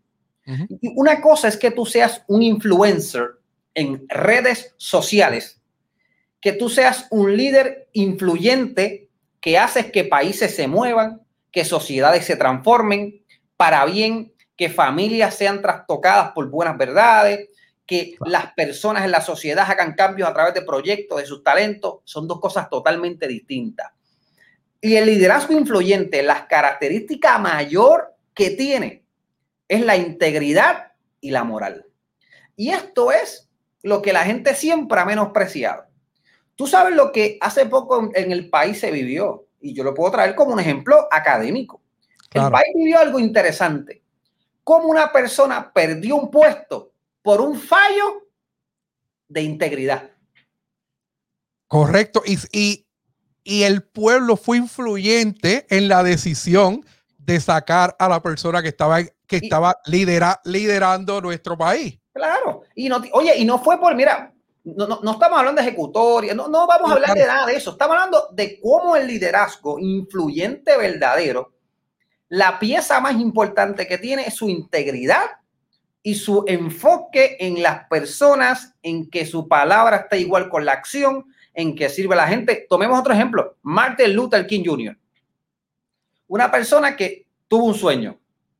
Una 0.96 1.20
cosa 1.20 1.46
es 1.46 1.56
que 1.56 1.70
tú 1.70 1.86
seas 1.86 2.24
un 2.26 2.42
influencer 2.42 3.38
en 3.74 4.04
redes 4.08 4.74
sociales, 4.78 5.60
que 6.40 6.52
tú 6.52 6.68
seas 6.68 7.06
un 7.10 7.36
líder 7.36 7.88
influyente 7.92 9.10
que 9.40 9.58
haces 9.58 9.92
que 9.92 10.04
países 10.04 10.56
se 10.56 10.66
muevan, 10.66 11.20
que 11.52 11.64
sociedades 11.64 12.24
se 12.24 12.36
transformen 12.36 13.22
para 13.56 13.84
bien, 13.84 14.32
que 14.60 14.68
familias 14.68 15.36
sean 15.36 15.62
trastocadas 15.62 16.32
por 16.32 16.50
buenas 16.50 16.76
verdades, 16.76 17.48
que 17.86 18.16
las 18.26 18.52
personas 18.52 19.06
en 19.06 19.10
la 19.10 19.22
sociedad 19.22 19.64
hagan 19.66 19.94
cambios 19.94 20.28
a 20.28 20.34
través 20.34 20.52
de 20.52 20.60
proyectos, 20.60 21.18
de 21.18 21.24
sus 21.24 21.42
talentos, 21.42 22.00
son 22.04 22.28
dos 22.28 22.40
cosas 22.40 22.68
totalmente 22.68 23.26
distintas. 23.26 23.90
Y 24.78 24.96
el 24.96 25.06
liderazgo 25.06 25.54
influyente, 25.54 26.22
la 26.22 26.46
característica 26.46 27.38
mayor 27.38 28.14
que 28.34 28.50
tiene 28.50 29.06
es 29.66 29.80
la 29.80 29.96
integridad 29.96 30.92
y 31.22 31.30
la 31.30 31.42
moral. 31.42 31.86
Y 32.54 32.68
esto 32.68 33.12
es 33.12 33.48
lo 33.82 34.02
que 34.02 34.12
la 34.12 34.24
gente 34.24 34.54
siempre 34.54 35.00
ha 35.00 35.06
menospreciado. 35.06 35.84
Tú 36.54 36.66
sabes 36.66 36.94
lo 36.94 37.12
que 37.12 37.38
hace 37.40 37.64
poco 37.64 38.10
en 38.14 38.30
el 38.30 38.50
país 38.50 38.78
se 38.78 38.90
vivió, 38.90 39.46
y 39.58 39.72
yo 39.72 39.84
lo 39.84 39.94
puedo 39.94 40.12
traer 40.12 40.34
como 40.34 40.52
un 40.52 40.60
ejemplo 40.60 41.08
académico. 41.10 41.80
El 42.30 42.50
país 42.50 42.74
vivió 42.74 42.98
algo 42.98 43.18
interesante. 43.18 44.02
Como 44.70 44.86
una 44.86 45.10
persona 45.10 45.72
perdió 45.72 46.14
un 46.14 46.30
puesto 46.30 46.92
por 47.22 47.40
un 47.40 47.58
fallo 47.58 48.28
de 49.26 49.42
integridad. 49.42 50.12
Correcto. 51.66 52.22
Y, 52.24 52.38
y, 53.42 53.62
el 53.64 53.82
pueblo 53.82 54.36
fue 54.36 54.58
influyente 54.58 55.66
en 55.70 55.88
la 55.88 56.04
decisión 56.04 56.86
de 57.18 57.40
sacar 57.40 57.96
a 57.98 58.08
la 58.08 58.22
persona 58.22 58.62
que 58.62 58.68
estaba, 58.68 59.02
que 59.26 59.38
estaba 59.38 59.76
liderando 59.86 61.20
nuestro 61.20 61.58
país. 61.58 61.98
Claro. 62.12 62.62
Y 62.76 62.88
no, 62.88 63.02
oye, 63.14 63.36
y 63.38 63.44
no 63.44 63.58
fue 63.58 63.76
por, 63.80 63.96
mira, 63.96 64.32
no, 64.62 64.86
no, 64.86 65.10
estamos 65.10 65.36
hablando 65.36 65.60
de 65.60 65.66
ejecutoria, 65.66 66.32
no, 66.32 66.46
no 66.46 66.68
vamos 66.68 66.92
a 66.92 66.94
hablar 66.94 67.14
de 67.14 67.26
nada 67.26 67.46
de 67.46 67.56
eso. 67.56 67.72
Estamos 67.72 67.96
hablando 67.96 68.28
de 68.34 68.60
cómo 68.60 68.94
el 68.94 69.08
liderazgo 69.08 69.80
influyente 69.80 70.76
verdadero, 70.76 71.54
la 72.30 72.60
pieza 72.60 73.00
más 73.00 73.20
importante 73.20 73.88
que 73.88 73.98
tiene 73.98 74.22
es 74.22 74.34
su 74.34 74.48
integridad 74.48 75.24
y 76.02 76.14
su 76.14 76.44
enfoque 76.46 77.36
en 77.40 77.60
las 77.60 77.88
personas, 77.88 78.74
en 78.82 79.10
que 79.10 79.26
su 79.26 79.48
palabra 79.48 79.96
está 79.96 80.16
igual 80.16 80.48
con 80.48 80.64
la 80.64 80.72
acción, 80.72 81.26
en 81.52 81.74
que 81.74 81.88
sirve 81.88 82.14
a 82.14 82.18
la 82.18 82.28
gente. 82.28 82.66
Tomemos 82.70 83.00
otro 83.00 83.12
ejemplo, 83.12 83.56
Martin 83.62 84.14
Luther 84.14 84.46
King 84.46 84.62
Jr. 84.64 84.96
Una 86.28 86.50
persona 86.50 86.96
que 86.96 87.26
tuvo 87.48 87.64
un 87.64 87.74
sueño. 87.74 88.16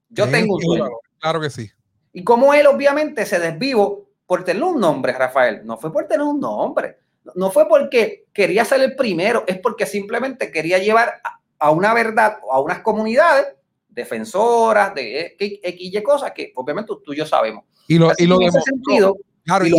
Yo 0.08 0.28
tengo 0.28 0.56
un 0.56 0.62
sueño. 0.62 0.90
Claro 1.20 1.40
que 1.40 1.48
sí. 1.48 1.70
Y 2.12 2.24
como 2.24 2.52
él 2.52 2.66
obviamente 2.66 3.24
se 3.24 3.38
desvivo 3.38 4.10
por 4.26 4.44
tener 4.44 4.64
un 4.64 4.80
nombre, 4.80 5.12
Rafael, 5.12 5.64
no 5.64 5.78
fue 5.78 5.92
por 5.92 6.08
tener 6.08 6.26
un 6.26 6.40
nombre, 6.40 6.98
no 7.36 7.52
fue 7.52 7.68
porque 7.68 8.26
quería 8.32 8.64
ser 8.64 8.80
el 8.80 8.96
primero, 8.96 9.44
es 9.46 9.58
porque 9.58 9.86
simplemente 9.86 10.50
quería 10.50 10.78
llevar 10.78 11.22
a 11.60 11.70
una 11.70 11.94
verdad 11.94 12.38
o 12.42 12.52
a 12.52 12.60
unas 12.60 12.80
comunidades 12.80 13.46
defensoras 14.00 14.94
de 14.94 15.36
X 15.38 15.60
y 15.62 16.02
cosas 16.02 16.32
que 16.32 16.52
obviamente 16.54 16.92
tú 17.04 17.12
y 17.12 17.16
yo 17.16 17.26
sabemos. 17.26 17.64
Y 17.86 17.98
lo, 17.98 18.12
y 18.16 18.26
lo 18.26 18.38
demostró, 18.38 19.16
claro, 19.44 19.66
y, 19.66 19.72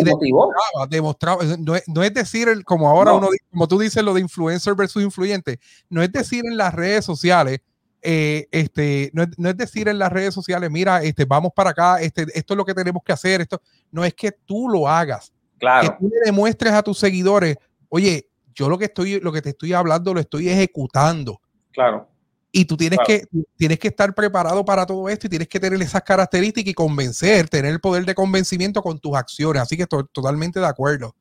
demostraba, 0.89 1.43
no, 1.87 2.03
es, 2.03 2.13
decir, 2.13 2.47
como 2.65 2.89
ahora 2.89 3.13
uno, 3.13 3.29
como 3.49 3.67
tú 3.67 3.79
dices, 3.79 4.03
lo 4.03 4.13
de 4.13 4.21
influencer 4.21 4.75
versus 4.75 5.01
influyente, 5.01 5.59
no 5.89 6.01
es 6.03 6.11
decir 6.11 6.45
en 6.45 6.57
las 6.57 6.73
redes 6.73 7.05
sociales, 7.05 7.61
eh, 8.01 8.47
este, 8.51 9.11
no 9.13 9.23
es, 9.23 9.57
decir 9.57 9.87
en 9.87 9.99
las 9.99 10.11
redes 10.11 10.33
sociales, 10.33 10.69
mira, 10.69 11.01
este, 11.03 11.25
vamos 11.25 11.51
para 11.55 11.69
acá, 11.69 12.01
este, 12.01 12.25
esto 12.33 12.53
es 12.53 12.57
lo 12.57 12.65
que 12.65 12.73
tenemos 12.73 13.01
que 13.03 13.13
hacer, 13.13 13.41
esto, 13.41 13.61
no 13.91 14.03
es 14.03 14.13
que 14.13 14.31
tú 14.31 14.67
lo 14.67 14.87
hagas, 14.87 15.31
Claro. 15.61 15.91
Que 15.91 15.97
tú 15.99 16.09
le 16.09 16.25
demuestres 16.25 16.73
a 16.73 16.81
tus 16.81 16.97
seguidores, 16.97 17.55
oye, 17.87 18.27
yo 18.53 18.67
lo 18.67 18.77
que 18.77 18.85
estoy, 18.85 19.19
lo 19.19 19.31
que 19.31 19.43
te 19.43 19.49
estoy 19.49 19.73
hablando 19.73 20.13
lo 20.13 20.19
estoy 20.19 20.49
ejecutando. 20.49 21.39
Claro. 21.71 22.09
Y 22.51 22.65
tú 22.65 22.75
tienes, 22.75 22.99
que, 23.05 23.25
tienes 23.55 23.79
que 23.79 23.87
estar 23.87 24.13
preparado 24.13 24.65
para 24.65 24.85
todo 24.85 25.07
esto 25.07 25.27
y 25.27 25.29
tienes 25.29 25.47
que 25.47 25.59
tener 25.59 25.81
esas 25.81 26.01
características 26.01 26.71
y 26.71 26.73
convencer, 26.73 27.47
tener 27.47 27.71
el 27.71 27.79
poder 27.79 28.05
de 28.05 28.13
convencimiento 28.13 28.81
con 28.81 28.99
tus 28.99 29.15
acciones. 29.15 29.61
Así 29.61 29.77
que 29.77 29.83
estoy 29.83 30.03
totalmente 30.11 30.59
de 30.59 30.65
acuerdo. 30.65 31.15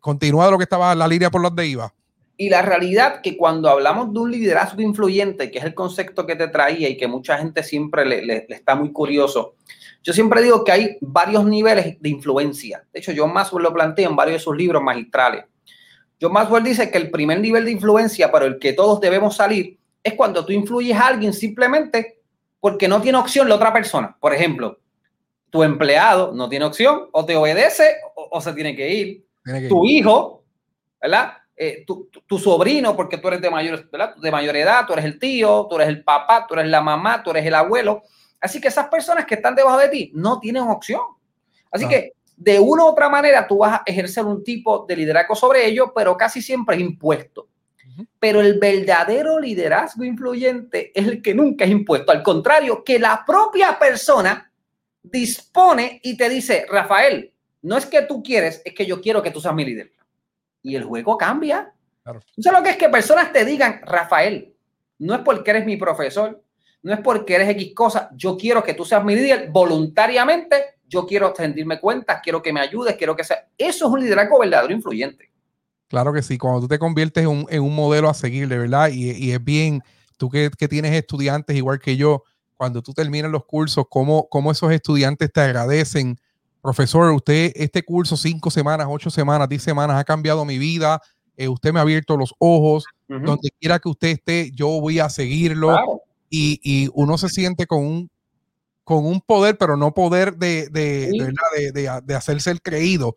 Continúa 0.00 0.50
lo 0.50 0.56
que 0.56 0.64
estaba 0.64 0.94
la 0.94 1.08
línea 1.08 1.30
por 1.30 1.42
donde 1.42 1.66
iba. 1.66 1.92
Y 2.38 2.50
la 2.50 2.62
realidad 2.62 3.22
que 3.22 3.36
cuando 3.36 3.68
hablamos 3.68 4.12
de 4.12 4.20
un 4.20 4.30
liderazgo 4.30 4.82
influyente, 4.82 5.50
que 5.50 5.58
es 5.58 5.64
el 5.64 5.74
concepto 5.74 6.26
que 6.26 6.36
te 6.36 6.48
traía 6.48 6.88
y 6.88 6.96
que 6.96 7.08
mucha 7.08 7.38
gente 7.38 7.62
siempre 7.62 8.04
le, 8.04 8.24
le, 8.24 8.46
está 8.48 8.74
muy 8.74 8.92
curioso, 8.92 9.54
yo 10.02 10.12
siempre 10.12 10.42
digo 10.42 10.62
que 10.62 10.72
hay 10.72 10.96
varios 11.00 11.44
niveles 11.46 12.00
de 12.00 12.08
influencia. 12.08 12.84
De 12.92 13.00
hecho, 13.00 13.12
John 13.16 13.32
Maxwell 13.32 13.64
lo 13.64 13.72
plantea 13.72 14.08
en 14.08 14.16
varios 14.16 14.40
de 14.40 14.44
sus 14.44 14.56
libros 14.56 14.82
magistrales. 14.82 15.44
John 16.20 16.32
Maxwell 16.32 16.62
dice 16.62 16.90
que 16.90 16.98
el 16.98 17.10
primer 17.10 17.40
nivel 17.40 17.64
de 17.64 17.72
influencia 17.72 18.30
para 18.30 18.46
el 18.46 18.58
que 18.58 18.74
todos 18.74 19.00
debemos 19.00 19.36
salir 19.36 19.78
es 20.06 20.14
cuando 20.14 20.44
tú 20.46 20.52
influyes 20.52 20.96
a 20.96 21.08
alguien 21.08 21.32
simplemente 21.32 22.20
porque 22.60 22.86
no 22.86 23.00
tiene 23.00 23.18
opción 23.18 23.48
la 23.48 23.56
otra 23.56 23.72
persona. 23.72 24.16
Por 24.20 24.32
ejemplo, 24.32 24.78
tu 25.50 25.64
empleado 25.64 26.32
no 26.32 26.48
tiene 26.48 26.64
opción, 26.64 27.08
o 27.12 27.24
te 27.24 27.36
obedece 27.36 27.96
o, 28.14 28.40
se 28.40 28.52
tiene 28.52 28.76
que 28.76 28.92
ir. 28.92 29.26
tu 29.68 29.84
hijo, 29.84 30.44
¿verdad? 31.00 31.32
Eh, 31.56 31.84
tu, 31.86 32.38
sobrino, 32.38 32.94
porque 32.94 33.18
tú 33.18 33.28
eres 33.28 33.40
de 33.40 33.50
mayor, 33.50 33.90
de 33.90 34.30
mayor 34.30 34.56
edad, 34.56 34.86
tú 34.86 34.92
eres 34.92 35.04
el 35.06 35.18
tío, 35.18 35.66
tú 35.68 35.76
eres 35.76 35.88
el 35.88 36.04
papá, 36.04 36.46
tú 36.46 36.54
eres 36.54 36.68
la 36.68 36.80
mamá, 36.80 37.22
tú 37.22 37.30
eres 37.30 37.44
el 37.46 37.54
abuelo. 37.54 38.02
Así 38.40 38.60
que 38.60 38.68
esas 38.68 38.88
personas 38.88 39.26
que 39.26 39.34
están 39.34 39.56
debajo 39.56 39.78
de 39.78 39.88
ti 39.88 40.12
no 40.14 40.38
tienen 40.38 40.62
opción. 40.62 41.00
Así 41.72 41.88
que 41.88 42.12
de 42.36 42.60
una 42.60 42.84
u 42.84 42.88
otra 42.88 43.08
manera 43.08 43.46
tú 43.46 43.58
vas 43.58 43.80
a 43.80 43.82
ejercer 43.86 44.24
un 44.24 44.44
tipo 44.44 44.84
de 44.86 44.94
liderazgo 44.94 45.34
sobre 45.34 45.66
ellos, 45.66 45.90
pero 45.94 46.16
casi 46.16 46.40
siempre 46.40 46.76
es 46.76 46.82
impuesto. 46.82 47.48
Pero 48.18 48.40
el 48.40 48.58
verdadero 48.58 49.38
liderazgo 49.38 50.04
influyente 50.04 50.92
es 50.94 51.06
el 51.06 51.22
que 51.22 51.34
nunca 51.34 51.64
es 51.64 51.70
impuesto. 51.70 52.12
Al 52.12 52.22
contrario, 52.22 52.84
que 52.84 52.98
la 52.98 53.24
propia 53.26 53.78
persona 53.78 54.50
dispone 55.02 56.00
y 56.02 56.16
te 56.16 56.28
dice, 56.28 56.66
Rafael, 56.68 57.32
no 57.62 57.76
es 57.76 57.86
que 57.86 58.02
tú 58.02 58.22
quieres, 58.22 58.62
es 58.64 58.74
que 58.74 58.86
yo 58.86 59.00
quiero 59.00 59.22
que 59.22 59.30
tú 59.30 59.40
seas 59.40 59.54
mi 59.54 59.64
líder 59.64 59.92
y 60.62 60.74
el 60.74 60.84
juego 60.84 61.16
cambia. 61.16 61.72
Claro. 62.02 62.20
lo 62.36 62.62
que 62.62 62.70
es 62.70 62.76
que 62.76 62.88
personas 62.88 63.32
te 63.32 63.44
digan, 63.44 63.80
Rafael, 63.82 64.54
no 64.98 65.14
es 65.14 65.20
porque 65.20 65.50
eres 65.50 65.66
mi 65.66 65.76
profesor, 65.76 66.42
no 66.82 66.92
es 66.92 67.00
porque 67.00 67.34
eres 67.34 67.48
X 67.50 67.74
cosa, 67.74 68.10
yo 68.14 68.36
quiero 68.36 68.62
que 68.62 68.74
tú 68.74 68.84
seas 68.84 69.04
mi 69.04 69.14
líder 69.14 69.50
voluntariamente, 69.50 70.76
yo 70.86 71.06
quiero 71.06 71.34
sentirme 71.34 71.80
cuenta, 71.80 72.20
quiero 72.20 72.42
que 72.42 72.52
me 72.52 72.60
ayudes, 72.60 72.96
quiero 72.96 73.16
que 73.16 73.24
sea. 73.24 73.48
Eso 73.58 73.86
es 73.86 73.92
un 73.92 74.00
liderazgo 74.00 74.38
verdadero 74.38 74.72
influyente. 74.72 75.30
Claro 75.88 76.12
que 76.12 76.22
sí, 76.22 76.36
cuando 76.38 76.60
tú 76.60 76.68
te 76.68 76.78
conviertes 76.78 77.22
en 77.22 77.28
un, 77.28 77.46
en 77.48 77.62
un 77.62 77.74
modelo 77.74 78.08
a 78.08 78.14
seguir, 78.14 78.48
de 78.48 78.58
verdad, 78.58 78.90
y, 78.90 79.12
y 79.12 79.32
es 79.32 79.42
bien, 79.42 79.82
tú 80.16 80.28
que, 80.30 80.50
que, 80.56 80.68
tienes 80.68 80.92
estudiantes 80.92 81.56
igual 81.56 81.78
que 81.78 81.96
yo, 81.96 82.24
cuando 82.56 82.82
tú 82.82 82.92
terminas 82.92 83.30
los 83.30 83.44
cursos, 83.44 83.84
cómo, 83.88 84.28
cómo 84.28 84.50
esos 84.50 84.72
estudiantes 84.72 85.32
te 85.32 85.40
agradecen 85.40 86.18
profesor, 86.60 87.12
usted 87.12 87.52
este 87.54 87.84
curso, 87.84 88.16
cinco 88.16 88.50
semanas, 88.50 88.88
ocho 88.90 89.10
semanas, 89.10 89.48
diez 89.48 89.62
semanas, 89.62 89.96
ha 89.96 90.04
cambiado 90.04 90.44
mi 90.44 90.58
vida, 90.58 91.00
eh, 91.36 91.46
usted 91.46 91.72
me 91.72 91.78
ha 91.78 91.82
abierto 91.82 92.16
los 92.16 92.34
ojos, 92.38 92.86
donde 93.06 93.50
quiera 93.60 93.78
que 93.78 93.88
usted 93.88 94.08
esté, 94.08 94.50
yo 94.52 94.80
voy 94.80 94.98
a 94.98 95.08
seguirlo. 95.08 95.76
Y, 96.28 96.58
y, 96.64 96.90
uno 96.92 97.18
se 97.18 97.28
siente 97.28 97.68
con 97.68 97.86
un, 97.86 98.10
con 98.82 99.06
un 99.06 99.20
poder, 99.20 99.56
pero 99.58 99.76
no 99.76 99.94
poder 99.94 100.36
de, 100.36 100.68
de, 100.70 101.12
de, 101.56 101.72
de, 101.72 102.00
de 102.02 102.14
hacerse 102.16 102.50
el 102.50 102.60
creído, 102.60 103.16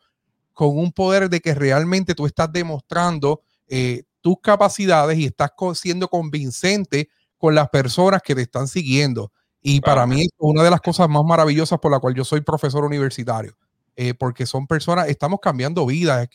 con 0.59 0.77
un 0.77 0.91
poder 0.91 1.29
de 1.29 1.39
que 1.39 1.55
realmente 1.55 2.13
tú 2.13 2.25
estás 2.25 2.51
demostrando 2.51 3.39
eh, 3.69 4.03
tus 4.19 4.41
capacidades 4.41 5.17
y 5.17 5.23
estás 5.23 5.51
siendo 5.75 6.09
convincente 6.09 7.07
con 7.37 7.55
las 7.55 7.69
personas 7.69 8.21
que 8.21 8.35
te 8.35 8.41
están 8.41 8.67
siguiendo. 8.67 9.31
Y 9.61 9.79
para 9.79 10.05
mí 10.05 10.23
es 10.23 10.27
una 10.37 10.61
de 10.61 10.69
las 10.69 10.81
cosas 10.81 11.07
más 11.07 11.23
maravillosas 11.23 11.79
por 11.79 11.93
la 11.93 11.99
cual 11.99 12.13
yo 12.13 12.25
soy 12.25 12.41
profesor 12.41 12.83
universitario, 12.83 13.55
eh, 13.95 14.13
porque 14.13 14.45
son 14.45 14.67
personas, 14.67 15.07
estamos 15.07 15.39
cambiando 15.41 15.85
vidas, 15.85 16.27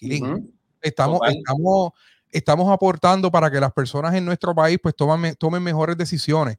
estamos, 0.80 1.20
estamos, 1.28 1.90
estamos 2.30 2.72
aportando 2.72 3.30
para 3.30 3.50
que 3.50 3.60
las 3.60 3.74
personas 3.74 4.14
en 4.14 4.24
nuestro 4.24 4.54
país 4.54 4.78
pues 4.82 4.96
tomen, 4.96 5.34
tomen 5.34 5.62
mejores 5.62 5.98
decisiones. 5.98 6.56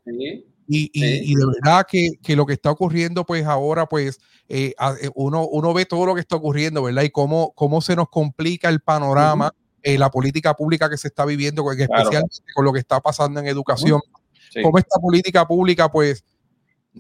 Y, 0.67 0.89
y, 0.93 1.31
y, 1.31 1.35
de 1.35 1.45
verdad 1.45 1.85
que, 1.87 2.13
que, 2.23 2.35
lo 2.35 2.45
que 2.45 2.53
está 2.53 2.71
ocurriendo 2.71 3.23
pues 3.23 3.45
ahora 3.45 3.85
pues 3.85 4.19
eh, 4.47 4.73
eh, 5.01 5.09
uno, 5.13 5.47
uno 5.47 5.73
ve 5.73 5.85
todo 5.85 6.05
lo 6.07 6.15
que 6.15 6.21
está 6.21 6.35
ocurriendo, 6.35 6.83
¿verdad? 6.83 7.03
Y 7.03 7.11
cómo, 7.11 7.53
cómo 7.55 7.81
se 7.81 7.95
nos 7.95 8.09
complica 8.09 8.69
el 8.69 8.79
panorama, 8.79 9.53
la 9.83 10.09
política 10.09 10.55
pública 10.55 10.89
que 10.89 10.97
se 10.97 11.09
está 11.09 11.25
viviendo, 11.25 11.69
especialmente 11.71 12.37
con 12.55 12.65
lo 12.65 12.73
que 12.73 12.79
está 12.79 12.99
pasando 12.99 13.39
en 13.39 13.47
educación. 13.47 14.01
Cómo 14.63 14.79
esta 14.79 14.99
política 14.99 15.47
pública 15.47 15.91
pues 15.91 16.23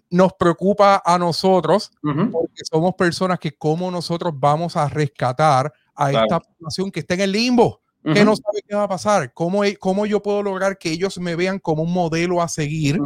nos 0.09 0.33
preocupa 0.33 1.01
a 1.05 1.17
nosotros 1.17 1.91
porque 2.01 2.63
somos 2.69 2.93
personas 2.95 3.39
que 3.39 3.53
como 3.53 3.89
nosotros 3.91 4.33
vamos 4.35 4.75
a 4.75 4.87
rescatar 4.89 5.71
a 5.95 6.11
esta 6.11 6.39
población 6.39 6.91
que 6.91 6.99
está 6.99 7.13
en 7.13 7.21
el 7.21 7.31
limbo, 7.31 7.81
que 8.03 8.23
no 8.23 8.35
sabe 8.35 8.61
qué 8.67 8.75
va 8.75 8.83
a 8.83 8.87
pasar, 8.87 9.33
¿Cómo, 9.33 9.61
cómo 9.79 10.05
yo 10.05 10.21
puedo 10.21 10.43
lograr 10.43 10.77
que 10.77 10.91
ellos 10.91 11.17
me 11.17 11.35
vean 11.35 11.57
como 11.57 11.83
un 11.83 11.93
modelo 11.93 12.41
a 12.41 12.47
seguir, 12.47 12.99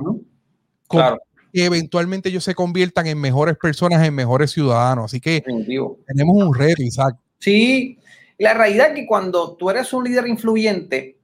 que 0.90 1.66
eventualmente 1.66 2.30
ellos 2.30 2.44
se 2.44 2.56
conviertan 2.56 3.08
en 3.08 3.20
mejores 3.20 3.58
personas, 3.58 4.06
en 4.06 4.14
mejores 4.14 4.52
ciudadanos. 4.52 5.06
Así 5.06 5.20
que 5.20 5.44
tenemos 6.08 6.36
un 6.36 6.54
reto, 6.54 6.82
Isaac. 6.82 7.16
Sí, 7.40 7.98
la 8.38 8.54
realidad 8.54 8.90
es 8.90 8.96
que 8.96 9.06
cuando 9.06 9.56
tú 9.56 9.70
eres 9.70 9.92
un 9.94 10.04
líder 10.04 10.28
influyente, 10.28 11.18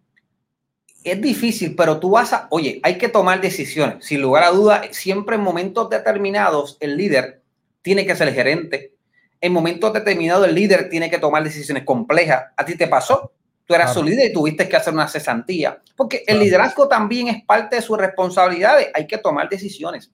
es 1.03 1.21
difícil, 1.21 1.75
pero 1.75 1.99
tú 1.99 2.11
vas 2.11 2.33
a, 2.33 2.47
oye, 2.49 2.79
hay 2.81 2.97
que 2.97 3.09
tomar 3.09 3.39
decisiones. 3.39 4.03
Sin 4.03 4.21
lugar 4.21 4.43
a 4.43 4.49
duda, 4.49 4.81
siempre 4.91 5.35
en 5.35 5.43
momentos 5.43 5.89
determinados 5.89 6.77
el 6.79 6.97
líder 6.97 7.43
tiene 7.83 8.05
que 8.07 8.15
ser 8.15 8.29
el 8.29 8.33
gerente. 8.33 8.93
En 9.39 9.53
momentos 9.53 9.93
determinados 9.93 10.47
el 10.47 10.55
líder 10.55 10.89
tiene 10.89 11.09
que 11.11 11.19
tomar 11.19 11.43
decisiones 11.43 11.83
complejas. 11.83 12.45
¿A 12.57 12.65
ti 12.65 12.75
te 12.75 12.87
pasó? 12.87 13.31
Tú 13.65 13.73
eras 13.73 13.93
su 13.93 14.03
líder 14.03 14.29
y 14.29 14.33
tuviste 14.33 14.69
que 14.69 14.75
hacer 14.75 14.93
una 14.93 15.07
cesantía. 15.07 15.81
Porque 15.95 16.23
el 16.27 16.39
liderazgo 16.39 16.87
también 16.87 17.29
es 17.29 17.43
parte 17.43 17.77
de 17.77 17.81
sus 17.81 17.97
responsabilidades. 17.97 18.89
Hay 18.93 19.07
que 19.07 19.17
tomar 19.17 19.49
decisiones. 19.49 20.11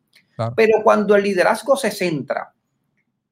Pero 0.55 0.81
cuando 0.83 1.15
el 1.15 1.23
liderazgo 1.23 1.75
se 1.75 1.91
centra 1.91 2.53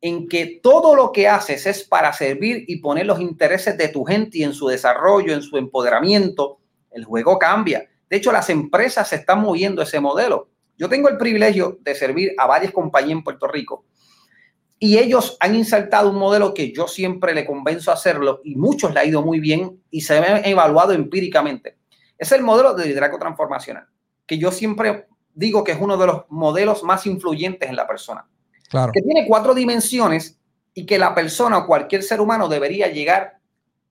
en 0.02 0.28
que 0.28 0.60
todo 0.62 0.96
lo 0.96 1.12
que 1.12 1.28
haces 1.28 1.66
es 1.66 1.84
para 1.84 2.14
servir 2.14 2.66
y 2.68 2.78
poner 2.78 3.06
los 3.06 3.20
intereses 3.20 3.78
de 3.78 3.90
tu 3.90 4.04
gente 4.04 4.40
y 4.40 4.44
en 4.44 4.54
su 4.54 4.68
desarrollo, 4.68 5.34
en 5.34 5.42
su 5.42 5.58
empoderamiento, 5.58 6.60
el 6.92 7.06
juego 7.06 7.40
cambia. 7.40 7.90
De 8.10 8.18
hecho, 8.18 8.32
las 8.32 8.50
empresas 8.50 9.08
se 9.08 9.18
están 9.18 9.42
moviendo 9.42 9.82
ese 9.82 10.00
modelo. 10.00 10.50
Yo 10.78 10.88
tengo 10.88 11.10
el 11.10 11.18
privilegio 11.18 11.78
de 11.82 11.96
servir 11.96 12.34
a 12.38 12.48
varias 12.48 12.72
compañías 12.72 13.18
en 13.18 13.24
Puerto 13.24 13.48
Rico 13.48 13.86
y 14.80 14.98
ellos 14.98 15.38
han 15.40 15.56
insertado 15.56 16.10
un 16.10 16.18
modelo 16.18 16.54
que 16.54 16.72
yo 16.72 16.88
siempre 16.88 17.34
le 17.34 17.46
convenzo 17.46 17.92
a 17.92 17.96
hacerlo 17.96 18.42
y 18.44 18.56
muchos 18.56 18.94
le 18.94 19.02
ha 19.02 19.06
ido 19.06 19.22
muy 19.22 19.40
bien 19.40 19.82
y 19.92 20.02
se 20.02 20.14
ha 20.14 20.40
evaluado 20.48 20.94
empíricamente. 20.94 21.78
Es 22.18 22.32
el 22.32 22.44
modelo 22.44 22.74
de 22.74 22.86
liderazgo 22.86 23.20
transformacional, 23.20 23.88
que 24.26 24.38
yo 24.38 24.52
siempre 24.52 25.08
digo 25.34 25.64
que 25.64 25.74
es 25.74 25.80
uno 25.80 25.98
de 25.98 26.08
los 26.08 26.24
modelos 26.30 26.84
más 26.84 27.06
influyentes 27.06 27.70
en 27.70 27.76
la 27.76 27.88
persona. 27.88 28.26
Claro. 28.70 28.92
Que 28.92 29.02
tiene 29.02 29.28
cuatro 29.28 29.54
dimensiones 29.54 30.40
y 30.74 30.86
que 30.86 30.98
la 30.98 31.14
persona 31.14 31.60
o 31.60 31.68
cualquier 31.68 32.04
ser 32.04 32.22
humano 32.22 32.48
debería 32.48 32.88
llegar 32.88 33.40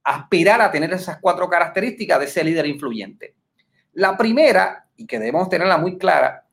aspirar 0.08 0.62
a 0.62 0.70
tener 0.70 0.90
esas 0.94 1.18
cuatro 1.20 1.50
características 1.50 2.18
de 2.18 2.24
ese 2.24 2.42
líder 2.42 2.66
influyente. 2.66 3.34
La 3.92 4.16
primera, 4.16 4.88
y 4.96 5.06
que 5.06 5.18
debemos 5.18 5.50
tenerla 5.50 5.76
muy 5.76 5.98
clara, 5.98 6.46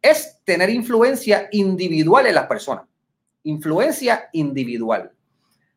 es 0.00 0.40
tener 0.44 0.70
influencia 0.70 1.48
individual 1.52 2.26
en 2.26 2.34
las 2.34 2.46
personas. 2.46 2.86
Influencia 3.44 4.28
individual. 4.32 5.12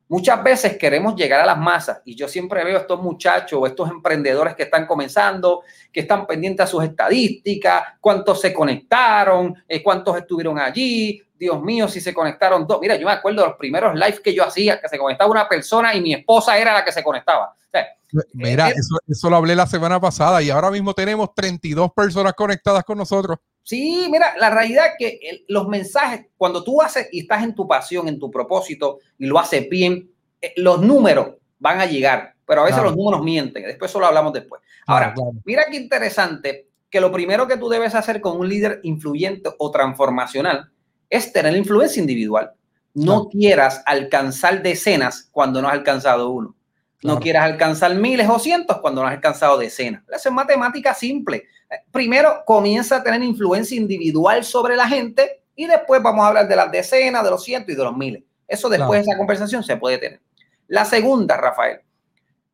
Muchas 0.07 0.43
veces 0.43 0.77
queremos 0.77 1.15
llegar 1.15 1.41
a 1.41 1.45
las 1.45 1.57
masas 1.57 2.01
y 2.05 2.15
yo 2.15 2.27
siempre 2.27 2.63
veo 2.63 2.77
a 2.77 2.81
estos 2.81 3.01
muchachos 3.01 3.59
o 3.59 3.65
estos 3.65 3.89
emprendedores 3.89 4.53
que 4.53 4.63
están 4.63 4.85
comenzando, 4.85 5.63
que 5.91 6.01
están 6.01 6.27
pendientes 6.27 6.63
a 6.63 6.67
sus 6.67 6.83
estadísticas, 6.83 7.83
cuántos 7.99 8.39
se 8.39 8.53
conectaron, 8.53 9.55
eh, 9.67 9.81
cuántos 9.81 10.15
estuvieron 10.15 10.59
allí, 10.59 11.19
Dios 11.37 11.59
mío, 11.61 11.87
si 11.87 11.99
se 11.99 12.13
conectaron 12.13 12.67
dos. 12.67 12.79
Mira, 12.79 12.95
yo 12.97 13.07
me 13.07 13.13
acuerdo 13.13 13.41
de 13.41 13.47
los 13.47 13.57
primeros 13.57 13.95
lives 13.95 14.19
que 14.19 14.33
yo 14.33 14.45
hacía, 14.45 14.79
que 14.79 14.87
se 14.87 14.99
conectaba 14.99 15.31
una 15.31 15.49
persona 15.49 15.95
y 15.95 16.01
mi 16.01 16.13
esposa 16.13 16.55
era 16.57 16.73
la 16.73 16.85
que 16.85 16.91
se 16.91 17.03
conectaba. 17.03 17.55
Mira, 18.33 18.69
eh, 18.69 18.75
eso, 19.07 19.29
lo 19.29 19.35
hablé 19.35 19.55
la 19.55 19.67
semana 19.67 19.99
pasada 19.99 20.41
y 20.41 20.49
ahora 20.49 20.71
mismo 20.71 20.93
tenemos 20.93 21.33
32 21.33 21.91
personas 21.93 22.33
conectadas 22.33 22.83
con 22.83 22.97
nosotros. 22.97 23.39
Sí, 23.65 24.07
mira, 24.11 24.35
la 24.37 24.51
realidad 24.51 24.85
es 24.89 24.93
que 24.99 25.43
los 25.47 25.67
mensajes, 25.67 26.27
cuando 26.37 26.63
tú 26.63 26.83
haces 26.83 27.09
y 27.11 27.21
estás 27.21 27.43
en 27.43 27.55
tu 27.55 27.67
pasión, 27.67 28.07
en 28.07 28.19
tu 28.19 28.29
propósito 28.29 28.99
y 29.17 29.25
lo 29.25 29.39
haces 29.39 29.67
bien, 29.67 30.07
eh, 30.39 30.53
los 30.57 30.83
números 30.83 31.29
van 31.57 31.81
a 31.81 31.87
llegar, 31.87 32.35
pero 32.45 32.61
a 32.61 32.65
veces 32.65 32.83
los 32.83 32.95
números 32.95 33.23
mienten. 33.23 33.63
Después 33.63 33.89
eso 33.89 33.99
lo 33.99 34.05
hablamos 34.05 34.33
después. 34.33 34.61
Ahora, 34.85 35.15
mira 35.43 35.65
qué 35.67 35.77
interesante 35.77 36.67
que 36.91 37.01
lo 37.01 37.11
primero 37.11 37.47
que 37.47 37.57
tú 37.57 37.67
debes 37.67 37.95
hacer 37.95 38.21
con 38.21 38.37
un 38.37 38.47
líder 38.47 38.81
influyente 38.83 39.49
o 39.57 39.71
transformacional 39.71 40.69
es 41.09 41.33
tener 41.33 41.57
influencia 41.57 41.99
individual. 41.99 42.51
No 42.93 43.29
quieras 43.29 43.81
alcanzar 43.87 44.61
decenas 44.61 45.27
cuando 45.31 45.59
no 45.59 45.69
has 45.69 45.73
alcanzado 45.73 46.29
uno. 46.29 46.55
No 47.03 47.19
quieras 47.19 47.43
alcanzar 47.43 47.93
miles 47.95 48.27
o 48.29 48.39
cientos 48.39 48.79
cuando 48.79 49.01
no 49.01 49.07
has 49.07 49.13
alcanzado 49.13 49.57
decenas. 49.57 50.03
Eso 50.09 50.29
es 50.29 50.35
matemática 50.35 50.93
simple. 50.93 51.45
Primero 51.91 52.43
comienza 52.45 52.97
a 52.97 53.03
tener 53.03 53.21
influencia 53.21 53.77
individual 53.77 54.43
sobre 54.43 54.75
la 54.75 54.87
gente 54.87 55.43
y 55.55 55.67
después 55.67 56.01
vamos 56.01 56.25
a 56.25 56.29
hablar 56.29 56.47
de 56.47 56.55
las 56.55 56.71
decenas, 56.71 57.23
de 57.23 57.29
los 57.29 57.43
cientos 57.43 57.73
y 57.73 57.77
de 57.77 57.83
los 57.83 57.95
miles. 57.95 58.23
Eso 58.47 58.69
después 58.69 58.99
de 59.05 59.11
esa 59.11 59.17
conversación 59.17 59.63
se 59.63 59.77
puede 59.77 59.97
tener. 59.97 60.21
La 60.67 60.85
segunda, 60.85 61.37
Rafael, 61.37 61.81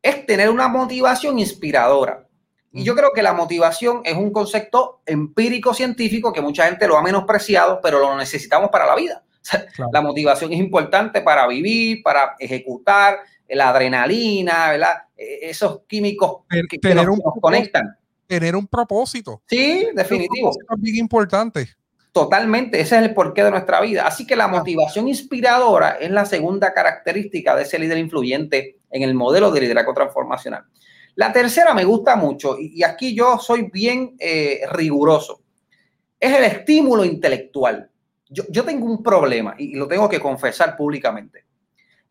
es 0.02 0.26
tener 0.26 0.50
una 0.50 0.68
motivación 0.68 1.38
inspiradora. 1.38 2.26
Y 2.74 2.84
yo 2.84 2.94
creo 2.94 3.12
que 3.14 3.22
la 3.22 3.34
motivación 3.34 4.00
es 4.04 4.16
un 4.16 4.32
concepto 4.32 5.02
empírico 5.04 5.74
científico 5.74 6.32
que 6.32 6.40
mucha 6.40 6.66
gente 6.66 6.88
lo 6.88 6.96
ha 6.96 7.02
menospreciado, 7.02 7.80
pero 7.82 7.98
lo 7.98 8.16
necesitamos 8.16 8.70
para 8.70 8.86
la 8.86 8.96
vida. 8.96 9.22
La 9.92 10.00
motivación 10.00 10.52
es 10.52 10.58
importante 10.60 11.20
para 11.20 11.48
vivir, 11.48 12.00
para 12.04 12.36
ejecutar, 12.38 13.18
la 13.54 13.70
adrenalina, 13.70 14.70
¿verdad? 14.70 14.94
E, 15.16 15.50
esos 15.50 15.82
químicos 15.86 16.44
que, 16.68 16.78
tener 16.78 17.06
nos, 17.06 17.18
conectan. 17.40 17.96
Tener 18.26 18.56
un 18.56 18.66
propósito. 18.66 19.42
Sí, 19.46 19.88
definitivo. 19.94 20.50
Es 20.50 20.80
bien 20.80 20.96
importante. 20.96 21.68
Totalmente, 22.12 22.78
ese 22.78 22.96
es 22.98 23.02
el 23.02 23.14
porqué 23.14 23.42
de 23.42 23.50
nuestra 23.50 23.80
vida. 23.80 24.06
Así 24.06 24.26
que 24.26 24.36
la 24.36 24.46
motivación 24.46 25.08
inspiradora 25.08 25.92
es 25.92 26.10
la 26.10 26.26
segunda 26.26 26.74
característica 26.74 27.56
de 27.56 27.62
ese 27.62 27.78
líder 27.78 27.96
influyente 27.96 28.80
en 28.90 29.02
el 29.02 29.14
modelo 29.14 29.50
de 29.50 29.62
liderazgo 29.62 29.94
transformacional. 29.94 30.64
La 31.14 31.32
tercera 31.32 31.74
me 31.74 31.84
gusta 31.84 32.16
mucho 32.16 32.56
y, 32.58 32.82
aquí 32.82 33.14
yo 33.14 33.38
soy 33.38 33.70
bien 33.72 34.14
eh, 34.18 34.60
riguroso. 34.72 35.40
Es 36.20 36.34
el 36.34 36.44
estímulo 36.44 37.04
intelectual. 37.04 37.90
Yo, 38.28 38.44
yo 38.50 38.64
tengo 38.64 38.86
un 38.86 39.02
problema 39.02 39.54
y 39.58 39.74
lo 39.74 39.88
tengo 39.88 40.08
que 40.08 40.20
confesar 40.20 40.76
públicamente. 40.76 41.46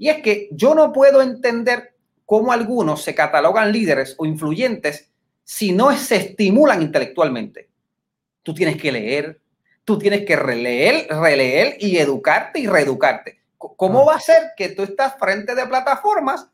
Y 0.02 0.10
es 0.10 0.24
que 0.24 0.49
yo 0.49 0.74
no 0.74 0.91
puedo 0.91 1.22
entender 1.22 1.93
cómo 2.26 2.52
algunos 2.52 3.04
se 3.04 3.14
catalogan 3.14 3.72
líderes 3.72 4.16
o 4.18 4.26
influyentes 4.26 5.12
si 5.43 5.74
no 5.74 5.95
se 5.95 6.16
estimulan 6.16 6.82
intelectualmente. 6.82 7.70
Tú 8.41 8.52
tienes 8.56 8.82
que 8.82 8.91
leer, 8.91 9.39
tú 9.86 9.99
tienes 9.99 10.26
que 10.26 10.36
releer, 10.36 11.06
releer 11.08 11.78
y 11.80 11.97
educarte 11.97 12.60
y 12.60 12.66
reeducarte. 12.66 13.41
¿Cómo 13.60 14.04
va 14.04 14.16
a 14.16 14.20
ser 14.20 14.41
que 14.58 14.70
tú 14.70 14.82
estás 14.82 15.20
frente 15.20 15.54
de 15.54 15.68
plataformas 15.68 16.49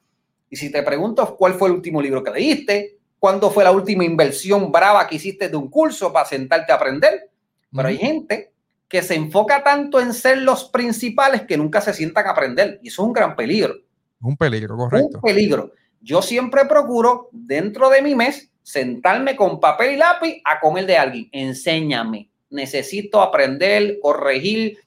y 0.50 0.58
si 0.58 0.70
te 0.70 0.84
pregunto 0.84 1.38
cuál 1.38 1.54
fue 1.54 1.70
el 1.70 1.76
último 1.76 2.02
libro 2.02 2.22
que 2.22 2.32
leíste, 2.32 2.98
cuándo 3.18 3.50
fue 3.50 3.64
la 3.64 3.72
última 3.72 4.04
inversión 4.04 4.74
brava 4.74 5.08
que 5.08 5.16
hiciste 5.16 5.48
de 5.48 5.56
un 5.56 5.70
curso 5.70 6.12
para 6.12 6.26
sentarte 6.26 6.74
a 6.74 6.76
aprender? 6.76 7.32
Pero 7.74 7.88
hay 7.88 7.98
gente 7.98 8.52
que 8.88 9.02
se 9.02 9.16
enfoca 9.16 9.64
tanto 9.64 10.00
en 10.00 10.14
ser 10.14 10.40
los 10.40 10.66
principales 10.66 11.42
que 11.44 11.58
nunca 11.58 11.82
se 11.82 11.94
sientan 11.94 12.28
a 12.28 12.32
aprender 12.32 12.80
y 12.82 12.88
eso 12.88 13.04
es 13.04 13.08
un 13.08 13.14
gran 13.14 13.36
peligro. 13.36 13.76
Un 14.22 14.38
peligro, 14.38 14.78
correcto. 14.78 15.18
Un 15.18 15.22
peligro. 15.22 15.72
Yo 16.02 16.22
siempre 16.22 16.66
procuro 16.66 17.30
dentro 17.32 17.90
de 17.90 18.02
mi 18.02 18.16
mes 18.16 18.50
sentarme 18.64 19.36
con 19.36 19.60
papel 19.60 19.94
y 19.94 19.98
lápiz 19.98 20.42
a 20.44 20.60
comer 20.60 20.86
de 20.86 20.98
alguien. 20.98 21.30
Enséñame, 21.32 22.30
necesito 22.50 23.22
aprender, 23.22 24.00
corregir. 24.02 24.78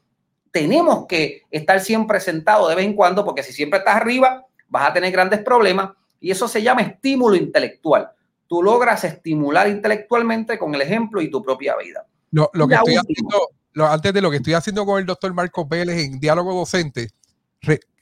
Tenemos 0.50 1.06
que 1.06 1.42
estar 1.50 1.80
siempre 1.80 2.20
sentados 2.20 2.68
de 2.68 2.74
vez 2.74 2.86
en 2.86 2.94
cuando, 2.94 3.24
porque 3.24 3.42
si 3.42 3.52
siempre 3.52 3.78
estás 3.78 3.96
arriba, 3.96 4.46
vas 4.68 4.90
a 4.90 4.92
tener 4.92 5.12
grandes 5.12 5.40
problemas. 5.40 5.92
Y 6.20 6.30
eso 6.30 6.48
se 6.48 6.62
llama 6.62 6.82
estímulo 6.82 7.36
intelectual. 7.36 8.10
Tú 8.46 8.62
logras 8.62 9.04
estimular 9.04 9.68
intelectualmente 9.68 10.58
con 10.58 10.74
el 10.74 10.82
ejemplo 10.82 11.22
y 11.22 11.30
tu 11.30 11.42
propia 11.42 11.76
vida. 11.76 12.06
Lo, 12.32 12.50
que 12.50 12.74
estoy 12.74 12.96
haciendo, 12.96 13.50
antes 13.86 14.12
de 14.12 14.20
lo 14.20 14.30
que 14.30 14.38
estoy 14.38 14.54
haciendo 14.54 14.84
con 14.84 14.98
el 14.98 15.06
doctor 15.06 15.32
Marcos 15.34 15.68
Vélez 15.68 15.98
en 15.98 16.20
diálogo 16.20 16.54
docente, 16.54 17.10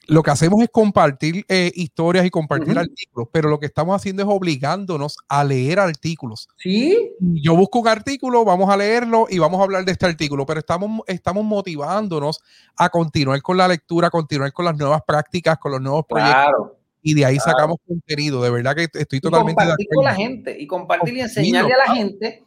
lo 0.09 0.23
que 0.23 0.31
hacemos 0.31 0.61
es 0.63 0.69
compartir 0.71 1.45
eh, 1.47 1.71
historias 1.75 2.25
y 2.25 2.31
compartir 2.31 2.77
artículos, 2.77 3.27
pero 3.31 3.47
lo 3.47 3.59
que 3.59 3.67
estamos 3.67 3.95
haciendo 3.95 4.23
es 4.23 4.29
obligándonos 4.29 5.17
a 5.27 5.43
leer 5.43 5.79
artículos. 5.79 6.49
Sí. 6.57 7.11
Yo 7.19 7.55
busco 7.55 7.79
un 7.79 7.87
artículo, 7.87 8.43
vamos 8.43 8.69
a 8.71 8.77
leerlo 8.77 9.27
y 9.29 9.37
vamos 9.37 9.59
a 9.59 9.63
hablar 9.63 9.85
de 9.85 9.91
este 9.91 10.07
artículo, 10.07 10.47
pero 10.47 10.61
estamos, 10.61 11.01
estamos 11.05 11.45
motivándonos 11.45 12.41
a 12.75 12.89
continuar 12.89 13.39
con 13.43 13.57
la 13.57 13.67
lectura, 13.67 14.07
a 14.07 14.11
continuar 14.11 14.51
con 14.51 14.65
las 14.65 14.75
nuevas 14.75 15.03
prácticas, 15.05 15.59
con 15.59 15.73
los 15.73 15.81
nuevos 15.81 16.05
proyectos. 16.09 16.71
y 17.03 17.13
de 17.13 17.25
ahí 17.25 17.37
sacamos 17.37 17.77
contenido. 17.87 18.41
De 18.41 18.49
verdad 18.49 18.75
que 18.75 18.87
estoy 18.91 19.21
totalmente. 19.21 19.63
Y 19.63 19.67
compartir 19.67 19.87
con 19.93 20.05
la 20.05 20.15
gente 20.15 20.57
y 20.59 20.67
compartir 20.67 21.13
y 21.13 21.21
enseñarle 21.21 21.73
a 21.73 21.77
la 21.77 21.95
gente 21.95 22.43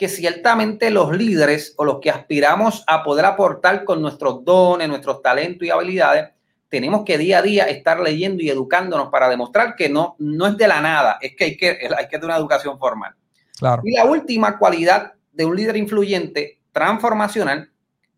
que 0.00 0.08
ciertamente 0.08 0.90
los 0.90 1.14
líderes 1.14 1.74
o 1.76 1.84
los 1.84 2.00
que 2.00 2.08
aspiramos 2.08 2.84
a 2.86 3.04
poder 3.04 3.26
aportar 3.26 3.84
con 3.84 4.00
nuestros 4.00 4.42
dones, 4.46 4.88
nuestros 4.88 5.20
talentos 5.20 5.68
y 5.68 5.70
habilidades, 5.70 6.30
tenemos 6.70 7.04
que 7.04 7.18
día 7.18 7.40
a 7.40 7.42
día 7.42 7.64
estar 7.64 8.00
leyendo 8.00 8.42
y 8.42 8.48
educándonos 8.48 9.10
para 9.10 9.28
demostrar 9.28 9.76
que 9.76 9.90
no, 9.90 10.16
no 10.18 10.46
es 10.46 10.56
de 10.56 10.68
la 10.68 10.80
nada, 10.80 11.18
es 11.20 11.36
que 11.36 11.44
hay 11.44 11.56
que, 11.58 11.86
hay 11.94 12.08
que 12.08 12.16
tener 12.16 12.24
una 12.24 12.38
educación 12.38 12.78
formal. 12.78 13.12
Claro. 13.58 13.82
Y 13.84 13.94
la 13.94 14.06
última 14.06 14.58
cualidad 14.58 15.12
de 15.32 15.44
un 15.44 15.54
líder 15.54 15.76
influyente 15.76 16.62
transformacional 16.72 17.70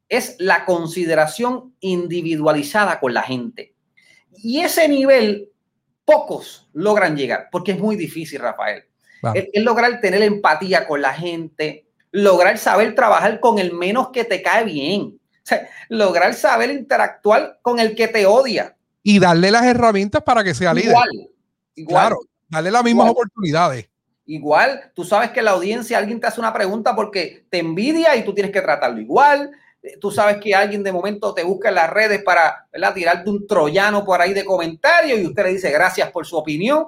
es 0.09 0.37
la 0.39 0.65
consideración 0.65 1.75
individualizada 1.81 3.01
con 3.01 3.13
la 3.13 3.23
gente. 3.23 3.75
Y 4.31 4.61
ese 4.61 4.89
nivel 4.89 5.49
pocos 6.05 6.71
logran 6.75 7.17
llegar, 7.17 7.49
porque 7.51 7.73
es 7.73 7.81
muy 7.81 7.97
difícil, 7.97 8.39
Rafael. 8.39 8.85
Es, 9.35 9.49
es, 9.53 9.63
lograr 9.63 10.01
tener 10.01 10.23
empatía 10.23 10.87
con 10.87 11.01
la 11.01 11.13
gente, 11.15 11.87
lograr 12.11 12.59
saber 12.59 12.95
trabajar 12.95 13.41
con 13.41 13.59
el 13.59 13.73
menos 13.73 14.11
que 14.11 14.25
te 14.25 14.43
cae 14.43 14.65
bien, 14.65 15.19
lograr 15.89 16.35
saber 16.35 16.71
interactuar 16.71 17.59
con 17.63 17.79
el 17.79 17.95
que 17.95 18.09
te 18.09 18.27
odia. 18.27 18.77
Y 19.03 19.19
darle 19.19 19.51
las 19.51 19.65
herramientas 19.65 20.23
para 20.23 20.45
que 20.45 20.55
sea 20.55 20.75
líder. 20.75 20.91
Igual, 20.91 21.11
igual. 21.75 22.07
Claro, 22.07 22.21
darle 22.49 22.71
las 22.71 22.85
mismas 22.85 23.11
oportunidades. 23.11 23.89
Igual, 24.27 24.93
tú 24.95 25.05
sabes 25.05 25.31
que 25.31 25.43
la 25.43 25.51
audiencia, 25.51 25.99
alguien 25.99 26.21
te 26.21 26.29
hace 26.29 26.41
una 26.41 26.53
pregunta 26.53 26.95
porque 26.95 27.45
te 27.51 27.59
envidia 27.59 28.15
y 28.15 28.25
tú 28.25 28.33
tienes 28.33 28.53
que 28.53 28.61
tratarlo 28.61 29.01
igual. 29.01 29.51
Tú 30.01 30.13
sabes 30.13 30.37
que 30.37 30.55
alguien 30.55 30.85
de 30.85 30.93
momento 30.93 31.35
te 31.35 31.43
busca 31.43 31.71
en 31.71 31.75
las 31.75 31.91
redes 31.91 32.23
para 32.23 32.69
¿verdad? 32.73 32.95
tirarte 32.95 33.29
un 33.29 33.47
troyano 33.49 34.05
por 34.05 34.21
ahí 34.21 34.33
de 34.33 34.45
comentario 34.45 35.19
y 35.19 35.27
usted 35.27 35.43
le 35.43 35.53
dice 35.55 35.71
gracias 35.73 36.11
por 36.13 36.25
su 36.25 36.37
opinión. 36.37 36.87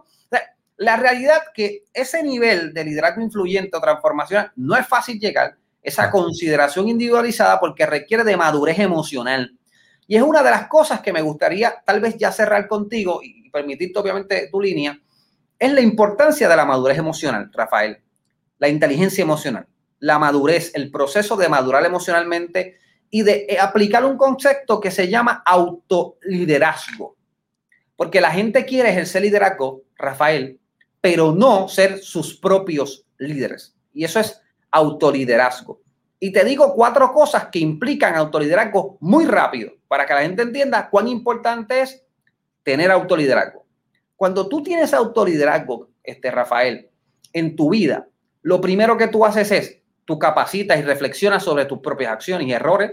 La 0.76 0.96
realidad 0.96 1.42
que 1.54 1.84
ese 1.92 2.22
nivel 2.22 2.74
de 2.74 2.84
liderazgo 2.84 3.22
influyente 3.22 3.76
o 3.76 3.80
transformacional 3.80 4.52
no 4.56 4.76
es 4.76 4.86
fácil 4.86 5.18
llegar 5.20 5.56
esa 5.82 6.10
consideración 6.10 6.88
individualizada 6.88 7.60
porque 7.60 7.86
requiere 7.86 8.24
de 8.24 8.36
madurez 8.36 8.78
emocional. 8.78 9.56
Y 10.06 10.16
es 10.16 10.22
una 10.22 10.42
de 10.42 10.50
las 10.50 10.66
cosas 10.66 11.00
que 11.00 11.12
me 11.12 11.22
gustaría 11.22 11.82
tal 11.84 12.00
vez 12.00 12.16
ya 12.16 12.32
cerrar 12.32 12.66
contigo 12.66 13.20
y 13.22 13.48
permitirte 13.50 13.98
obviamente 13.98 14.48
tu 14.50 14.60
línea, 14.60 14.98
es 15.58 15.72
la 15.72 15.80
importancia 15.80 16.48
de 16.48 16.56
la 16.56 16.64
madurez 16.64 16.98
emocional, 16.98 17.50
Rafael, 17.52 18.02
la 18.58 18.68
inteligencia 18.68 19.22
emocional, 19.22 19.66
la 20.00 20.18
madurez, 20.18 20.72
el 20.74 20.90
proceso 20.90 21.36
de 21.36 21.48
madurar 21.48 21.84
emocionalmente 21.86 22.78
y 23.10 23.22
de 23.22 23.46
eh, 23.48 23.58
aplicar 23.60 24.04
un 24.04 24.16
concepto 24.16 24.80
que 24.80 24.90
se 24.90 25.08
llama 25.08 25.42
autoliderazgo. 25.46 27.16
Porque 27.94 28.20
la 28.20 28.32
gente 28.32 28.64
quiere 28.64 28.90
ejercer 28.90 29.22
liderazgo, 29.22 29.82
Rafael, 29.96 30.58
pero 31.04 31.32
no 31.32 31.68
ser 31.68 31.98
sus 31.98 32.34
propios 32.34 33.04
líderes. 33.18 33.76
Y 33.92 34.04
eso 34.04 34.20
es 34.20 34.40
autoliderazgo. 34.70 35.82
Y 36.18 36.32
te 36.32 36.42
digo 36.46 36.72
cuatro 36.72 37.12
cosas 37.12 37.48
que 37.52 37.58
implican 37.58 38.14
autoliderazgo 38.14 38.96
muy 39.00 39.26
rápido 39.26 39.72
para 39.86 40.06
que 40.06 40.14
la 40.14 40.22
gente 40.22 40.40
entienda 40.40 40.88
cuán 40.88 41.06
importante 41.08 41.82
es 41.82 42.02
tener 42.62 42.90
autoliderazgo. 42.90 43.66
Cuando 44.16 44.48
tú 44.48 44.62
tienes 44.62 44.94
autoliderazgo, 44.94 45.90
este 46.02 46.30
Rafael, 46.30 46.88
en 47.34 47.54
tu 47.54 47.68
vida, 47.68 48.08
lo 48.40 48.62
primero 48.62 48.96
que 48.96 49.08
tú 49.08 49.26
haces 49.26 49.50
es, 49.50 49.82
tú 50.06 50.18
capacitas 50.18 50.78
y 50.78 50.82
reflexionas 50.84 51.42
sobre 51.42 51.66
tus 51.66 51.80
propias 51.80 52.12
acciones 52.12 52.48
y 52.48 52.52
errores. 52.52 52.92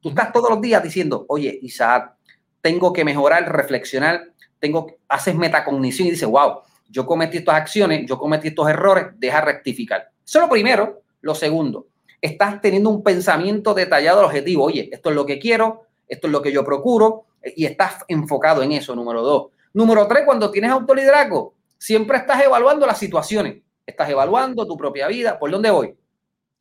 Tú 0.00 0.08
estás 0.08 0.32
todos 0.32 0.48
los 0.48 0.62
días 0.62 0.82
diciendo, 0.82 1.26
oye, 1.28 1.58
Isaac, 1.60 2.14
tengo 2.62 2.90
que 2.94 3.04
mejorar, 3.04 3.52
reflexionar, 3.52 4.32
tengo, 4.58 4.96
haces 5.08 5.34
metacognición 5.34 6.08
y 6.08 6.12
dices, 6.12 6.26
wow, 6.26 6.62
yo 6.90 7.06
cometí 7.06 7.38
estas 7.38 7.54
acciones, 7.54 8.04
yo 8.06 8.18
cometí 8.18 8.48
estos 8.48 8.68
errores, 8.68 9.06
deja 9.16 9.40
rectificar. 9.40 10.10
Eso 10.24 10.38
es 10.38 10.44
lo 10.44 10.50
primero. 10.50 11.02
Lo 11.22 11.34
segundo, 11.34 11.88
estás 12.20 12.60
teniendo 12.60 12.90
un 12.90 13.02
pensamiento 13.02 13.74
detallado 13.74 14.18
del 14.18 14.26
objetivo. 14.26 14.64
Oye, 14.64 14.88
esto 14.92 15.10
es 15.10 15.14
lo 15.14 15.26
que 15.26 15.38
quiero, 15.38 15.86
esto 16.08 16.26
es 16.26 16.32
lo 16.32 16.40
que 16.42 16.52
yo 16.52 16.64
procuro 16.64 17.26
y 17.56 17.66
estás 17.66 18.04
enfocado 18.08 18.62
en 18.62 18.72
eso, 18.72 18.94
número 18.94 19.22
dos. 19.22 19.48
Número 19.72 20.06
tres, 20.06 20.22
cuando 20.24 20.50
tienes 20.50 20.70
autoliderazgo, 20.70 21.54
siempre 21.78 22.18
estás 22.18 22.42
evaluando 22.42 22.86
las 22.86 22.98
situaciones. 22.98 23.62
Estás 23.86 24.08
evaluando 24.10 24.66
tu 24.66 24.76
propia 24.76 25.08
vida, 25.08 25.38
por 25.38 25.50
dónde 25.50 25.70
voy. 25.70 25.94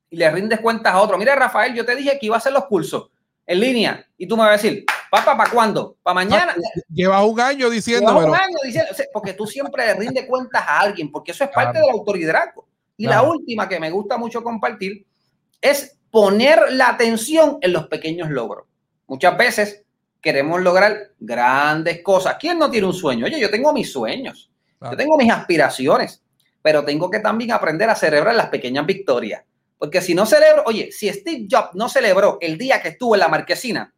Y 0.09 0.17
le 0.17 0.29
rindes 0.31 0.59
cuentas 0.59 0.93
a 0.93 1.01
otro. 1.01 1.17
Mira, 1.17 1.35
Rafael, 1.35 1.73
yo 1.73 1.85
te 1.85 1.95
dije 1.95 2.17
que 2.19 2.25
iba 2.25 2.35
a 2.35 2.39
hacer 2.39 2.53
los 2.53 2.65
cursos 2.65 3.09
en 3.45 3.59
línea 3.59 4.07
y 4.17 4.27
tú 4.27 4.35
me 4.35 4.43
vas 4.43 4.49
a 4.49 4.63
decir, 4.63 4.85
papá, 5.09 5.37
¿para 5.37 5.49
cuándo? 5.49 5.97
¿Para 6.03 6.15
mañana? 6.15 6.55
Llevas 6.89 7.23
un 7.23 7.39
año 7.39 7.69
diciendo. 7.69 8.17
un 8.17 8.35
año 8.35 8.57
diciendo, 8.63 8.91
porque 9.13 9.33
tú 9.33 9.45
siempre 9.45 9.85
le 9.85 9.93
rindes 9.95 10.25
cuentas 10.25 10.63
a 10.65 10.79
alguien, 10.79 11.11
porque 11.11 11.31
eso 11.31 11.43
es 11.43 11.49
parte 11.49 11.79
del 11.79 11.89
autoliderazgo. 11.89 12.67
Y 12.97 13.07
la 13.07 13.23
última 13.23 13.67
que 13.69 13.79
me 13.79 13.89
gusta 13.89 14.17
mucho 14.17 14.43
compartir 14.43 15.05
es 15.61 15.97
poner 16.11 16.71
la 16.71 16.89
atención 16.89 17.57
en 17.61 17.73
los 17.73 17.87
pequeños 17.87 18.29
logros. 18.29 18.65
Muchas 19.07 19.37
veces 19.37 19.83
queremos 20.21 20.61
lograr 20.61 21.11
grandes 21.19 22.01
cosas. 22.03 22.35
¿Quién 22.39 22.59
no 22.59 22.69
tiene 22.69 22.87
un 22.87 22.93
sueño? 22.93 23.25
Oye, 23.25 23.39
yo 23.39 23.49
tengo 23.49 23.71
mis 23.73 23.91
sueños, 23.91 24.51
yo 24.81 24.97
tengo 24.97 25.17
mis 25.17 25.31
aspiraciones, 25.31 26.21
pero 26.61 26.83
tengo 26.83 27.09
que 27.09 27.19
también 27.19 27.51
aprender 27.51 27.89
a 27.89 27.95
celebrar 27.95 28.35
las 28.35 28.47
pequeñas 28.47 28.85
victorias. 28.85 29.43
Porque 29.77 30.01
si 30.01 30.13
no 30.13 30.25
celebro, 30.25 30.63
oye, 30.65 30.91
si 30.91 31.07
Steve 31.09 31.47
Jobs 31.49 31.69
no 31.73 31.87
celebró 31.87 32.37
el 32.41 32.57
día 32.57 32.81
que 32.81 32.89
estuvo 32.89 33.15
en 33.15 33.21
la 33.21 33.29
marquesina, 33.29 33.93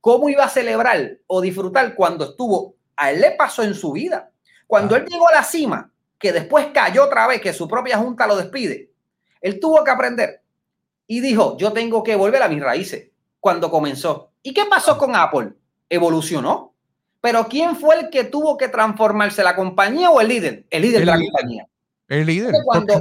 ¿cómo 0.00 0.28
iba 0.28 0.44
a 0.44 0.48
celebrar 0.48 1.18
o 1.26 1.40
disfrutar 1.40 1.94
cuando 1.94 2.24
estuvo? 2.24 2.74
A 2.96 3.10
él 3.10 3.20
le 3.20 3.32
pasó 3.32 3.62
en 3.62 3.74
su 3.74 3.92
vida. 3.92 4.30
Cuando 4.66 4.96
él 4.96 5.04
llegó 5.06 5.28
a 5.28 5.34
la 5.34 5.44
cima, 5.44 5.90
que 6.18 6.32
después 6.32 6.68
cayó 6.74 7.04
otra 7.04 7.26
vez, 7.26 7.40
que 7.40 7.52
su 7.52 7.68
propia 7.68 7.98
junta 7.98 8.26
lo 8.26 8.36
despide, 8.36 8.90
él 9.40 9.60
tuvo 9.60 9.84
que 9.84 9.90
aprender 9.90 10.42
y 11.06 11.20
dijo, 11.20 11.56
yo 11.56 11.72
tengo 11.72 12.02
que 12.02 12.16
volver 12.16 12.42
a 12.42 12.48
mis 12.48 12.62
raíces 12.62 13.10
cuando 13.40 13.70
comenzó. 13.70 14.32
¿Y 14.42 14.52
qué 14.52 14.64
pasó 14.66 14.98
con 14.98 15.14
Apple? 15.14 15.52
Evolucionó. 15.88 16.74
Pero 17.20 17.46
¿quién 17.48 17.76
fue 17.76 17.98
el 17.98 18.10
que 18.10 18.24
tuvo 18.24 18.56
que 18.56 18.68
transformarse, 18.68 19.42
la 19.42 19.56
compañía 19.56 20.10
o 20.10 20.20
el 20.20 20.28
líder? 20.28 20.66
El 20.70 20.82
líder 20.82 21.00
de 21.00 21.06
la 21.06 21.18
compañía. 21.18 21.68
El 22.08 22.26
líder. 22.26 22.54
Cuando 22.64 22.94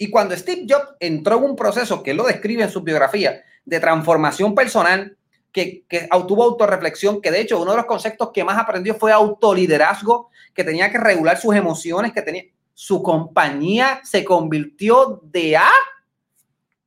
y 0.00 0.10
cuando 0.10 0.36
Steve 0.36 0.64
Jobs 0.68 0.94
entró 1.00 1.38
en 1.38 1.44
un 1.44 1.56
proceso 1.56 2.04
que 2.04 2.12
él 2.12 2.16
lo 2.16 2.24
describe 2.24 2.62
en 2.62 2.70
su 2.70 2.82
biografía 2.82 3.42
de 3.64 3.80
transformación 3.80 4.54
personal, 4.54 5.17
que, 5.64 5.84
que 5.88 6.08
tuvo 6.26 6.44
autorreflexión, 6.44 7.20
que 7.20 7.30
de 7.30 7.40
hecho 7.40 7.60
uno 7.60 7.72
de 7.72 7.78
los 7.78 7.86
conceptos 7.86 8.30
que 8.32 8.44
más 8.44 8.58
aprendió 8.58 8.94
fue 8.94 9.12
autoliderazgo, 9.12 10.30
que 10.54 10.64
tenía 10.64 10.90
que 10.90 10.98
regular 10.98 11.38
sus 11.40 11.54
emociones, 11.54 12.12
que 12.12 12.22
tenía 12.22 12.44
su 12.74 13.02
compañía 13.02 14.00
se 14.04 14.24
convirtió 14.24 15.20
de 15.24 15.56
A 15.56 15.68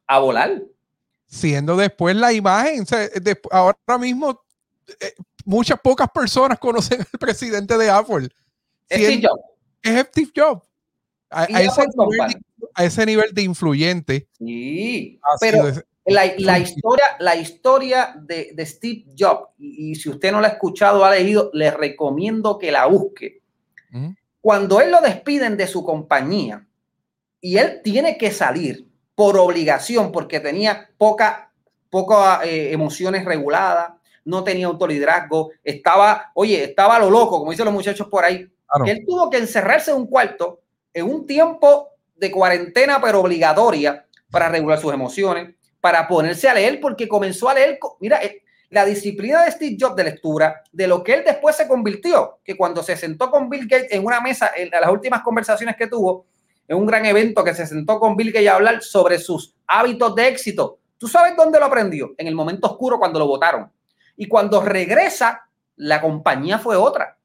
a 0.08 0.20
volar. 0.20 0.64
Siendo 1.28 1.76
después 1.76 2.16
la 2.16 2.32
imagen, 2.32 2.86
ahora 3.52 3.98
mismo 4.00 4.42
eh, 4.88 5.14
muchas 5.44 5.78
pocas 5.82 6.08
personas 6.10 6.60
conocen 6.60 7.02
al 7.02 7.20
presidente 7.20 7.78
de 7.78 7.90
Apple. 7.90 8.30
Steve 8.90 9.22
Jobs. 9.22 9.44
Es 9.82 10.06
Steve 10.08 10.32
Jobs. 10.34 10.66
A, 11.30 11.46
ese 12.84 13.06
nivel, 13.06 13.34
de 13.34 13.42
influyente. 13.42 14.30
Sí, 14.38 15.20
pero 15.42 15.74
la, 16.06 16.26
historia, 16.60 17.06
la 17.20 17.36
historia 17.36 18.16
de, 18.20 18.54
Steve 18.66 19.06
Jobs, 19.18 19.50
y, 19.58 19.96
si 19.96 20.10
usted 20.10 20.32
no 20.32 20.42
la 20.42 20.48
ha 20.48 20.52
escuchado, 20.52 21.06
ha 21.06 21.12
leído, 21.12 21.50
le 21.54 21.72
recomiendo 21.72 22.58
que 22.58 22.72
la 22.72 22.86
busque. 22.86 23.42
Cuando 24.40 24.82
él 24.82 24.92
lo 24.92 25.02
despiden 25.02 25.58
de 25.58 25.68
su 25.68 25.84
compañía 25.84 26.66
y 27.40 27.58
él 27.58 27.82
tiene 27.84 28.18
que 28.18 28.32
salir 28.32 28.88
por 29.14 29.38
obligación, 29.38 30.12
porque 30.12 30.40
tenía 30.40 30.90
poca, 30.98 31.52
poca 31.90 32.44
eh, 32.44 32.72
emociones 32.72 33.26
reguladas, 33.26 33.92
no 34.24 34.44
tenía 34.44 34.68
autoliderazgo, 34.68 35.52
estaba, 35.64 36.32
oye, 36.34 36.64
estaba 36.64 37.00
lo 37.00 37.10
loco, 37.10 37.40
como 37.40 37.52
dicen 37.52 37.66
los 37.66 37.74
muchachos 37.74 38.08
por 38.08 38.24
ahí. 38.24 38.48
Él 38.86 39.04
tuvo 39.06 39.30
que 39.30 39.38
encerrarse 39.38 39.92
en 39.92 39.98
un 39.98 40.08
cuarto 40.08 40.62
en 40.94 41.06
un 41.06 41.26
tiempo 41.26 41.90
de 42.16 42.32
cuarentena, 42.32 43.00
pero 43.02 43.22
obligatoria, 43.22 44.06
para 44.30 44.50
regular 44.50 44.80
sus 44.80 44.94
emociones, 44.94 45.56
para 45.82 46.08
ponerse 46.08 46.48
a 46.48 46.54
leer, 46.54 46.80
porque 46.80 47.08
comenzó 47.08 47.50
a 47.50 47.56
leer, 47.56 47.80
mira, 48.00 48.24
eh, 48.24 48.44
la 48.70 48.86
disciplina 48.86 49.44
de 49.44 49.52
Steve 49.52 49.76
Jobs 49.78 49.96
de 49.98 50.06
lectura, 50.06 50.64
de 50.72 50.88
lo 50.88 51.04
que 51.04 51.16
él 51.16 51.24
después 51.26 51.58
se 51.58 51.68
convirtió, 51.68 52.40
que 52.44 52.56
cuando 52.56 52.82
se 52.82 52.96
sentó 52.96 53.30
con 53.30 53.50
Bill 53.50 53.68
Gates 53.68 53.92
en 53.92 54.06
una 54.06 54.22
mesa, 54.22 54.52
en 54.56 54.70
las 54.70 54.90
últimas 54.90 55.22
conversaciones 55.24 55.76
que 55.76 55.88
tuvo, 55.88 56.26
en 56.68 56.78
un 56.78 56.86
gran 56.86 57.06
evento 57.06 57.44
que 57.44 57.54
se 57.54 57.68
sentó 57.68 58.00
con 58.00 58.16
Bill 58.16 58.32
Gates 58.32 58.48
a 58.48 58.56
hablar 58.56 58.82
sobre 58.82 59.20
sus 59.20 59.54
hábitos 59.68 60.16
de 60.16 60.30
éxito. 60.30 60.80
¿Tú 60.98 61.10
sabes 61.10 61.36
dónde 61.36 61.60
lo 61.60 61.66
aprendió? 61.66 62.14
En 62.18 62.28
el 62.28 62.36
momento 62.36 62.68
oscuro 62.68 62.98
cuando 62.98 63.20
lo 63.20 63.28
votaron. 63.28 63.70
Y 64.16 64.28
cuando 64.28 64.62
regresa, 64.62 65.50
la 65.76 66.00
compañía 66.00 66.60
fue 66.60 66.78
otra. 66.78 67.18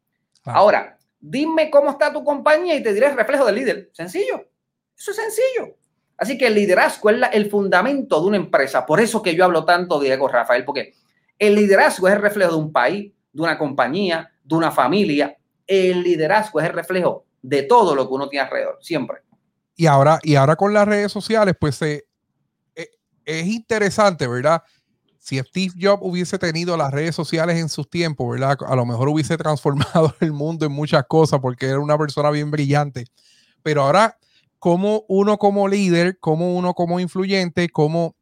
Ah. 0.45 0.55
Ahora, 0.55 0.99
dime 1.21 1.71
cómo 1.71 1.91
está 1.91 2.13
tu 2.13 2.25
compañía 2.25 2.75
y 2.75 2.83
te 2.83 2.93
diré 2.93 3.07
el 3.07 3.17
reflejo 3.17 3.45
del 3.45 3.55
líder. 3.55 3.91
Sencillo. 3.93 4.49
Eso 4.97 5.11
es 5.13 5.17
sencillo. 5.17 5.77
Así 6.19 6.39
que 6.39 6.47
el 6.47 6.55
liderazgo 6.55 7.11
es 7.11 7.21
el 7.33 7.51
fundamento 7.51 8.21
de 8.21 8.27
una 8.27 8.37
empresa. 8.37 8.87
Por 8.87 9.01
eso 9.01 9.23
que 9.23 9.35
yo 9.35 9.45
hablo 9.45 9.65
tanto 9.65 10.01
Diego 10.01 10.29
Rafael, 10.29 10.65
porque 10.65 10.95
el 11.39 11.55
liderazgo 11.55 12.09
es 12.09 12.15
el 12.15 12.23
reflejo 12.23 12.53
de 12.53 12.59
un 12.59 12.73
país, 12.73 13.13
de 13.33 13.43
una 13.43 13.59
compañía, 13.59 14.33
de 14.43 14.55
una 14.55 14.71
familia. 14.71 15.37
El 15.67 16.03
liderazgo 16.03 16.61
es 16.61 16.67
el 16.67 16.73
reflejo 16.73 17.27
de 17.43 17.63
todo 17.65 17.95
lo 17.95 18.09
que 18.09 18.15
uno 18.15 18.29
tiene 18.29 18.45
alrededor, 18.45 18.79
siempre. 18.81 19.19
Y 19.75 19.87
ahora, 19.87 20.19
y 20.23 20.37
ahora 20.37 20.57
con 20.57 20.73
las 20.73 20.89
redes 20.89 21.13
sociales, 21.13 21.55
pues 21.61 21.81
eh, 21.83 22.07
es 23.27 23.47
interesante, 23.47 24.27
¿verdad? 24.27 24.63
Si 25.19 25.39
Steve 25.39 25.75
Jobs 25.79 26.01
hubiese 26.03 26.39
tenido 26.39 26.77
las 26.77 26.93
redes 26.93 27.15
sociales 27.15 27.59
en 27.59 27.69
sus 27.69 27.91
tiempos, 27.91 28.31
¿verdad? 28.31 28.57
A 28.67 28.77
lo 28.77 28.87
mejor 28.87 29.09
hubiese 29.09 29.37
transformado 29.37 30.15
el 30.21 30.33
mundo 30.33 30.65
en 30.65 30.73
muchas 30.73 31.05
cosas 31.07 31.41
porque 31.41 31.67
era 31.67 31.81
una 31.81 31.99
persona 31.99 32.31
bien 32.31 32.51
brillante. 32.51 33.05
Pero 33.63 33.83
ahora, 33.83 34.17
como 34.59 35.05
uno 35.09 35.39
como 35.39 35.69
líder, 35.69 36.19
como 36.19 36.57
uno 36.57 36.75
como 36.75 37.01
influyente, 37.01 37.69
como 37.69 38.17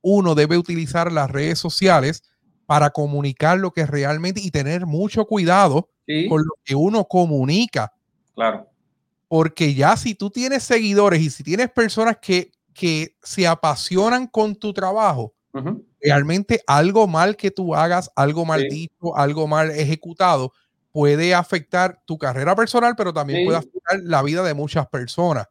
uno 0.00 0.34
debe 0.34 0.58
utilizar 0.58 1.10
las 1.12 1.30
redes 1.30 1.58
sociales 1.58 2.22
para 2.66 2.90
comunicar 2.90 3.58
lo 3.58 3.72
que 3.72 3.86
realmente 3.86 4.40
y 4.40 4.50
tener 4.50 4.86
mucho 4.86 5.24
cuidado 5.26 5.88
con 6.28 6.42
lo 6.42 6.54
que 6.64 6.74
uno 6.74 7.04
comunica. 7.04 7.92
Claro. 8.34 8.68
Porque 9.28 9.74
ya 9.74 9.96
si 9.96 10.14
tú 10.14 10.30
tienes 10.30 10.62
seguidores 10.62 11.20
y 11.20 11.30
si 11.30 11.42
tienes 11.42 11.70
personas 11.70 12.18
que, 12.20 12.52
que 12.72 13.16
se 13.22 13.46
apasionan 13.46 14.26
con 14.26 14.54
tu 14.56 14.72
trabajo, 14.72 15.34
realmente 16.00 16.60
algo 16.66 17.06
mal 17.06 17.36
que 17.36 17.50
tú 17.50 17.74
hagas, 17.74 18.10
algo 18.16 18.44
mal 18.44 18.66
dicho, 18.68 19.16
algo 19.16 19.46
mal 19.46 19.70
ejecutado, 19.70 20.52
puede 20.94 21.34
afectar 21.34 22.00
tu 22.06 22.18
carrera 22.18 22.54
personal, 22.54 22.94
pero 22.96 23.12
también 23.12 23.44
puede 23.44 23.58
afectar 23.58 23.98
la 24.04 24.22
vida 24.22 24.44
de 24.44 24.54
muchas 24.54 24.86
personas. 24.86 25.48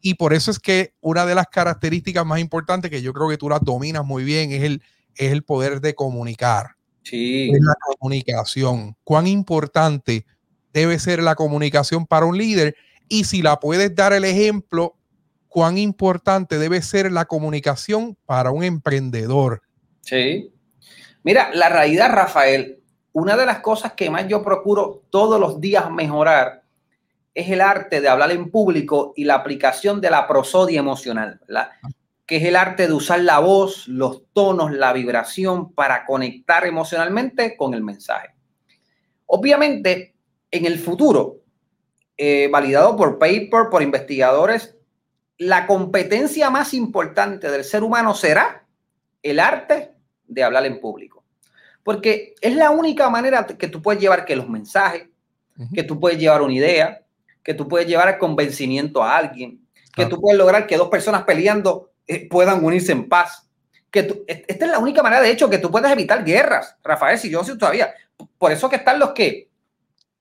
Y 0.00 0.14
por 0.14 0.32
eso 0.32 0.50
es 0.50 0.58
que 0.58 0.94
una 1.02 1.26
de 1.26 1.34
las 1.34 1.48
características 1.48 2.24
más 2.24 2.40
importantes 2.40 2.90
que 2.90 3.02
yo 3.02 3.12
creo 3.12 3.28
que 3.28 3.36
tú 3.36 3.50
las 3.50 3.60
dominas 3.60 4.06
muy 4.06 4.24
bien 4.24 4.52
es 4.52 4.62
el, 4.62 4.82
es 5.16 5.32
el 5.32 5.42
poder 5.42 5.82
de 5.82 5.94
comunicar. 5.94 6.76
Sí. 7.02 7.50
Es 7.52 7.60
la 7.60 7.74
comunicación. 7.84 8.96
Cuán 9.04 9.26
importante 9.26 10.24
debe 10.72 10.98
ser 10.98 11.22
la 11.22 11.34
comunicación 11.34 12.06
para 12.06 12.24
un 12.24 12.38
líder 12.38 12.74
y 13.06 13.24
si 13.24 13.42
la 13.42 13.60
puedes 13.60 13.94
dar 13.94 14.14
el 14.14 14.24
ejemplo, 14.24 14.96
cuán 15.48 15.76
importante 15.76 16.56
debe 16.56 16.80
ser 16.80 17.12
la 17.12 17.26
comunicación 17.26 18.16
para 18.24 18.50
un 18.50 18.64
emprendedor. 18.64 19.60
Sí. 20.00 20.50
Mira, 21.22 21.50
la 21.52 21.68
realidad, 21.68 22.10
Rafael, 22.14 22.78
una 23.14 23.36
de 23.36 23.46
las 23.46 23.60
cosas 23.60 23.92
que 23.92 24.10
más 24.10 24.26
yo 24.26 24.42
procuro 24.42 25.04
todos 25.08 25.40
los 25.40 25.60
días 25.60 25.88
mejorar 25.90 26.64
es 27.32 27.48
el 27.48 27.60
arte 27.60 28.00
de 28.00 28.08
hablar 28.08 28.32
en 28.32 28.50
público 28.50 29.12
y 29.16 29.24
la 29.24 29.36
aplicación 29.36 30.00
de 30.00 30.10
la 30.10 30.26
prosodia 30.26 30.80
emocional, 30.80 31.40
que 32.26 32.36
es 32.36 32.44
el 32.44 32.56
arte 32.56 32.88
de 32.88 32.92
usar 32.92 33.20
la 33.20 33.38
voz, 33.38 33.86
los 33.86 34.24
tonos, 34.32 34.72
la 34.72 34.92
vibración 34.92 35.72
para 35.72 36.04
conectar 36.06 36.66
emocionalmente 36.66 37.56
con 37.56 37.74
el 37.74 37.84
mensaje. 37.84 38.34
Obviamente, 39.26 40.16
en 40.50 40.66
el 40.66 40.78
futuro, 40.80 41.36
eh, 42.16 42.48
validado 42.50 42.96
por 42.96 43.18
paper, 43.18 43.68
por 43.70 43.82
investigadores, 43.82 44.76
la 45.38 45.68
competencia 45.68 46.50
más 46.50 46.74
importante 46.74 47.48
del 47.48 47.62
ser 47.62 47.84
humano 47.84 48.14
será 48.14 48.66
el 49.22 49.38
arte 49.38 49.94
de 50.26 50.42
hablar 50.42 50.66
en 50.66 50.80
público. 50.80 51.23
Porque 51.84 52.34
es 52.40 52.56
la 52.56 52.70
única 52.70 53.08
manera 53.10 53.46
que 53.46 53.68
tú 53.68 53.80
puedes 53.80 54.00
llevar 54.00 54.24
que 54.24 54.34
los 54.34 54.48
mensajes, 54.48 55.08
que 55.72 55.84
tú 55.84 56.00
puedes 56.00 56.18
llevar 56.18 56.42
una 56.42 56.54
idea, 56.54 57.02
que 57.44 57.54
tú 57.54 57.68
puedes 57.68 57.86
llevar 57.86 58.08
el 58.08 58.18
convencimiento 58.18 59.04
a 59.04 59.16
alguien, 59.16 59.60
que 59.94 60.06
tú 60.06 60.20
puedes 60.20 60.36
lograr 60.36 60.66
que 60.66 60.76
dos 60.76 60.88
personas 60.88 61.22
peleando 61.22 61.92
eh, 62.06 62.28
puedan 62.28 62.64
unirse 62.64 62.90
en 62.90 63.08
paz. 63.08 63.48
Que 63.90 64.24
esta 64.26 64.64
es 64.64 64.70
la 64.70 64.80
única 64.80 65.02
manera, 65.02 65.22
de 65.22 65.30
hecho, 65.30 65.48
que 65.48 65.58
tú 65.58 65.70
puedes 65.70 65.92
evitar 65.92 66.24
guerras, 66.24 66.76
Rafael, 66.82 67.18
si 67.18 67.30
yo 67.30 67.44
sé 67.44 67.56
todavía. 67.56 67.94
Por 68.38 68.50
eso 68.50 68.68
que 68.68 68.76
están 68.76 68.98
los 68.98 69.12
que 69.12 69.50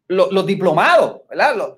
los, 0.07 0.45
diplomados, 0.45 1.21
¿verdad? 1.29 1.75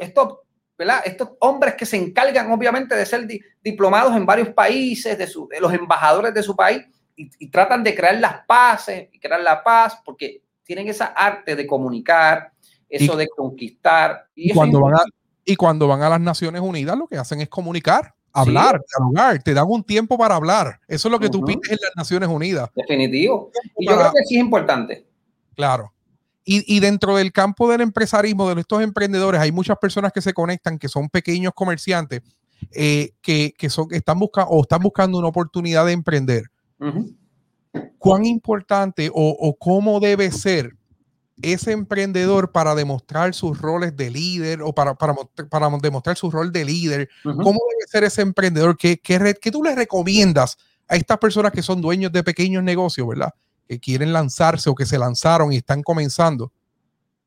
estos, 0.00 0.38
¿verdad? 0.76 1.02
Estos 1.04 1.30
hombres 1.40 1.74
que 1.74 1.86
se 1.86 1.96
encargan, 1.96 2.50
obviamente, 2.50 2.94
de 2.94 3.06
ser 3.06 3.26
diplomados 3.62 4.14
en 4.16 4.26
varios 4.26 4.48
países, 4.50 5.16
de, 5.16 5.60
los 5.60 5.72
embajadores 5.72 6.34
de 6.34 6.42
su 6.42 6.54
país, 6.54 6.84
y, 7.16 7.48
tratan 7.48 7.84
de 7.84 7.94
crear 7.94 8.18
las 8.18 8.44
paces 8.46 9.08
y 9.12 9.18
crear 9.18 9.40
la 9.40 9.62
paz, 9.62 9.98
porque 10.04 10.42
tienen 10.62 10.88
esa 10.88 11.06
arte 11.06 11.54
de 11.54 11.66
comunicar, 11.66 12.52
eso 12.88 13.16
de 13.16 13.28
conquistar. 13.28 14.28
Y, 14.34 14.52
cuando 14.52 14.80
van 14.80 14.94
a, 14.94 15.04
y 15.44 15.56
cuando 15.56 15.88
van 15.88 16.02
a 16.02 16.08
las 16.08 16.20
Naciones 16.20 16.62
Unidas, 16.62 16.96
lo 16.96 17.06
que 17.06 17.18
hacen 17.18 17.40
es 17.40 17.48
comunicar 17.48 18.14
hablar, 18.34 18.82
dialogar, 18.90 19.42
te 19.42 19.54
dan 19.54 19.66
un 19.68 19.82
tiempo 19.82 20.18
para 20.18 20.34
hablar. 20.34 20.80
Eso 20.88 21.08
es 21.08 21.12
lo 21.12 21.20
que 21.20 21.30
tú 21.30 21.42
pides 21.44 21.70
en 21.70 21.78
las 21.80 21.96
Naciones 21.96 22.28
Unidas. 22.28 22.68
Definitivo. 22.74 23.50
Y 23.78 23.88
yo 23.88 23.96
creo 23.96 24.12
que 24.12 24.24
sí 24.24 24.34
es 24.34 24.40
importante. 24.40 25.06
Claro. 25.54 25.92
Y, 26.46 26.78
dentro 26.80 27.16
del 27.16 27.32
campo 27.32 27.70
del 27.70 27.80
empresarismo, 27.80 28.54
de 28.54 28.60
estos 28.60 28.82
emprendedores, 28.82 29.40
hay 29.40 29.50
muchas 29.50 29.78
personas 29.78 30.12
que 30.12 30.20
se 30.20 30.34
conectan, 30.34 30.78
que 30.78 30.90
son 30.90 31.08
pequeños 31.08 31.54
comerciantes, 31.54 32.20
eh, 32.72 33.12
que, 33.22 33.54
son, 33.70 33.86
están 33.92 34.18
buscando 34.18 34.50
o 34.50 34.60
están 34.60 34.82
buscando 34.82 35.16
una 35.16 35.28
oportunidad 35.28 35.86
de 35.86 35.92
emprender. 35.92 36.42
Cuán 37.98 38.24
importante 38.26 39.10
o, 39.12 39.56
cómo 39.58 40.00
debe 40.00 40.30
ser 40.30 40.76
ese 41.42 41.72
emprendedor 41.72 42.52
para 42.52 42.74
demostrar 42.74 43.34
sus 43.34 43.58
roles 43.58 43.96
de 43.96 44.10
líder 44.10 44.62
o 44.62 44.72
para, 44.72 44.94
para, 44.94 45.14
para 45.50 45.70
demostrar 45.82 46.16
su 46.16 46.30
rol 46.30 46.52
de 46.52 46.64
líder, 46.64 47.08
cómo 47.22 47.42
debe 47.70 47.88
ser 47.88 48.04
ese 48.04 48.22
emprendedor, 48.22 48.76
¿Qué, 48.76 48.98
qué, 48.98 49.34
qué 49.40 49.50
tú 49.50 49.62
le 49.62 49.74
recomiendas 49.74 50.56
a 50.86 50.96
estas 50.96 51.18
personas 51.18 51.52
que 51.52 51.62
son 51.62 51.80
dueños 51.80 52.12
de 52.12 52.22
pequeños 52.22 52.62
negocios, 52.62 53.08
¿verdad? 53.08 53.32
Que 53.66 53.80
quieren 53.80 54.12
lanzarse 54.12 54.68
o 54.70 54.74
que 54.74 54.86
se 54.86 54.98
lanzaron 54.98 55.52
y 55.52 55.56
están 55.56 55.82
comenzando. 55.82 56.52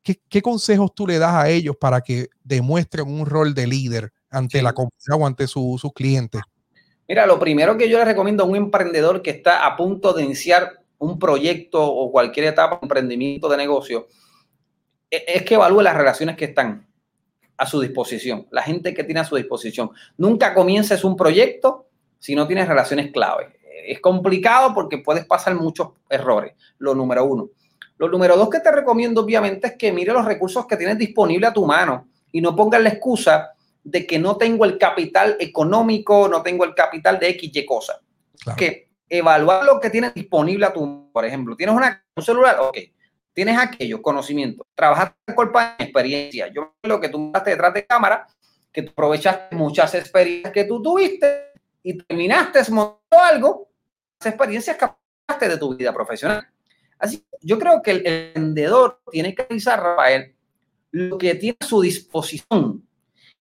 ¿Qué, 0.02 0.20
qué 0.28 0.40
consejos 0.40 0.94
tú 0.94 1.06
le 1.06 1.18
das 1.18 1.34
a 1.34 1.48
ellos 1.50 1.76
para 1.78 2.00
que 2.00 2.28
demuestren 2.44 3.08
un 3.08 3.26
rol 3.26 3.52
de 3.52 3.66
líder 3.66 4.12
ante 4.30 4.62
la 4.62 4.72
comunidad 4.72 5.18
o 5.18 5.26
ante 5.26 5.46
sus 5.46 5.82
clientes? 5.94 6.40
Mira, 7.08 7.26
lo 7.26 7.38
primero 7.38 7.78
que 7.78 7.88
yo 7.88 7.98
le 7.98 8.04
recomiendo 8.04 8.44
a 8.44 8.46
un 8.46 8.54
emprendedor 8.54 9.22
que 9.22 9.30
está 9.30 9.66
a 9.66 9.76
punto 9.76 10.12
de 10.12 10.24
iniciar 10.24 10.82
un 10.98 11.18
proyecto 11.18 11.82
o 11.82 12.12
cualquier 12.12 12.46
etapa 12.46 12.76
de 12.76 12.80
emprendimiento 12.82 13.48
de 13.48 13.56
negocio 13.56 14.08
e, 15.10 15.24
es 15.26 15.42
que 15.42 15.54
evalúe 15.54 15.80
las 15.80 15.96
relaciones 15.96 16.36
que 16.36 16.44
están 16.44 16.86
a 17.56 17.66
su 17.66 17.80
disposición, 17.80 18.46
la 18.50 18.62
gente 18.62 18.92
que 18.92 19.04
tiene 19.04 19.20
a 19.20 19.24
su 19.24 19.36
disposición. 19.36 19.90
Nunca 20.18 20.52
comiences 20.52 21.02
un 21.02 21.16
proyecto 21.16 21.88
si 22.18 22.34
no 22.34 22.46
tienes 22.46 22.68
relaciones 22.68 23.10
clave. 23.10 23.58
Es 23.86 24.00
complicado 24.00 24.74
porque 24.74 24.98
puedes 24.98 25.24
pasar 25.24 25.54
muchos 25.54 25.88
errores, 26.10 26.52
lo 26.76 26.94
número 26.94 27.24
uno. 27.24 27.48
Lo 27.96 28.08
número 28.08 28.36
dos 28.36 28.50
que 28.50 28.60
te 28.60 28.70
recomiendo 28.70 29.22
obviamente 29.22 29.68
es 29.68 29.76
que 29.76 29.92
mire 29.92 30.12
los 30.12 30.26
recursos 30.26 30.66
que 30.66 30.76
tienes 30.76 30.98
disponibles 30.98 31.50
a 31.50 31.54
tu 31.54 31.64
mano 31.64 32.06
y 32.30 32.42
no 32.42 32.54
pongas 32.54 32.82
la 32.82 32.90
excusa 32.90 33.54
de 33.84 34.06
que 34.06 34.18
no 34.18 34.36
tengo 34.36 34.64
el 34.64 34.78
capital 34.78 35.36
económico, 35.40 36.28
no 36.28 36.42
tengo 36.42 36.64
el 36.64 36.74
capital 36.74 37.18
de 37.18 37.30
X, 37.30 37.50
Y 37.54 37.64
cosa. 37.64 38.00
Que 38.56 38.88
evaluar 39.08 39.64
lo 39.64 39.80
que 39.80 39.90
tienes 39.90 40.14
disponible 40.14 40.66
a 40.66 40.72
tu, 40.72 41.10
por 41.12 41.24
ejemplo, 41.24 41.56
tienes 41.56 41.74
una, 41.74 42.04
un 42.14 42.22
celular, 42.22 42.58
ok, 42.60 42.76
tienes 43.32 43.58
aquello, 43.58 44.02
conocimiento, 44.02 44.66
trabajas 44.74 45.14
con 45.34 45.50
experiencia. 45.78 46.48
Yo 46.48 46.74
lo 46.82 47.00
que 47.00 47.08
tú 47.08 47.26
estás 47.26 47.44
detrás 47.44 47.74
de 47.74 47.86
cámara, 47.86 48.26
que 48.72 48.82
tú 48.82 48.90
aprovechaste 48.90 49.56
muchas 49.56 49.94
experiencias 49.94 50.52
que 50.52 50.64
tú 50.64 50.82
tuviste 50.82 51.52
y 51.82 51.98
terminaste 51.98 52.60
montando 52.70 53.24
algo, 53.24 53.68
esas 54.20 54.34
experiencias 54.34 54.76
que 54.76 55.48
de 55.48 55.58
tu 55.58 55.76
vida 55.76 55.92
profesional. 55.92 56.46
Así 56.98 57.24
yo 57.40 57.58
creo 57.58 57.80
que 57.82 57.92
el 57.92 58.02
vendedor 58.34 59.00
tiene 59.10 59.34
que 59.34 59.42
analizar, 59.42 59.80
Rafael, 59.80 60.34
lo 60.90 61.18
que 61.18 61.34
tiene 61.34 61.56
a 61.60 61.64
su 61.64 61.80
disposición 61.80 62.87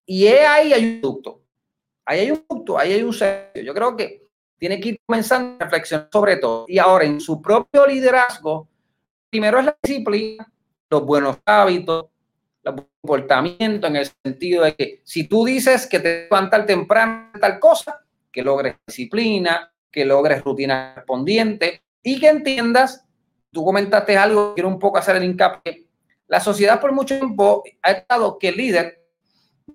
y 0.08 0.26
ahí 0.28 0.72
hay 0.74 0.86
un 0.86 1.02
ducto. 1.02 1.42
Ahí 2.06 2.22
hay 2.22 2.32
un 2.32 2.46
ducto, 2.50 2.80
ahí 2.80 2.94
hay 2.94 3.04
un 3.04 3.14
sello. 3.14 3.62
Yo 3.62 3.74
creo 3.74 3.96
que 3.96 4.24
tiene 4.58 4.80
que 4.80 4.90
ir 4.90 5.02
comenzando 5.06 5.58
a 5.60 5.66
reflexionar 5.66 6.08
sobre 6.12 6.38
todo. 6.38 6.66
Y 6.70 6.80
ahora, 6.80 7.04
en 7.04 7.20
su 7.20 7.42
propio 7.42 7.86
liderazgo, 7.86 8.70
primero 9.30 9.60
es 9.60 9.66
la 9.66 9.78
disciplina, 9.84 10.50
los 10.90 11.06
buenos 11.06 11.38
hábitos, 11.46 12.06
el 12.64 12.76
comportamiento, 13.02 13.88
en 13.88 13.98
el 13.98 14.10
sentido 14.24 14.64
de 14.64 14.76
que 14.76 15.02
si 15.04 15.28
tú 15.28 15.44
dices 15.44 15.86
que 15.86 16.00
te 16.00 16.24
levantas 16.24 16.66
temprano 16.66 17.32
tal 17.40 17.60
cosa, 17.60 18.00
que 18.32 18.42
logres 18.42 18.78
disciplina, 18.88 19.74
que 19.92 20.06
logres 20.06 20.42
rutina 20.42 20.94
correspondiente 20.94 21.82
y 22.02 22.18
que 22.18 22.30
entiendas, 22.30 23.06
tú 23.52 23.66
comentaste 23.66 24.18
algo, 24.18 24.54
quiero 24.54 24.70
un 24.70 24.80
poco 24.80 25.00
hacer 25.00 25.18
el 25.18 25.26
hincapié, 25.26 25.86
la 26.28 26.40
sociedad 26.40 26.80
por 26.80 26.94
mucho 26.94 27.18
tiempo 27.18 27.64
ha 27.82 27.92
estado 27.92 28.38
que 28.38 28.50
el 28.50 28.58
líder 28.58 29.07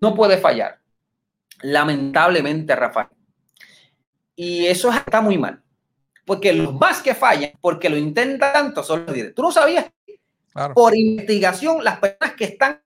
no 0.03 0.14
puede 0.14 0.36
fallar. 0.36 0.80
Lamentablemente, 1.62 2.74
Rafael. 2.74 3.07
Y 4.34 4.66
eso 4.66 4.90
está 4.90 5.20
muy 5.20 5.38
mal. 5.38 5.62
Porque 6.26 6.53
los 6.53 6.74
más 6.74 7.00
que 7.00 7.14
fallan, 7.14 7.53
porque 7.61 7.88
lo 7.88 7.96
intentan 7.96 8.53
tanto, 8.53 8.82
son 8.82 9.07
los 9.07 9.14
líderes. 9.14 9.34
¿Tú 9.34 9.42
no 9.42 9.53
sabías? 9.53 9.86
Por 10.74 10.96
investigación, 10.96 11.82
las 11.82 11.98
personas 11.98 12.34
que 12.34 12.44
están 12.44 12.82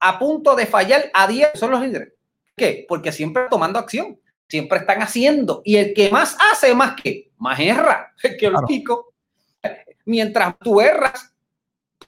a 0.00 0.18
punto 0.18 0.54
de 0.56 0.66
fallar 0.66 1.10
a 1.14 1.26
día 1.28 1.50
son 1.54 1.70
los 1.70 1.80
líderes. 1.80 2.12
¿Qué? 2.56 2.84
Porque 2.88 3.12
siempre 3.12 3.44
tomando 3.48 3.78
acción, 3.78 4.20
siempre 4.48 4.80
están 4.80 5.00
haciendo. 5.00 5.62
Y 5.64 5.76
el 5.76 5.94
que 5.94 6.10
más 6.10 6.36
hace, 6.52 6.74
más 6.74 7.00
que, 7.00 7.30
más 7.38 7.58
erra. 7.60 8.14
que 8.38 8.46
el 8.46 8.54
pico. 8.66 9.14
Mientras 10.04 10.58
tú 10.58 10.80
erras, 10.80 11.32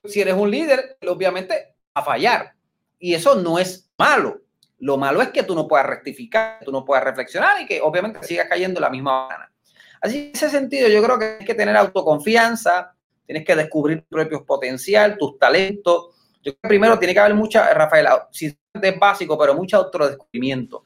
si 0.05 0.21
eres 0.21 0.35
un 0.35 0.51
líder, 0.51 0.99
obviamente 1.07 1.77
a 1.95 2.03
fallar. 2.03 2.55
Y 3.01 3.15
eso 3.15 3.35
no 3.35 3.59
es 3.59 3.91
malo. 3.99 4.43
Lo 4.79 4.97
malo 4.97 5.21
es 5.21 5.31
que 5.31 5.43
tú 5.43 5.55
no 5.55 5.67
puedas 5.67 5.87
rectificar, 5.87 6.61
tú 6.65 6.71
no 6.71 6.85
puedas 6.85 7.03
reflexionar 7.03 7.61
y 7.61 7.67
que 7.67 7.81
obviamente 7.81 8.23
sigas 8.23 8.47
cayendo 8.49 8.81
la 8.81 8.91
misma 8.91 9.27
gana. 9.29 9.53
Así, 10.01 10.19
en 10.19 10.31
ese 10.33 10.49
sentido, 10.49 10.89
yo 10.89 11.03
creo 11.03 11.19
que 11.19 11.27
tienes 11.27 11.47
que 11.47 11.55
tener 11.55 11.77
autoconfianza, 11.77 12.95
tienes 13.27 13.45
que 13.45 13.57
descubrir 13.57 14.03
tu 14.03 14.09
propio 14.09 14.45
potencial, 14.45 15.19
tus 15.19 15.39
talentos. 15.39 16.15
Yo 16.43 16.53
creo 16.53 16.63
que 16.63 16.69
primero 16.69 16.99
tiene 16.99 17.13
que 17.13 17.21
haber 17.21 17.35
mucha, 17.35 17.73
Rafael, 17.75 18.07
si 18.31 18.47
es 18.47 18.99
básico, 18.99 19.37
pero 19.39 19.55
mucho 19.55 19.77
autodescubrimiento. 19.77 20.85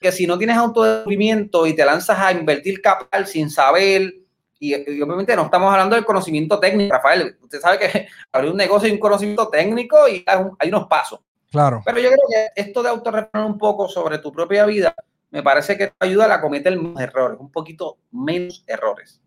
Que 0.00 0.12
si 0.12 0.26
no 0.26 0.38
tienes 0.38 0.56
autodescubrimiento 0.56 1.66
y 1.66 1.74
te 1.74 1.84
lanzas 1.84 2.18
a 2.18 2.32
invertir 2.32 2.80
capital 2.80 3.26
sin 3.26 3.50
saber, 3.50 4.14
y, 4.60 4.74
obviamente 5.02 5.34
no 5.34 5.46
estamos 5.46 5.72
hablando 5.72 5.96
del 5.96 6.04
conocimiento 6.04 6.60
técnico, 6.60 6.94
Rafael. 6.94 7.36
Usted 7.42 7.60
sabe 7.60 7.78
que 7.80 8.06
abrir 8.32 8.52
un 8.52 8.56
negocio 8.56 8.86
hay 8.86 8.92
un 8.92 9.00
conocimiento 9.00 9.48
técnico 9.48 10.08
y 10.08 10.24
hay 10.26 10.68
unos 10.68 10.86
pasos. 10.86 11.18
Claro. 11.52 11.82
Pero 11.84 11.98
yo 11.98 12.08
creo 12.08 12.26
que 12.30 12.62
esto 12.62 12.82
de 12.82 12.88
autorreflejar 12.88 13.44
un 13.44 13.58
poco 13.58 13.86
sobre 13.86 14.16
tu 14.16 14.32
propia 14.32 14.64
vida, 14.64 14.96
me 15.30 15.42
parece 15.42 15.76
que 15.76 15.88
te 15.88 15.94
ayuda 16.00 16.34
a 16.34 16.40
cometer 16.40 16.74
menos 16.76 16.98
errores, 16.98 17.38
un 17.38 17.52
poquito 17.52 17.98
menos 18.10 18.64
errores. 18.66 19.20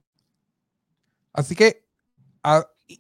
Así 1.31 1.55
que, 1.55 1.85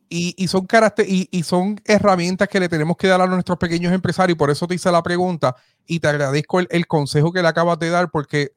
y, 0.09 0.47
son 0.47 0.67
y, 1.07 1.27
y, 1.31 1.43
son 1.43 1.81
herramientas 1.85 2.47
que 2.47 2.59
le 2.59 2.69
tenemos 2.69 2.97
que 2.97 3.07
dar 3.07 3.19
a 3.19 3.25
nuestros 3.25 3.57
pequeños 3.57 3.91
empresarios, 3.91 4.35
y 4.35 4.37
por 4.37 4.51
eso 4.51 4.67
te 4.67 4.75
hice 4.75 4.91
la 4.91 5.01
pregunta, 5.01 5.55
y 5.87 5.99
te 5.99 6.07
agradezco 6.07 6.59
el, 6.59 6.67
el 6.69 6.85
consejo 6.85 7.33
que 7.33 7.41
le 7.41 7.47
acabas 7.47 7.79
de 7.79 7.89
dar, 7.89 8.11
porque 8.11 8.51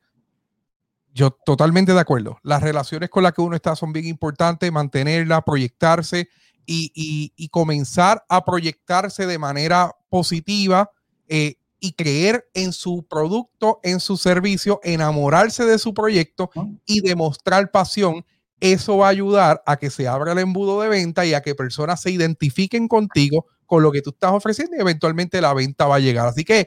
yo 1.14 1.30
totalmente 1.30 1.94
de 1.94 2.00
acuerdo. 2.00 2.38
Las 2.42 2.62
relaciones 2.62 3.08
con 3.08 3.22
las 3.22 3.32
que 3.32 3.40
uno 3.40 3.56
está 3.56 3.74
son 3.74 3.94
bien 3.94 4.06
importantes, 4.06 4.70
mantenerlas, 4.70 5.42
proyectarse 5.44 6.28
y, 6.68 7.48
comenzar 7.48 8.24
a 8.28 8.44
proyectarse 8.44 9.26
de 9.26 9.38
manera 9.38 9.96
positiva 10.10 10.90
eh, 11.26 11.56
y 11.80 11.92
creer 11.92 12.48
en 12.54 12.72
su 12.72 13.06
producto, 13.08 13.80
en 13.82 14.00
su 14.00 14.16
servicio, 14.16 14.80
enamorarse 14.82 15.64
de 15.64 15.78
su 15.78 15.94
proyecto 15.94 16.50
y 16.84 17.00
demostrar 17.00 17.70
pasión. 17.70 18.24
Eso 18.60 18.98
va 18.98 19.06
a 19.06 19.10
ayudar 19.10 19.62
a 19.64 19.76
que 19.76 19.88
se 19.88 20.08
abra 20.08 20.32
el 20.32 20.38
embudo 20.38 20.80
de 20.80 20.88
venta 20.88 21.24
y 21.24 21.32
a 21.32 21.40
que 21.40 21.54
personas 21.54 22.02
se 22.02 22.10
identifiquen 22.10 22.88
contigo 22.88 23.46
con 23.64 23.82
lo 23.82 23.92
que 23.92 24.02
tú 24.02 24.10
estás 24.10 24.32
ofreciendo 24.32 24.76
y 24.76 24.80
eventualmente 24.80 25.40
la 25.40 25.54
venta 25.54 25.86
va 25.86 25.96
a 25.96 26.00
llegar. 26.00 26.26
Así 26.26 26.44
que, 26.44 26.66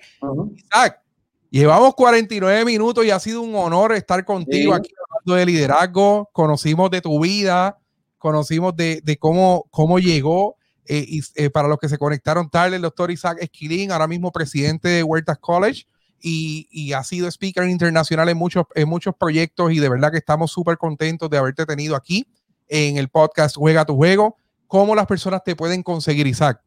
Isaac, 0.55 1.01
llevamos 1.49 1.93
49 1.95 2.63
minutos 2.63 3.05
y 3.05 3.11
ha 3.11 3.19
sido 3.19 3.41
un 3.41 3.55
honor 3.55 3.93
estar 3.93 4.23
contigo 4.23 4.73
aquí 4.73 4.93
hablando 5.09 5.39
de 5.39 5.45
liderazgo. 5.45 6.29
Conocimos 6.31 6.89
de 6.89 7.01
tu 7.01 7.19
vida, 7.19 7.80
conocimos 8.21 8.75
de, 8.75 9.17
cómo, 9.19 9.65
cómo 9.71 9.99
llegó. 9.99 10.55
Eh, 10.85 11.05
y, 11.07 11.21
eh, 11.35 11.49
para 11.49 11.67
los 11.67 11.77
que 11.77 11.89
se 11.89 11.97
conectaron 11.97 12.49
tarde, 12.49 12.75
el 12.75 12.81
doctor 12.81 13.11
Isaac 13.11 13.37
Esquilín, 13.41 13.91
ahora 13.91 14.07
mismo 14.07 14.31
presidente 14.31 14.87
de 14.89 15.03
Huertas 15.03 15.37
College, 15.37 15.85
y, 16.21 16.93
ha 16.93 17.03
sido 17.03 17.27
speaker 17.27 17.67
internacional 17.67 18.29
en 18.29 18.37
muchos, 18.37 18.65
en 18.75 18.87
muchos 18.87 19.15
proyectos 19.15 19.71
y 19.71 19.79
de 19.79 19.89
verdad 19.89 20.11
que 20.11 20.17
estamos 20.17 20.51
súper 20.51 20.77
contentos 20.77 21.29
de 21.29 21.37
haberte 21.37 21.65
tenido 21.65 21.95
aquí 21.95 22.27
en 22.67 22.97
el 22.97 23.09
podcast 23.09 23.55
Juega 23.55 23.85
tu 23.85 23.95
Juego. 23.95 24.37
¿Cómo 24.67 24.95
las 24.95 25.07
personas 25.07 25.43
te 25.43 25.55
pueden 25.55 25.83
conseguir, 25.83 26.27
Isaac? 26.27 26.61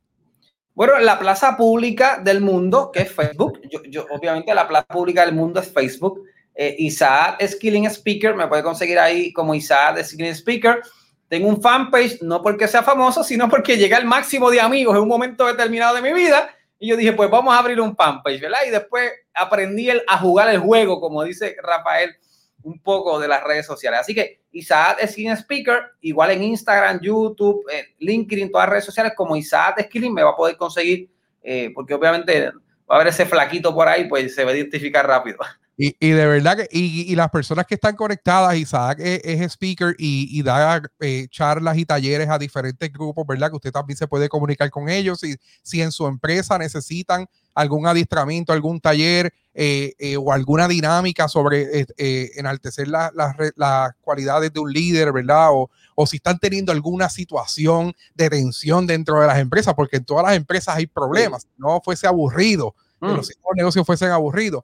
Bueno, 0.74 0.98
la 0.98 1.18
plaza 1.18 1.56
pública 1.56 2.20
del 2.22 2.40
mundo, 2.40 2.90
que 2.92 3.02
es 3.02 3.12
Facebook. 3.12 3.60
Yo, 3.88 4.06
obviamente 4.10 4.52
la 4.54 4.66
plaza 4.66 4.86
pública 4.86 5.24
del 5.24 5.34
mundo 5.34 5.60
es 5.60 5.72
Facebook. 5.72 6.22
Eh, 6.54 6.74
Isaac 6.78 7.44
Skilling 7.46 7.86
Speaker, 7.86 8.34
me 8.34 8.48
puede 8.48 8.62
conseguir 8.62 8.98
ahí 8.98 9.32
como 9.32 9.54
Isaac 9.54 10.02
Skilling 10.02 10.34
Speaker. 10.34 10.82
Tengo 11.28 11.48
un 11.48 11.60
fanpage, 11.60 12.22
no 12.22 12.42
porque 12.42 12.68
sea 12.68 12.82
famoso, 12.82 13.24
sino 13.24 13.48
porque 13.48 13.76
llega 13.76 13.96
al 13.96 14.04
máximo 14.04 14.50
de 14.50 14.60
amigos 14.60 14.94
en 14.96 15.02
un 15.02 15.08
momento 15.08 15.46
determinado 15.46 15.96
de 15.96 16.02
mi 16.02 16.12
vida. 16.12 16.54
Y 16.78 16.88
yo 16.88 16.96
dije, 16.96 17.12
pues 17.12 17.30
vamos 17.30 17.54
a 17.54 17.58
abrir 17.58 17.80
un 17.80 17.96
fanpage, 17.96 18.40
¿verdad? 18.40 18.58
Y 18.66 18.70
después 18.70 19.10
aprendí 19.32 19.88
a 19.90 20.18
jugar 20.18 20.50
el 20.50 20.58
juego, 20.58 21.00
como 21.00 21.24
dice 21.24 21.56
Rafael, 21.62 22.14
un 22.62 22.78
poco 22.80 23.18
de 23.20 23.28
las 23.28 23.42
redes 23.44 23.66
sociales. 23.66 24.00
Así 24.00 24.14
que 24.14 24.40
Isaac 24.52 25.06
Skin 25.06 25.32
Speaker, 25.32 25.82
igual 26.00 26.30
en 26.32 26.42
Instagram, 26.42 27.00
YouTube, 27.00 27.64
LinkedIn, 27.98 28.50
todas 28.50 28.66
las 28.66 28.72
redes 28.72 28.84
sociales, 28.84 29.12
como 29.16 29.36
Isaac 29.36 29.82
Skilling, 29.84 30.12
me 30.12 30.22
va 30.22 30.30
a 30.30 30.36
poder 30.36 30.56
conseguir, 30.56 31.10
eh, 31.42 31.70
porque 31.74 31.94
obviamente 31.94 32.46
va 32.48 32.52
a 32.88 32.94
haber 32.96 33.08
ese 33.08 33.26
flaquito 33.26 33.74
por 33.74 33.88
ahí, 33.88 34.08
pues 34.08 34.34
se 34.34 34.44
va 34.44 34.50
a 34.50 34.54
identificar 34.54 35.06
rápido. 35.06 35.38
Y, 35.76 35.96
y, 35.98 36.10
de 36.10 36.26
verdad 36.26 36.56
que, 36.56 36.68
y, 36.70 37.10
y, 37.10 37.16
las 37.16 37.30
personas 37.30 37.66
que 37.66 37.74
están 37.74 37.96
conectadas, 37.96 38.56
Isaac 38.56 38.98
es, 39.00 39.20
es 39.24 39.40
speaker 39.52 39.96
y, 39.98 40.38
y 40.38 40.42
da 40.42 40.80
eh, 41.00 41.26
charlas 41.30 41.76
y 41.76 41.84
talleres 41.84 42.28
a 42.28 42.38
diferentes 42.38 42.92
grupos, 42.92 43.26
¿verdad? 43.26 43.50
Que 43.50 43.56
usted 43.56 43.72
también 43.72 43.96
se 43.96 44.06
puede 44.06 44.28
comunicar 44.28 44.70
con 44.70 44.88
ellos. 44.88 45.24
Y 45.24 45.34
si 45.62 45.82
en 45.82 45.90
su 45.90 46.06
empresa 46.06 46.58
necesitan 46.58 47.26
algún 47.54 47.88
adiestramiento, 47.88 48.52
algún 48.52 48.80
taller 48.80 49.32
eh, 49.52 49.94
eh, 49.98 50.16
o 50.16 50.32
alguna 50.32 50.68
dinámica 50.68 51.28
sobre 51.28 51.86
enaltecer 51.96 52.86
las 52.86 53.92
cualidades 54.00 54.52
de 54.52 54.60
un 54.60 54.72
líder, 54.72 55.12
¿verdad? 55.12 55.48
O, 55.50 55.70
o 55.96 56.06
si 56.06 56.16
están 56.16 56.38
teniendo 56.38 56.70
alguna 56.70 57.08
situación 57.08 57.94
de 58.14 58.30
tensión 58.30 58.86
dentro 58.86 59.20
de 59.20 59.26
las 59.26 59.38
empresas, 59.38 59.74
porque 59.74 59.96
en 59.96 60.04
todas 60.04 60.24
las 60.24 60.36
empresas 60.36 60.76
hay 60.76 60.86
problemas. 60.86 61.48
No 61.56 61.80
fuese 61.84 62.06
aburrido, 62.06 62.76
que 63.00 63.08
mm. 63.08 63.16
los 63.16 63.30
negocios 63.56 63.84
fuesen 63.84 64.10
aburridos 64.10 64.62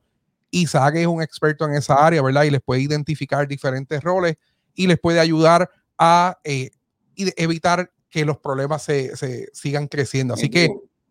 Isaac 0.50 0.96
es 0.96 1.06
un 1.06 1.22
experto 1.22 1.64
en 1.64 1.74
esa 1.74 1.94
área, 1.94 2.22
¿verdad? 2.22 2.44
Y 2.44 2.50
les 2.50 2.60
puede 2.60 2.80
identificar 2.80 3.46
diferentes 3.46 4.02
roles 4.02 4.36
y 4.74 4.86
les 4.86 4.98
puede 4.98 5.20
ayudar 5.20 5.70
a 5.98 6.38
eh, 6.44 6.70
evitar 7.14 7.90
que 8.08 8.24
los 8.24 8.38
problemas 8.38 8.82
se, 8.82 9.48
sigan 9.52 9.86
creciendo. 9.86 10.34
Así 10.34 10.48
que, 10.48 10.68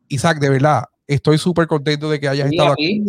Isaac, 0.07 0.39
de 0.39 0.49
verdad, 0.49 0.83
estoy 1.07 1.37
súper 1.37 1.67
contento 1.67 2.09
de 2.09 2.19
que 2.19 2.27
hayas 2.27 2.51
estado 2.51 2.73
aquí. 2.73 3.05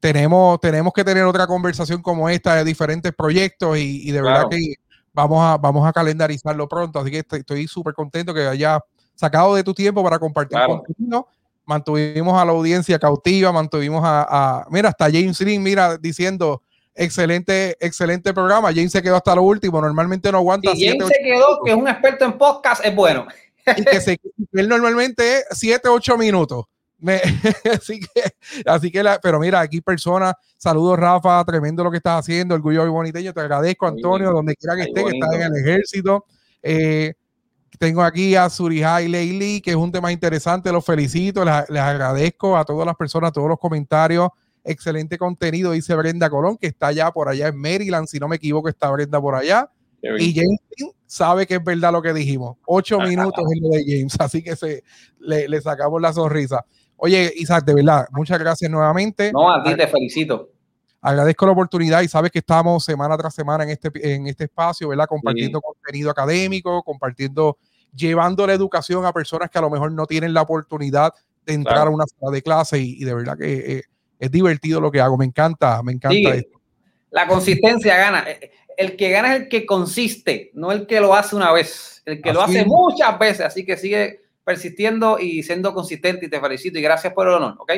Tenemos, 0.00 0.60
tenemos 0.60 0.92
que 0.92 1.04
tener 1.04 1.24
otra 1.24 1.46
conversación 1.46 2.02
como 2.02 2.28
esta 2.28 2.56
de 2.56 2.64
diferentes 2.64 3.12
proyectos 3.12 3.78
y, 3.78 4.10
de 4.10 4.22
verdad 4.22 4.44
que 4.50 4.74
vamos 5.12 5.42
a, 5.42 5.56
vamos 5.58 5.86
a 5.86 5.92
calendarizarlo 5.92 6.68
pronto. 6.68 7.00
Así 7.00 7.10
que 7.10 7.24
estoy 7.30 7.66
súper 7.66 7.94
contento 7.94 8.32
que 8.32 8.46
hayas 8.46 8.80
sacado 9.14 9.54
de 9.54 9.64
tu 9.64 9.74
tiempo 9.74 10.02
para 10.02 10.18
compartir 10.18 10.58
contigo 10.66 11.28
mantuvimos 11.72 12.40
a 12.40 12.44
la 12.44 12.52
audiencia 12.52 12.98
cautiva, 12.98 13.50
mantuvimos 13.50 14.02
a, 14.04 14.66
mira, 14.70 14.90
hasta 14.90 15.06
James 15.06 15.38
Green, 15.38 15.62
mira, 15.62 15.96
diciendo, 15.96 16.62
excelente, 16.94 17.76
excelente 17.80 18.34
programa. 18.34 18.68
James 18.68 18.92
se 18.92 19.02
quedó 19.02 19.16
hasta 19.16 19.34
lo 19.34 19.42
último, 19.42 19.80
normalmente 19.80 20.30
no 20.30 20.38
aguanta. 20.38 20.70
Y 20.74 20.86
James 20.86 21.08
se 21.08 21.22
quedó, 21.22 21.62
que 21.64 21.70
es 21.70 21.76
un 21.76 21.88
experto 21.88 22.24
en 22.24 22.38
podcast, 22.38 22.84
es 22.84 22.94
bueno. 22.94 23.26
Y 23.76 23.84
que 23.84 24.00
se, 24.00 24.20
él 24.54 24.68
normalmente 24.68 25.38
es 25.38 25.46
7, 25.52 25.88
8 25.88 26.18
minutos. 26.18 26.64
así 27.72 28.00
que, 28.00 28.22
así 28.66 28.90
que 28.90 29.04
pero 29.22 29.40
mira, 29.40 29.60
aquí 29.60 29.80
personas, 29.80 30.34
saludos 30.56 30.98
Rafa, 30.98 31.44
tremendo 31.44 31.82
lo 31.82 31.90
que 31.90 31.96
estás 31.96 32.20
haciendo, 32.20 32.54
orgullo 32.54 32.84
y 32.84 32.90
boniteño, 32.90 33.32
te 33.32 33.40
agradezco 33.40 33.86
Antonio, 33.86 34.30
donde 34.30 34.54
quiera 34.56 34.76
que 34.76 34.82
esté, 34.82 35.04
que 35.04 35.10
estás 35.10 35.32
en 35.32 35.42
el 35.42 35.56
ejército. 35.56 36.26
Eh, 36.62 37.14
tengo 37.78 38.02
aquí 38.02 38.34
a 38.34 38.48
Surihai 38.48 39.08
Leili, 39.08 39.60
que 39.60 39.70
es 39.70 39.76
un 39.76 39.90
tema 39.90 40.12
interesante, 40.12 40.70
los 40.72 40.84
felicito, 40.84 41.44
les, 41.44 41.80
agradezco 41.80 42.56
a 42.56 42.64
todas 42.64 42.86
las 42.86 42.96
personas, 42.96 43.30
a 43.30 43.32
todos 43.32 43.48
los 43.48 43.58
comentarios. 43.58 44.28
Excelente 44.64 45.18
contenido, 45.18 45.72
dice 45.72 45.94
Brenda 45.96 46.30
Colón, 46.30 46.56
que 46.56 46.68
está 46.68 46.88
allá 46.88 47.10
por 47.10 47.28
allá 47.28 47.48
en 47.48 47.56
Maryland, 47.56 48.06
si 48.06 48.18
no 48.18 48.28
me 48.28 48.36
equivoco, 48.36 48.68
está 48.68 48.90
Brenda 48.90 49.20
por 49.20 49.34
allá. 49.34 49.70
Y 50.18 50.34
James 50.34 50.60
sabe 51.06 51.46
que 51.46 51.56
es 51.56 51.64
verdad 51.64 51.92
lo 51.92 52.02
que 52.02 52.12
dijimos. 52.12 52.56
Ocho 52.66 52.98
minutos 53.00 53.44
en 53.52 53.62
lo 53.62 53.68
de 53.70 53.84
James, 53.86 54.16
así 54.18 54.42
que 54.42 54.54
se, 54.56 54.84
le, 55.18 55.60
sacamos 55.60 56.00
la 56.00 56.12
sonrisa. 56.12 56.64
Oye, 56.96 57.32
Isaac, 57.36 57.64
de 57.64 57.74
verdad, 57.74 58.06
muchas 58.12 58.38
gracias 58.38 58.70
nuevamente. 58.70 59.32
No, 59.32 59.52
a 59.52 59.62
ti 59.62 59.74
te 59.74 59.88
felicito. 59.88 60.51
Agradezco 61.04 61.46
la 61.46 61.52
oportunidad 61.52 62.00
y 62.02 62.08
sabes 62.08 62.30
que 62.30 62.38
estamos 62.38 62.84
semana 62.84 63.18
tras 63.18 63.34
semana 63.34 63.64
en 63.64 63.70
este, 63.70 63.90
en 64.14 64.28
este 64.28 64.44
espacio, 64.44 64.88
¿verdad? 64.88 65.06
Compartiendo 65.08 65.60
contenido 65.60 66.08
académico, 66.10 66.80
compartiendo, 66.84 67.58
llevando 67.92 68.46
la 68.46 68.52
educación 68.52 69.04
a 69.04 69.12
personas 69.12 69.50
que 69.50 69.58
a 69.58 69.62
lo 69.62 69.68
mejor 69.68 69.90
no 69.90 70.06
tienen 70.06 70.32
la 70.32 70.42
oportunidad 70.42 71.12
de 71.44 71.54
entrar 71.54 71.88
a 71.88 71.90
una 71.90 72.04
sala 72.06 72.30
de 72.30 72.40
clase 72.40 72.78
y, 72.78 73.02
de 73.02 73.14
verdad 73.14 73.36
que 73.36 73.78
eh, 73.78 73.82
es 74.20 74.30
divertido 74.30 74.80
lo 74.80 74.92
que 74.92 75.00
hago. 75.00 75.18
Me 75.18 75.24
encanta, 75.24 75.82
me 75.82 75.90
encanta 75.90 76.36
esto. 76.36 76.60
La 77.10 77.26
consistencia 77.26 77.96
gana. 77.96 78.24
Eh, 78.28 78.52
el 78.76 78.96
que 78.96 79.10
gana 79.10 79.34
es 79.34 79.42
el 79.42 79.48
que 79.48 79.66
consiste, 79.66 80.52
no 80.54 80.70
el 80.70 80.86
que 80.86 81.00
lo 81.00 81.14
hace 81.14 81.34
una 81.34 81.50
vez, 81.50 82.00
el 82.06 82.22
que 82.22 82.32
lo 82.32 82.42
hace 82.42 82.64
muchas 82.64 83.18
veces. 83.18 83.40
Así 83.40 83.64
que 83.64 83.76
sigue 83.76 84.20
persistiendo 84.44 85.18
y 85.18 85.42
siendo 85.42 85.74
consistente 85.74 86.26
y 86.26 86.30
te 86.30 86.40
felicito 86.40 86.78
y 86.78 86.82
gracias 86.82 87.12
por 87.12 87.26
el 87.26 87.34
honor, 87.34 87.56
¿ok? 87.58 87.72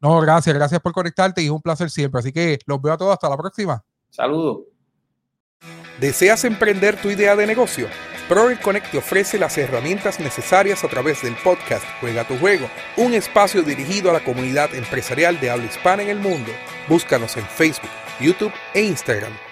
No, 0.00 0.20
gracias, 0.20 0.54
gracias 0.54 0.80
por 0.80 0.92
conectarte 0.92 1.42
y 1.42 1.46
es 1.46 1.50
un 1.50 1.62
placer 1.62 1.90
siempre. 1.90 2.18
Así 2.18 2.32
que 2.32 2.58
los 2.66 2.80
veo 2.80 2.92
a 2.92 2.96
todos 2.96 3.12
hasta 3.12 3.28
la 3.28 3.36
próxima. 3.36 3.82
Saludos. 4.10 4.58
¿Deseas 6.00 6.44
emprender 6.44 7.00
tu 7.00 7.10
idea 7.10 7.34
de 7.34 7.46
negocio? 7.46 7.88
Proel 8.28 8.60
Connect 8.60 8.90
te 8.90 8.98
ofrece 8.98 9.38
las 9.38 9.56
herramientas 9.56 10.18
necesarias 10.18 10.82
a 10.82 10.88
través 10.88 11.22
del 11.22 11.36
podcast 11.36 11.84
Juega 12.00 12.26
tu 12.26 12.36
Juego, 12.38 12.68
un 12.96 13.14
espacio 13.14 13.62
dirigido 13.62 14.10
a 14.10 14.14
la 14.14 14.24
comunidad 14.24 14.74
empresarial 14.74 15.38
de 15.40 15.50
habla 15.50 15.66
hispana 15.66 16.02
en 16.02 16.08
el 16.08 16.18
mundo. 16.18 16.50
Búscanos 16.88 17.36
en 17.36 17.46
Facebook, 17.46 17.90
YouTube 18.20 18.52
e 18.74 18.82
Instagram 18.82 19.45